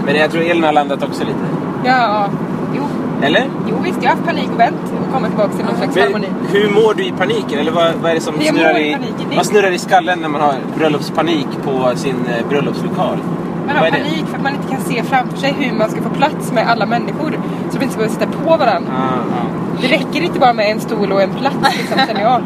Men 0.04 0.14
jag 0.16 0.30
tror 0.30 0.42
Elin 0.42 0.64
har 0.64 0.72
landat 0.72 1.02
också 1.02 1.24
lite. 1.24 1.38
Ja, 1.84 2.28
jo, 2.76 2.82
Eller? 3.22 3.46
jo 3.70 3.76
visst, 3.84 3.98
jag 4.02 4.10
har 4.10 4.16
haft 4.16 4.26
panik 4.28 4.48
och 4.54 4.60
vänt 4.60 4.76
och 5.06 5.12
kommit 5.14 5.30
tillbaka 5.30 5.52
till 5.52 5.64
någon 5.64 5.76
slags 5.76 5.94
Men, 5.94 6.04
harmoni. 6.04 6.26
hur 6.52 6.70
mår 6.70 6.94
du 6.94 7.04
i 7.04 7.12
paniken? 7.12 7.58
Eller 7.58 7.72
vad, 7.72 7.92
vad 8.02 8.10
är 8.10 8.14
det 8.14 8.20
som 8.20 8.34
Jag 8.40 8.54
snurrar 8.54 8.78
i 8.78 8.90
i, 9.32 9.36
vad 9.36 9.46
snurrar 9.46 9.70
i 9.70 9.78
skallen 9.78 10.18
när 10.18 10.28
man 10.28 10.40
har 10.40 10.54
bröllopspanik 10.78 11.46
på 11.64 11.92
sin 11.96 12.16
eh, 12.26 12.48
bröllopslokal? 12.48 13.18
Man 13.66 13.76
har 13.76 13.90
panik 13.90 14.24
för 14.28 14.36
att 14.36 14.42
man 14.42 14.52
inte 14.54 14.68
kan 14.72 14.80
se 14.80 15.02
framför 15.02 15.38
sig 15.38 15.54
hur 15.58 15.72
man 15.78 15.90
ska 15.90 16.02
få 16.02 16.08
plats 16.10 16.52
med 16.52 16.70
alla 16.70 16.86
människor. 16.86 17.38
Så 17.70 17.78
vi 17.78 17.84
inte 17.84 17.88
ska 17.94 17.96
behöva 17.98 18.14
sitta 18.14 18.26
på 18.26 18.50
varandra. 18.56 18.90
Ah, 18.92 19.34
ah. 19.34 19.46
Det 19.80 19.88
räcker 19.88 20.22
inte 20.22 20.38
bara 20.40 20.52
med 20.52 20.70
en 20.70 20.80
stol 20.80 21.12
och 21.12 21.22
en 21.22 21.30
plats 21.30 21.76
liksom, 21.78 21.98
känner 22.06 22.20
jag. 22.22 22.40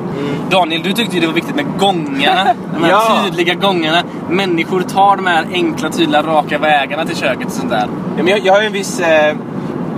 Daniel, 0.51 0.83
du 0.83 0.93
tyckte 0.93 1.15
ju 1.15 1.21
det 1.21 1.27
var 1.27 1.35
viktigt 1.35 1.57
med 1.57 1.65
gångarna. 1.79 2.45
De 2.75 2.83
här 2.85 2.91
Ja. 2.91 3.19
tydliga 3.25 3.55
gångarna. 3.55 4.03
Människor 4.31 4.81
tar 4.81 5.17
de 5.17 5.27
här 5.27 5.47
enkla, 5.53 5.89
tydliga, 5.91 6.23
raka 6.23 6.59
vägarna 6.59 7.05
till 7.05 7.17
köket 7.17 7.47
och 7.47 7.53
sånt 7.53 7.71
där. 7.71 7.87
Ja, 8.17 8.23
men 8.23 8.27
jag, 8.27 8.39
jag 8.39 8.53
har 8.53 8.61
ju 8.61 8.67
en 8.67 8.73
viss 8.73 9.01
eh, 9.01 9.37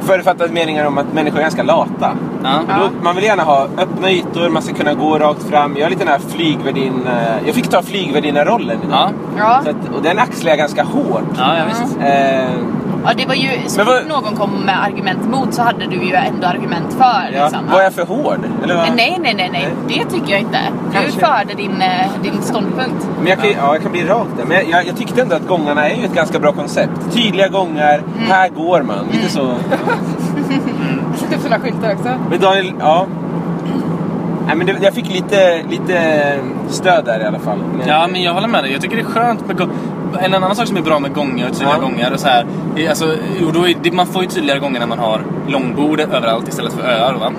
förutfattad 0.00 0.52
meningar 0.52 0.84
om 0.84 0.98
att 0.98 1.12
människor 1.14 1.38
är 1.38 1.42
ganska 1.42 1.62
lata. 1.62 2.12
Ja. 2.42 2.60
Då, 2.68 2.90
man 3.02 3.14
vill 3.14 3.24
gärna 3.24 3.42
ha 3.42 3.62
öppna 3.78 4.10
ytor, 4.10 4.48
man 4.48 4.62
ska 4.62 4.74
kunna 4.74 4.94
gå 4.94 5.18
rakt 5.18 5.42
fram. 5.42 5.76
Jag 5.76 5.86
är 5.86 5.90
lite 5.90 6.04
den 6.04 6.12
här 6.12 6.20
flygvärdin... 6.28 7.06
Eh, 7.06 7.46
jag 7.46 7.54
fick 7.54 7.68
ta 7.68 7.82
flygvärdinna-rollen 7.82 8.78
idag. 8.84 8.98
Ja, 8.98 9.10
Ja. 9.38 9.60
Så 9.64 9.70
att, 9.70 9.94
och 9.96 10.02
den 10.02 10.18
axlar 10.18 10.50
jag 10.50 10.58
ganska 10.58 10.82
hårt. 10.84 11.22
ja, 11.38 11.56
ja 11.58 11.64
visst. 11.68 11.96
Eh, 12.00 12.54
ja, 13.04 13.10
det 13.16 13.26
var 13.26 13.34
ju 13.34 13.48
så 13.66 13.84
fort 13.84 14.08
någon 14.08 14.36
kom 14.36 14.50
med 14.66 14.82
argument 14.84 15.24
emot 15.24 15.54
så 15.54 15.62
hade 15.62 15.86
du 15.86 15.96
ju 15.96 16.14
ändå 16.14 16.46
argument 16.46 16.92
för. 16.98 17.30
ja. 17.36 17.42
Liksom. 17.44 17.66
Var 17.72 17.82
jag 17.82 17.92
för 17.92 18.04
hård? 18.06 18.40
Eller 18.62 18.76
vad? 18.76 18.96
Nej, 18.96 19.18
nej, 19.22 19.34
nej, 19.34 19.48
nej. 19.52 19.68
Det 19.88 20.04
tycker 20.14 20.30
jag 20.32 20.40
inte. 20.40 20.58
Du 20.86 20.98
Kanske. 20.98 21.20
förde 21.20 21.54
din, 21.54 21.82
eh, 21.82 22.06
din 22.22 22.42
ståndpunkt. 22.42 23.08
Men 23.18 23.26
jag 23.26 23.38
kan, 23.38 23.50
ja. 23.50 23.74
jag 23.74 23.82
kan 23.82 23.92
bli 23.92 24.04
rakt 24.04 24.30
där. 24.36 24.44
Men 24.44 24.56
jag, 24.56 24.68
jag, 24.68 24.86
jag 24.86 24.96
tyckte 24.96 25.22
ändå 25.22 25.36
att 25.36 25.46
gångarna 25.46 25.88
är 25.88 25.96
ju 25.96 26.04
ett 26.04 26.14
ganska 26.14 26.38
bra 26.38 26.52
koncept. 26.52 26.92
Tydliga 27.12 27.48
gångar, 27.48 28.02
här 28.28 28.48
går 28.48 28.82
man. 28.82 29.06
Lite 29.12 29.28
så. 29.28 29.40
Och 31.48 31.54
sådana 31.54 31.64
skyltar 31.64 31.92
också. 31.94 32.08
Men 32.30 32.40
Daniel, 32.40 32.72
ja. 32.80 33.06
Nej, 34.46 34.56
men 34.56 34.66
det, 34.66 34.76
jag 34.82 34.94
fick 34.94 35.08
lite, 35.12 35.62
lite 35.70 36.00
stöd 36.68 37.04
där 37.04 37.20
i 37.20 37.24
alla 37.24 37.38
fall. 37.38 37.58
Men, 37.78 37.88
Ja, 37.88 38.08
men 38.12 38.22
jag 38.22 38.34
håller 38.34 38.48
med 38.48 38.64
dig. 38.64 38.72
Jag 38.72 38.80
tycker 38.82 38.96
det 38.96 39.02
är 39.02 39.06
skönt 39.06 39.46
med 39.46 39.68
En 40.20 40.34
annan 40.34 40.56
sak 40.56 40.66
som 40.66 40.76
är 40.76 40.82
bra 40.82 40.98
med 40.98 41.14
gångar 41.14 41.46
och 41.48 41.52
tydliga 41.52 41.74
Ja. 41.74 41.88
gångar 41.88 42.12
och 42.12 42.20
så 42.20 42.28
här. 42.28 42.46
är- 42.76 42.88
Alltså, 42.88 43.14
jo, 43.40 43.50
då 43.54 43.68
är 43.68 43.74
det, 43.82 43.92
man 43.92 44.06
får 44.06 44.22
ju 44.22 44.28
tydligare 44.28 44.58
gånger 44.60 44.80
när 44.80 44.86
man 44.86 44.98
har 44.98 45.20
långbord 45.48 46.00
överallt 46.00 46.48
istället 46.48 46.72
för 46.72 46.82
öar. 46.82 47.14
Va? 47.14 47.32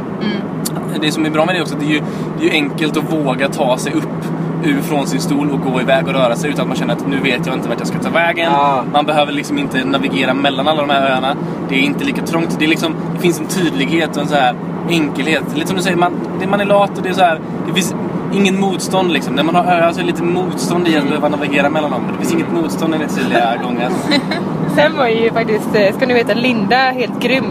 Det 1.02 1.12
som 1.12 1.26
är 1.26 1.30
bra 1.30 1.45
med 1.45 1.56
det 1.56 1.62
också, 1.62 1.76
det 1.80 1.86
är 1.86 1.89
ju, 1.89 2.02
det 2.39 2.43
är 2.45 2.50
ju 2.50 2.52
enkelt 2.52 2.98
att 2.98 3.13
våga 3.13 3.48
ta 3.50 3.78
sig 3.78 3.93
upp 3.93 4.19
ur 4.63 4.82
från 4.82 5.08
sin 5.08 5.22
stol 5.22 5.52
och 5.52 5.62
gå 5.62 5.82
iväg 5.82 6.08
och 6.08 6.13
röra 6.13 6.36
sig 6.36 6.50
utan 6.50 6.62
att 6.62 6.67
man 6.67 6.78
känner 6.78 6.93
att 6.93 7.08
nu 7.08 7.19
vet 7.19 7.45
jag 7.45 7.56
inte 7.56 7.69
vart 7.69 7.80
jag 7.80 7.88
ska 7.88 8.00
ta 8.00 8.10
vägen. 8.10 8.52
Ja. 8.52 8.84
Man 8.93 9.06
behöver 9.06 9.32
liksom 9.32 9.58
inte 9.58 9.86
navigera 9.86 10.34
mellan 10.34 10.67
alla 10.67 10.82
de 10.82 10.89
här 10.89 11.12
öarna. 11.12 11.36
Det 11.69 11.76
är 11.76 11.80
inte 11.80 12.06
lika 12.06 12.22
trångt. 12.22 12.56
Det, 12.60 12.65
är 12.65 12.69
liksom, 12.69 12.95
det 13.15 13.22
finns 13.22 13.39
en 13.39 13.48
tydlighet 13.48 14.15
och 14.15 14.22
en 14.22 14.28
så 14.28 14.36
här 14.36 14.56
enkelhet. 14.89 15.43
Lite 15.56 15.67
som 15.67 15.76
du 15.78 15.84
säger, 15.84 15.98
man, 15.98 16.13
man 16.50 16.62
är 16.62 16.65
lat 16.65 16.98
och 16.98 17.04
det 17.04 17.10
är 17.10 17.13
så 17.13 17.22
här, 17.22 17.39
det 17.67 17.74
finns 17.74 17.95
ingen 18.34 18.60
motstånd 18.60 19.12
liksom. 19.12 19.36
När 19.36 19.43
man 19.43 19.56
har 19.56 19.63
öar 19.63 19.91
så 19.91 20.00
är 20.00 20.04
det 20.04 20.12
lite 20.12 20.24
motstånd 20.24 20.88
i 20.88 20.98
att 20.98 21.04
behöva 21.04 21.30
navigera 21.30 21.69
mellan 21.69 21.91
dem. 21.91 22.02
Men 22.02 22.12
det 22.12 22.17
finns 22.17 22.34
inget 22.34 22.52
motstånd 22.52 22.95
i 22.95 22.98
det 22.98 23.08
tydliga 23.08 23.58
gången. 23.63 23.91
Sen 24.76 24.98
var 24.98 25.08
ju 25.08 25.32
faktiskt, 25.32 25.76
eh, 25.76 25.95
ska 25.95 26.06
ni 26.06 26.13
veta, 26.13 26.34
Linda 26.34 26.78
helt 26.78 27.22
grym. 27.22 27.45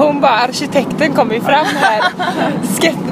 Hon 0.00 0.20
bara, 0.20 0.38
arkitekten 0.38 1.14
kommer 1.14 1.34
ju 1.34 1.40
fram 1.40 1.66
här, 1.74 2.02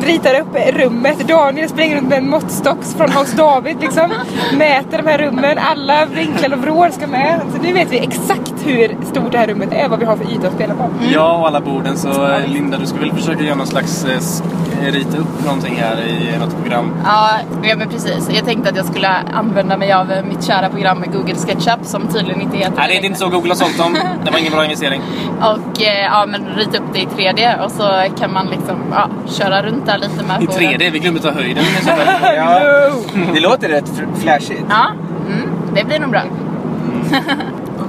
ritar 0.07 0.41
upp 0.41 0.75
rummet. 0.75 1.29
Daniel 1.29 1.69
springer 1.69 1.97
runt 1.97 2.09
med 2.09 2.19
en 2.19 2.31
måttstock 2.31 2.85
från 2.97 3.11
Hans 3.11 3.33
David 3.33 3.77
liksom. 3.81 4.11
Mäter 4.53 4.99
de 4.99 5.07
här 5.07 5.19
rummen, 5.19 5.59
alla 5.59 6.07
vinklar 6.07 6.53
och 6.53 6.59
vrår 6.59 6.91
ska 6.91 7.07
med. 7.07 7.41
Så 7.53 7.63
nu 7.63 7.73
vet 7.73 7.93
vi 7.93 7.99
exakt 7.99 8.55
hur 8.65 8.97
stort 9.05 9.33
det 9.33 9.39
här 9.39 9.47
rummet 9.47 9.73
är, 9.73 9.89
vad 9.89 9.99
vi 9.99 10.05
har 10.05 10.17
för 10.17 10.33
yta 10.33 10.49
att 10.49 10.55
spela 10.55 10.75
på. 10.75 10.91
Ja, 11.13 11.33
och 11.39 11.47
alla 11.47 11.61
borden. 11.61 11.99
Så 11.99 12.27
eh, 12.27 12.47
Linda, 12.47 12.79
du 12.79 12.87
ska 12.87 12.99
väl 12.99 13.13
försöka 13.13 13.43
göra 13.43 13.55
någon 13.55 13.67
slags 13.67 14.05
eh, 14.05 14.87
eh, 14.87 14.93
rita 14.93 15.19
upp 15.19 15.45
någonting 15.45 15.75
här 15.77 15.97
i 16.01 16.39
något 16.39 16.57
program. 16.63 16.93
Ja, 17.05 17.31
ja 17.63 17.77
men 17.77 17.89
precis. 17.89 18.31
Jag 18.35 18.45
tänkte 18.45 18.71
att 18.71 18.77
jag 18.77 18.87
skulle 18.87 19.09
använda 19.09 19.77
mig 19.77 19.93
av 19.93 20.07
mitt 20.29 20.45
kära 20.45 20.69
program 20.69 20.99
med 20.99 21.13
Google 21.13 21.35
SketchUp 21.35 21.85
som 21.85 22.09
tydligen 22.09 22.41
inte 22.41 22.57
heter 22.57 22.77
Nej, 22.77 22.89
det 22.89 23.07
är 23.07 23.07
inte 23.07 23.19
så 23.19 23.29
Google 23.29 23.51
har 23.51 23.57
sålt 23.57 23.79
dem. 23.79 23.99
Det 24.25 24.31
var 24.31 24.39
ingen 24.39 24.53
bra 24.53 24.65
investering. 24.65 25.03
Och 25.41 25.81
ja, 26.11 26.27
men 26.29 26.47
rita 26.57 26.78
upp 26.79 26.93
det 26.93 26.99
i 26.99 27.07
3D 27.07 27.65
och 27.65 27.71
så 27.71 28.05
kan 28.19 28.33
man 28.33 28.47
liksom 28.47 28.77
ja, 28.91 29.11
köra 29.29 29.63
runt 29.63 29.87
där 29.87 29.99
lite 29.99 30.25
med 30.27 30.43
I 30.43 30.47
på 30.47 30.53
3D, 30.53 30.91
vi 30.93 30.99
glömde 30.99 31.21
ta 31.21 31.31
höjden. 31.31 31.65
Ja, 32.37 32.91
det 33.35 33.41
låter 33.41 33.69
rätt 33.69 34.03
flashigt. 34.23 34.65
Ja, 34.69 34.91
mm, 35.27 35.49
det 35.75 35.85
blir 35.85 35.99
nog 36.01 36.11
bra. 36.11 36.23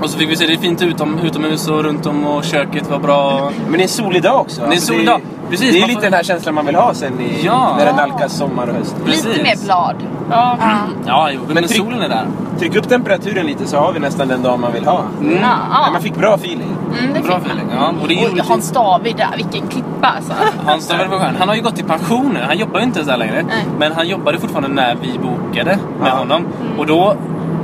Och 0.01 0.09
så 0.09 0.17
fick 0.19 0.29
vi 0.29 0.35
se 0.35 0.45
det 0.47 0.53
är 0.53 0.57
fint 0.57 0.81
utom, 0.81 1.19
utomhus 1.19 1.67
och 1.67 1.83
runt 1.83 2.05
om 2.05 2.25
och 2.27 2.43
köket 2.43 2.89
var 2.89 2.99
bra. 2.99 3.51
Men 3.63 3.71
det 3.73 3.79
är 3.79 3.81
en 3.83 3.87
solig 3.89 4.23
dag 4.23 4.41
också. 4.41 4.55
Det 4.61 4.61
är 4.61 4.65
en 4.65 4.71
Alltså, 4.71 4.93
solig 4.93 5.05
dag. 5.07 5.21
Precis, 5.49 5.71
Det 5.73 5.79
är 5.81 5.87
lite 5.87 5.93
får- 5.93 6.01
den 6.01 6.13
här 6.13 6.23
känslan 6.23 6.55
man 6.55 6.65
vill 6.65 6.75
ha 6.75 6.93
sen 6.93 7.19
i, 7.21 7.45
Ja. 7.45 7.75
när 7.77 7.85
det 7.85 7.91
nalkas 7.95 8.37
sommar 8.37 8.67
och 8.67 8.75
höst. 8.75 8.95
Precis. 9.05 9.25
Lite 9.25 9.43
mer 9.43 9.65
blad. 9.65 9.95
Ja. 10.31 10.57
Ja, 11.05 11.29
jo, 11.33 11.39
men, 11.45 11.53
Men 11.53 11.63
tryck- 11.63 11.77
solen 11.77 12.01
är 12.01 12.09
där. 12.09 12.25
Tryck 12.59 12.75
upp 12.75 12.89
temperaturen 12.89 13.45
lite 13.45 13.67
så 13.67 13.77
har 13.77 13.93
vi 13.93 13.99
nästan 13.99 14.27
den 14.27 14.43
dag 14.43 14.59
man 14.59 14.71
vill 14.73 14.85
ha. 14.85 14.99
Mm. 15.21 15.31
Ja, 15.33 15.39
Nej, 15.41 15.49
ja. 15.71 15.91
man 15.93 16.01
fick 16.01 16.15
bra 16.15 16.33
feeling. 16.35 16.67
Mm, 17.01 17.13
det 17.13 17.19
Bra 17.19 17.37
feeling. 17.37 17.65
Ja, 17.75 17.93
och 18.01 18.07
det 18.07 18.23
är 18.23 18.29
roligt. 18.29 18.45
Hans 18.47 18.71
David 18.71 19.15
där, 19.15 19.27
vilken 19.35 19.67
klippa 19.67 20.07
alltså. 20.07 20.33
Hans 20.65 20.87
David 20.87 21.07
var 21.09 21.19
skön. 21.19 21.35
Han 21.39 21.47
har 21.47 21.55
ju 21.55 21.61
gått 21.61 21.79
i 21.79 21.83
pension 21.83 22.31
nu. 22.33 22.39
Han 22.47 22.57
jobbar 22.57 22.79
ju 22.79 22.85
inte 22.85 23.05
så 23.05 23.11
här 23.11 23.17
längre. 23.17 23.43
Nej. 23.47 23.65
Men 23.79 23.91
han 23.91 24.07
jobbade 24.07 24.37
fortfarande 24.39 24.69
när 24.69 24.95
vi 25.01 25.19
bokade 25.19 25.77
med 25.99 26.07
Ja. 26.11 26.15
honom. 26.17 26.47
Och 26.77 26.85
då 26.85 27.15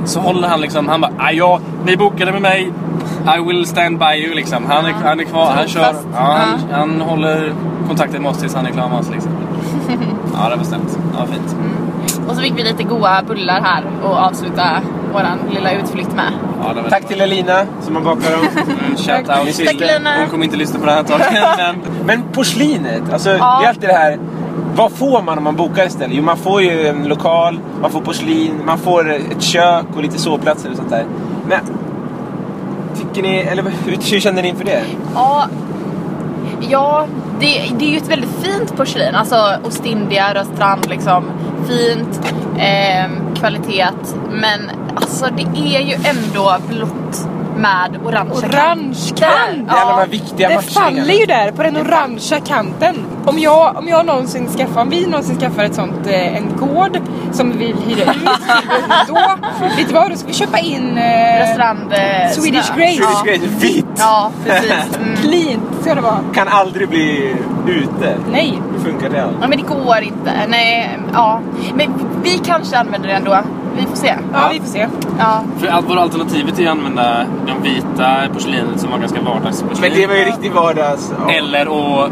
så 0.06 0.20
håller 0.20 0.48
han 0.48 0.60
liksom, 0.60 0.88
han 0.88 1.00
bara 1.00 1.12
"Ah, 1.18 1.30
ja, 1.30 1.60
ni 1.84 1.96
bokade 1.96 2.32
med 2.32 2.42
mig. 2.42 2.72
I 3.38 3.40
will 3.48 3.66
stand 3.66 3.98
by 3.98 4.04
you 4.24 4.34
liksom. 4.34 4.64
Han 4.68 4.84
är, 4.86 4.92
han 4.92 5.20
är 5.20 5.24
kvar, 5.24 5.52
han 5.56 5.68
kör. 5.68 5.94
Ja, 6.14 6.18
han, 6.20 6.58
han 6.72 7.00
håller 7.00 7.52
kontakten 7.88 8.22
med 8.22 8.30
oss 8.30 8.38
tills 8.38 8.54
han 8.54 8.66
är 8.66 8.70
klar 8.70 8.88
med 8.88 8.98
oss 8.98 9.10
liksom. 9.12 9.32
Ja, 10.42 10.48
det 10.48 10.56
var 10.56 10.64
snällt. 10.64 10.98
Det 11.12 11.18
var 11.18 11.26
fint. 11.26 11.56
Och 12.28 12.34
så 12.36 12.40
fick 12.42 12.52
vi 12.58 12.62
lite 12.62 12.82
goda 12.82 13.22
bullar 13.28 13.60
här 13.60 13.82
och 14.04 14.16
avsluta 14.16 14.64
våran 15.12 15.38
lilla 15.54 15.72
utflykt 15.72 16.14
med. 16.16 16.32
Ja, 16.62 16.72
det 16.74 16.82
var 16.82 16.90
Tack 16.90 17.08
till 17.08 17.20
Elina 17.20 17.62
som 17.82 17.96
har 17.96 18.02
bakat 18.02 18.24
dem. 18.32 18.64
Mm, 18.86 18.96
shout 18.96 19.26
Tack. 19.26 19.38
out 19.46 19.54
till 19.56 19.66
Tack, 19.66 19.80
Lina. 19.80 20.10
Hon 20.18 20.28
kommer 20.28 20.44
inte 20.44 20.56
lyssna 20.56 20.80
på 20.80 20.86
det 20.86 20.92
här 20.92 20.98
antagligen. 20.98 21.32
Men 21.58 21.76
Men 22.06 22.22
porslinet, 22.32 23.12
alltså 23.12 23.30
Ja. 23.30 23.58
det 23.60 23.64
är 23.64 23.68
alltid 23.68 23.88
det 23.88 23.92
här. 23.94 24.18
Vad 24.74 24.92
får 24.92 25.22
man 25.22 25.38
om 25.38 25.44
man 25.44 25.56
bokar 25.56 25.86
istället? 25.86 26.16
Jo, 26.16 26.22
man 26.22 26.36
får 26.36 26.62
ju 26.62 26.86
en 26.86 27.08
lokal, 27.08 27.58
man 27.80 27.90
får 27.90 28.00
porslin, 28.00 28.52
man 28.66 28.78
får 28.78 29.10
ett 29.10 29.42
kök 29.42 29.86
och 29.94 30.02
lite 30.02 30.18
sovplatser 30.18 30.70
och 30.70 30.76
sånt 30.76 30.90
där. 30.90 31.04
Men 31.48 31.60
tycker 32.96 33.22
ni, 33.22 33.36
eller 33.36 33.62
hur, 33.84 34.12
hur 34.12 34.20
känner 34.20 34.42
ni 34.42 34.48
inför 34.48 34.64
det? 34.64 34.82
Ja, 35.14 35.46
ja 36.70 37.06
det, 37.40 37.62
det 37.78 37.84
är 37.84 37.90
ju 37.90 37.96
ett 37.96 38.10
väldigt 38.10 38.30
fint 38.42 38.76
porslin. 38.76 39.14
Alltså 39.14 39.56
Ostindia, 39.64 40.34
Röstrand 40.34 40.88
liksom. 40.88 41.24
Fint, 41.68 42.20
eh, 42.58 43.10
kvalitet. 43.34 43.88
Men 44.30 44.70
alltså 44.94 45.26
det 45.36 45.76
är 45.76 45.80
ju 45.80 45.94
ändå 45.94 46.56
blått 46.68 47.28
med 47.56 47.98
orange 48.04 48.30
Orange 48.32 48.94
kant! 49.16 49.68
Det 49.68 49.74
är 49.74 49.80
alla 49.80 49.90
de 49.90 49.98
här 49.98 50.06
viktiga 50.06 50.48
Det 50.48 50.62
faller 50.62 51.14
ju 51.14 51.26
där 51.26 51.52
på 51.52 51.62
den 51.62 51.76
orangea 51.76 52.40
kanten. 52.40 52.96
Om 53.24 53.38
jag, 53.38 53.76
om 53.76 53.88
jag 53.88 54.06
någonsin 54.06 54.48
skaffar, 54.48 54.80
om 54.82 54.90
vi 54.90 55.06
någonsin 55.06 55.40
skaffar 55.40 55.64
ett 55.64 55.74
sånt, 55.74 56.06
eh, 56.06 56.36
en 56.36 56.56
gård 56.56 56.98
som 57.32 57.52
vi 57.58 57.66
vill 57.66 57.76
hyra 57.76 58.12
ut, 58.12 58.28
då, 59.08 59.14
vet 59.76 59.88
du 59.88 59.94
vad, 59.94 60.10
då 60.10 60.16
ska 60.16 60.26
vi 60.28 60.34
köpa 60.34 60.58
in 60.58 60.98
eh, 60.98 61.40
Röstrand 61.40 61.92
eh, 61.92 62.30
Swedish. 62.30 62.76
Grace. 62.76 62.96
Ja. 63.00 63.22
Swedish 63.24 63.24
Grace, 63.24 63.66
vitt! 63.66 63.86
ja, 63.98 64.30
precis. 64.44 64.72
Mm. 65.06 65.16
clean, 65.16 65.60
ska 65.80 65.94
det 65.94 66.00
vara. 66.00 66.18
Kan 66.34 66.48
aldrig 66.48 66.88
bli 66.88 67.36
ute. 67.66 68.16
Nej. 68.32 68.62
Hur 68.72 68.90
funkar 68.90 69.08
det? 69.10 69.28
Ja, 69.40 69.48
men 69.48 69.50
det 69.58 69.64
går 69.64 69.98
inte. 70.02 70.32
Nej, 70.48 70.98
ja. 71.12 71.40
Men 71.74 71.94
vi 72.22 72.38
kanske 72.38 72.78
använder 72.78 73.08
det 73.08 73.14
ändå. 73.14 73.38
Vi 73.76 73.86
får 73.86 73.96
se. 73.96 74.14
Ja, 74.32 74.48
vi 74.52 74.60
får 74.60 74.66
se. 74.66 74.86
Ja. 75.18 75.40
för 75.58 75.66
allt 75.66 75.86
vår 75.88 75.96
alternativet 75.96 76.58
är 76.58 76.64
att 76.64 76.70
använda 76.70 77.24
de 77.46 77.62
vita 77.70 78.16
porslinet 78.32 78.80
som 78.80 78.90
var 78.90 78.98
ganska 78.98 79.20
vardagsporslin. 79.20 79.90
Men 79.90 80.00
det 80.00 80.06
var 80.06 80.14
ju 80.14 80.24
riktigt 80.24 80.54
vardags... 80.54 81.12
Ja. 81.26 81.32
Eller 81.32 81.66
att 82.04 82.10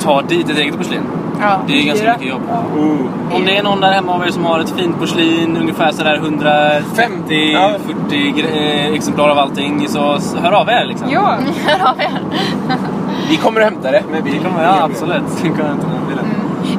ta 0.00 0.22
dit 0.22 0.50
ett 0.50 0.58
eget 0.58 0.76
porslin. 0.78 1.00
ja. 1.40 1.58
Det 1.66 1.72
är 1.72 1.76
ju 1.76 1.84
ganska 1.86 2.12
mycket 2.12 2.28
jobb. 2.28 2.42
Oh. 2.76 3.36
Om 3.36 3.44
det 3.44 3.56
är 3.56 3.62
någon 3.62 3.80
där 3.80 3.92
hemma 3.92 4.14
av 4.14 4.22
er 4.26 4.30
som 4.30 4.44
har 4.44 4.60
ett 4.60 4.70
fint 4.70 4.98
porslin, 4.98 5.56
ungefär 5.60 5.92
sådär 5.92 6.16
150, 6.16 7.52
Ja. 7.52 7.70
40 8.08 8.16
gre- 8.16 8.86
eh, 8.86 8.92
exemplar 8.94 9.28
av 9.28 9.38
allting, 9.38 9.88
så 9.88 10.18
hör 10.42 10.52
av 10.52 10.68
er 10.68 10.84
liksom. 10.84 11.10
Ja, 11.10 11.36
Här 11.66 11.78
har 11.78 11.94
vi 11.98 12.04
en. 12.04 12.12
Vi 13.30 13.36
kommer 13.36 13.60
att 13.60 13.66
hämta 13.72 13.90
det 13.90 14.02
med 14.12 14.24
bil. 14.24 14.32
Det 14.42 14.48
kommer, 14.48 14.64
ja, 14.64 14.82
absolut. 14.82 15.22
Det 15.42 15.48
kommer 15.48 15.72
inte 15.72 15.86
den 15.86 16.06
bilen. 16.08 16.24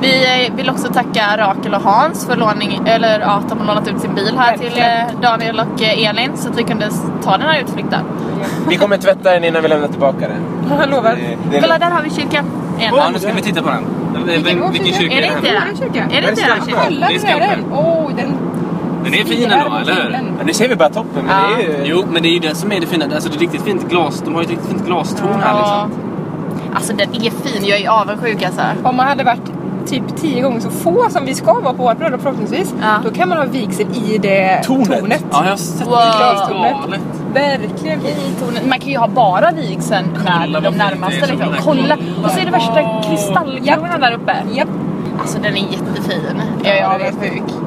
Vi 0.01 0.45
eh, 0.47 0.55
vill 0.55 0.69
också 0.69 0.87
tacka 0.93 1.37
Rakel 1.37 1.73
och 1.73 1.81
Hans 1.81 2.25
för 2.25 2.35
låning, 2.35 2.81
eller 2.85 3.19
ja, 3.19 3.27
att 3.27 3.49
de 3.49 3.59
har 3.59 3.65
lånat 3.67 3.87
ut 3.87 4.01
sin 4.01 4.15
bil 4.15 4.33
här 4.37 4.57
till 4.57 4.63
Verkligen. 4.65 4.97
eh, 4.99 5.21
Daniel 5.21 5.59
och 5.59 5.81
eh, 5.83 6.09
Elin 6.09 6.31
så 6.37 6.49
att 6.49 6.57
vi 6.59 6.63
kunde 6.63 6.89
ta 7.23 7.31
den 7.37 7.47
här 7.47 7.61
utflykten. 7.61 7.99
Vi 8.69 8.77
kommer 8.77 8.97
tvätta 8.97 9.31
den 9.31 9.43
innan 9.43 9.61
vi 9.61 9.67
lämnar 9.67 9.87
tillbaka 9.87 10.27
den. 10.27 10.41
jag 10.79 10.89
lovar. 10.89 11.09
Är 11.51 11.61
Kolla 11.61 11.77
där 11.77 11.89
har 11.91 12.01
vi 12.01 12.09
kyrkan. 12.09 12.45
Ja, 12.79 13.09
nu 13.13 13.19
ska 13.19 13.33
vi 13.33 13.41
titta 13.41 13.61
på 13.61 13.69
den. 13.69 13.83
Vilken, 14.25 14.71
vilken 14.71 14.93
kyrka 14.93 15.15
Är 15.15 15.21
det 15.21 15.27
är 15.27 15.31
inte 15.37 15.41
det? 15.41 15.61
det? 15.71 15.77
Kyrka. 15.77 16.17
Är 16.17 16.21
det 16.21 16.29
inte 16.29 16.41
Är 16.41 16.47
det 16.47 16.65
den? 16.65 16.83
Kolla, 16.85 17.07
Det 17.07 17.15
är 17.15 17.19
den 17.19 17.41
är 17.41 18.15
den. 18.17 19.13
Är 19.13 19.23
fin 19.25 19.51
ändå, 19.51 19.75
eller 19.75 19.93
hur? 19.93 20.09
Men 20.37 20.45
nu 20.45 20.53
ser 20.53 20.69
vi 20.69 20.75
bara 20.75 20.89
toppen. 20.89 21.25
Men 21.25 21.35
Ja. 21.49 21.57
det 21.57 21.63
är 21.63 21.85
ju... 21.85 21.91
Jo, 21.91 22.03
men 22.11 22.23
det 22.23 22.29
är 22.29 22.31
ju 22.31 22.39
det 22.39 22.55
som 22.55 22.71
är 22.71 22.79
det 22.79 22.85
fina. 22.87 23.05
Alltså 23.05 23.29
det 23.29 23.35
är 23.35 23.39
riktigt 23.39 23.61
fint 23.61 23.89
glas. 23.89 24.21
De 24.25 24.33
har 24.35 24.41
ju 24.41 24.45
ett 24.45 24.51
riktigt 24.51 24.69
fint 24.69 24.85
glastorn 24.85 25.39
här 25.41 25.49
Ja. 25.57 25.87
liksom. 25.87 26.01
Alltså 26.75 26.93
den 26.93 27.15
är 27.15 27.31
fin, 27.31 27.65
jag 27.65 27.79
är 27.81 27.89
avundsjuk 27.89 28.43
alltså. 28.43 28.61
Om 28.83 28.95
man 28.95 29.07
hade 29.07 29.23
varit 29.23 29.51
typ 29.87 30.17
tio 30.17 30.41
gånger 30.41 30.59
så 30.59 30.69
få 30.69 31.09
som 31.09 31.25
vi 31.25 31.33
ska 31.35 31.53
vara 31.53 31.73
på 31.73 31.83
vårt 31.83 31.97
bröllop 31.97 32.21
förhoppningsvis. 32.21 32.73
Ja. 32.81 32.87
Då 33.03 33.11
kan 33.11 33.29
man 33.29 33.37
ha 33.37 33.45
vigsel 33.45 33.85
i 33.93 34.17
det 34.17 34.61
Tornet. 34.63 34.99
tornet. 34.99 35.25
Ja, 35.31 35.43
jag 35.43 35.49
har 35.49 35.57
sett 35.57 35.87
Wow. 35.87 35.95
det. 35.95 36.17
Glastornet. 36.17 37.01
Verkligen. 37.33 37.99
I 38.01 38.15
tornet. 38.45 38.65
Man 38.69 38.79
kan 38.79 38.89
ju 38.89 38.97
ha 38.97 39.07
bara 39.07 39.51
vigseln 39.51 40.05
när 40.51 40.61
de 40.61 40.75
närmaste 40.75 41.27
som 41.27 41.37
liksom. 41.37 41.53
Kolla! 41.63 41.97
Och 42.23 42.31
så 42.31 42.39
är 42.39 42.45
det 42.45 42.51
värsta 42.51 43.01
kristallkronan 43.09 43.99
där 44.01 44.11
uppe. 44.13 44.35
Japp. 44.53 44.67
Alltså 45.21 45.37
den 45.39 45.53
är 45.53 45.57
jättefin. 45.71 46.41
Jag 46.63 46.77
är 46.77 46.81
Ja. 46.81 46.99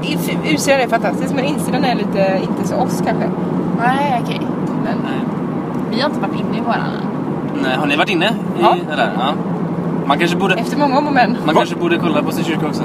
I- 0.02 0.52
Utsidan 0.54 0.80
är 0.80 0.88
fantastisk 0.88 1.34
men 1.34 1.44
insidan 1.44 1.84
är 1.84 1.94
lite, 1.94 2.40
inte 2.42 2.68
så 2.68 2.74
oss 2.76 3.02
kanske. 3.06 3.24
Nej 3.78 4.20
okej. 4.24 4.40
Nej. 4.84 4.94
Vi 5.90 6.00
har 6.00 6.08
inte 6.08 6.20
varit 6.20 6.40
inne 6.40 6.58
i 6.58 6.60
våran. 6.60 6.80
Nej, 7.62 7.76
har 7.76 7.86
ni 7.86 7.96
varit 7.96 8.10
inne? 8.10 8.26
I, 8.26 8.62
Ja. 8.62 8.76
Eller? 8.92 9.12
ja. 9.18 9.32
Man 10.10 10.18
kanske 10.18 10.36
borde... 10.36 10.54
Efter 10.54 10.78
många 10.78 10.98
om 10.98 11.06
och 11.06 11.12
men. 11.12 11.36
Man 11.46 11.54
kanske 11.54 11.74
borde 11.76 11.98
kolla 11.98 12.22
på 12.22 12.32
sin 12.32 12.44
kyrka 12.44 12.66
också. 12.66 12.82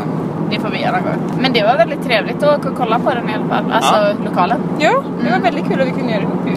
Det 0.51 0.59
får 0.59 0.69
vi 0.69 0.79
gärna 0.81 0.99
gå. 0.99 1.07
Men 1.39 1.53
det 1.53 1.63
var 1.63 1.77
väldigt 1.77 2.03
trevligt 2.03 2.43
att 2.43 2.61
kolla 2.77 2.99
på 2.99 3.09
den 3.09 3.29
i 3.29 3.33
alla 3.33 3.45
fall. 3.45 3.71
Alltså 3.71 3.95
Ja. 3.95 4.13
lokalen. 4.29 4.57
Ja, 4.79 4.91
det 5.23 5.31
var 5.31 5.39
väldigt 5.39 5.67
kul 5.67 5.81
att 5.81 5.87
vi 5.87 5.91
kunde 5.91 6.11
göra 6.11 6.21
det 6.21 6.27
ihop 6.27 6.47
ju. 6.47 6.55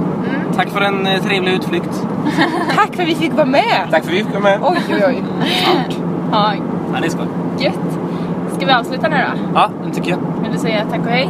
Tack 0.56 0.68
för 0.68 0.80
en 0.80 1.06
eh, 1.06 1.22
trevlig 1.22 1.52
utflykt. 1.52 2.06
Tack 2.76 2.94
för 2.94 3.02
att 3.02 3.08
vi 3.08 3.14
fick 3.14 3.32
vara 3.32 3.46
med! 3.46 3.62
Tack 3.90 4.04
för 4.04 4.10
att 4.12 4.18
vi 4.18 4.24
fick 4.24 4.32
komma 4.34 4.40
med. 4.48 4.58
Oj, 4.62 4.78
oj, 4.90 5.04
oj. 5.06 5.22
Ja, 6.32 6.52
Ja, 6.94 7.00
det 7.00 7.06
är 7.06 7.10
skoj. 7.10 7.26
gött. 7.58 7.74
Ska 8.56 8.66
vi 8.66 8.72
avsluta 8.72 9.08
nu 9.08 9.16
då? 9.16 9.40
Ja, 9.54 9.70
det 9.86 9.94
tycker 9.94 10.10
jag. 10.10 10.18
Vill 10.42 10.52
du 10.52 10.58
säga 10.58 10.84
tack 10.90 11.00
och 11.00 11.12
hej? 11.12 11.28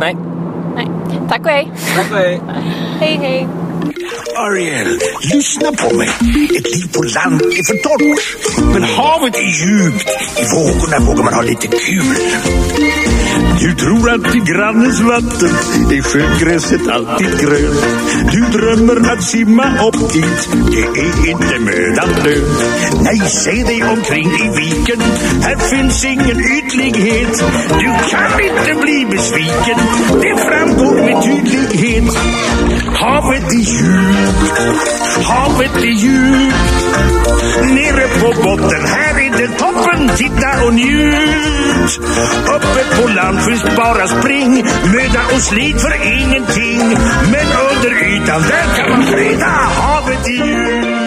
Nej. 0.00 0.16
Nej. 0.76 0.88
Tack 1.28 1.40
och 1.40 1.50
hej. 1.50 1.72
Tack 1.96 2.12
och 2.12 2.18
hej. 2.18 2.40
Hej, 3.00 3.18
hej. 3.22 3.48
Ariel, 4.36 4.98
lyssna 5.20 5.72
på 5.72 5.96
mig. 5.96 6.08
Ett 6.58 6.74
liv 6.74 6.88
på 6.92 7.02
land 7.02 7.42
är 7.42 7.64
för 7.64 7.76
torrt. 7.76 8.72
Men 8.72 8.82
havet 8.82 9.34
är 9.34 9.50
djupt. 9.60 10.08
I 10.40 10.44
vågorna 10.54 10.98
vågar 10.98 11.24
man 11.24 11.34
ha 11.34 11.42
lite 11.42 11.66
kul. 11.66 12.16
Du 13.60 13.74
tror 13.74 14.10
att 14.10 14.34
i 14.34 14.38
grannens 14.38 15.00
vatten 15.00 15.56
är 15.92 16.02
sjögräset 16.02 16.88
alltid 16.88 17.40
grönt. 17.40 17.86
Du 18.32 18.58
drömmer 18.58 19.12
att 19.12 19.22
simma 19.22 19.88
upp 19.88 20.12
dit, 20.12 20.48
det 20.70 21.00
är 21.00 21.30
inte 21.30 21.58
mödan 21.58 22.08
lönt. 22.24 22.64
Nej, 23.02 23.20
se 23.26 23.50
dig 23.50 23.82
omkring 23.82 24.26
i 24.26 24.48
viken, 24.56 25.00
här 25.42 25.56
finns 25.56 26.04
ingen 26.04 26.40
ytlighet. 26.40 27.44
Du 27.68 28.10
kan 28.10 28.40
inte 28.40 28.80
bli 28.82 29.06
besviken, 29.10 29.78
det 30.22 30.36
framgår 30.36 30.94
med 30.94 31.22
tydlighet. 31.22 32.18
Havet 33.00 33.52
är 33.52 33.56
djupt, 33.56 35.24
havet 35.24 35.76
är 35.76 35.86
djupt. 35.86 36.56
Nere 37.74 38.08
på 38.20 38.42
botten, 38.42 38.84
här 38.86 39.20
är 39.26 39.30
det 39.38 39.48
toppen, 39.58 40.08
titta 40.16 40.66
och 40.66 40.74
njut. 40.74 42.00
Uppe 42.54 43.02
på 43.02 43.08
land 43.08 43.40
finns 43.42 43.76
bara 43.76 44.08
spring, 44.08 44.50
möda 44.94 45.20
och 45.34 45.42
slit 45.42 45.80
för 45.80 45.94
ingenting. 46.18 46.80
Men 47.32 47.46
under 47.70 48.04
ytan, 48.04 48.42
där 48.42 48.76
kan 48.76 48.90
man 48.90 49.02
freda 49.02 49.46
havet 49.46 50.26
är 50.26 50.46
djupt. 50.46 51.06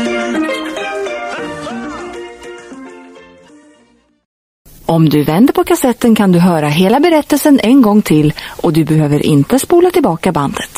Om 4.85 5.09
du 5.09 5.23
vänder 5.23 5.53
på 5.53 5.63
kassetten 5.63 6.15
kan 6.15 6.31
du 6.31 6.39
höra 6.39 6.67
hela 6.67 6.99
berättelsen 6.99 7.59
en 7.63 7.81
gång 7.81 8.01
till 8.01 8.33
och 8.61 8.73
du 8.73 8.85
behöver 8.85 9.25
inte 9.25 9.59
spola 9.59 9.89
tillbaka 9.91 10.31
bandet. 10.31 10.71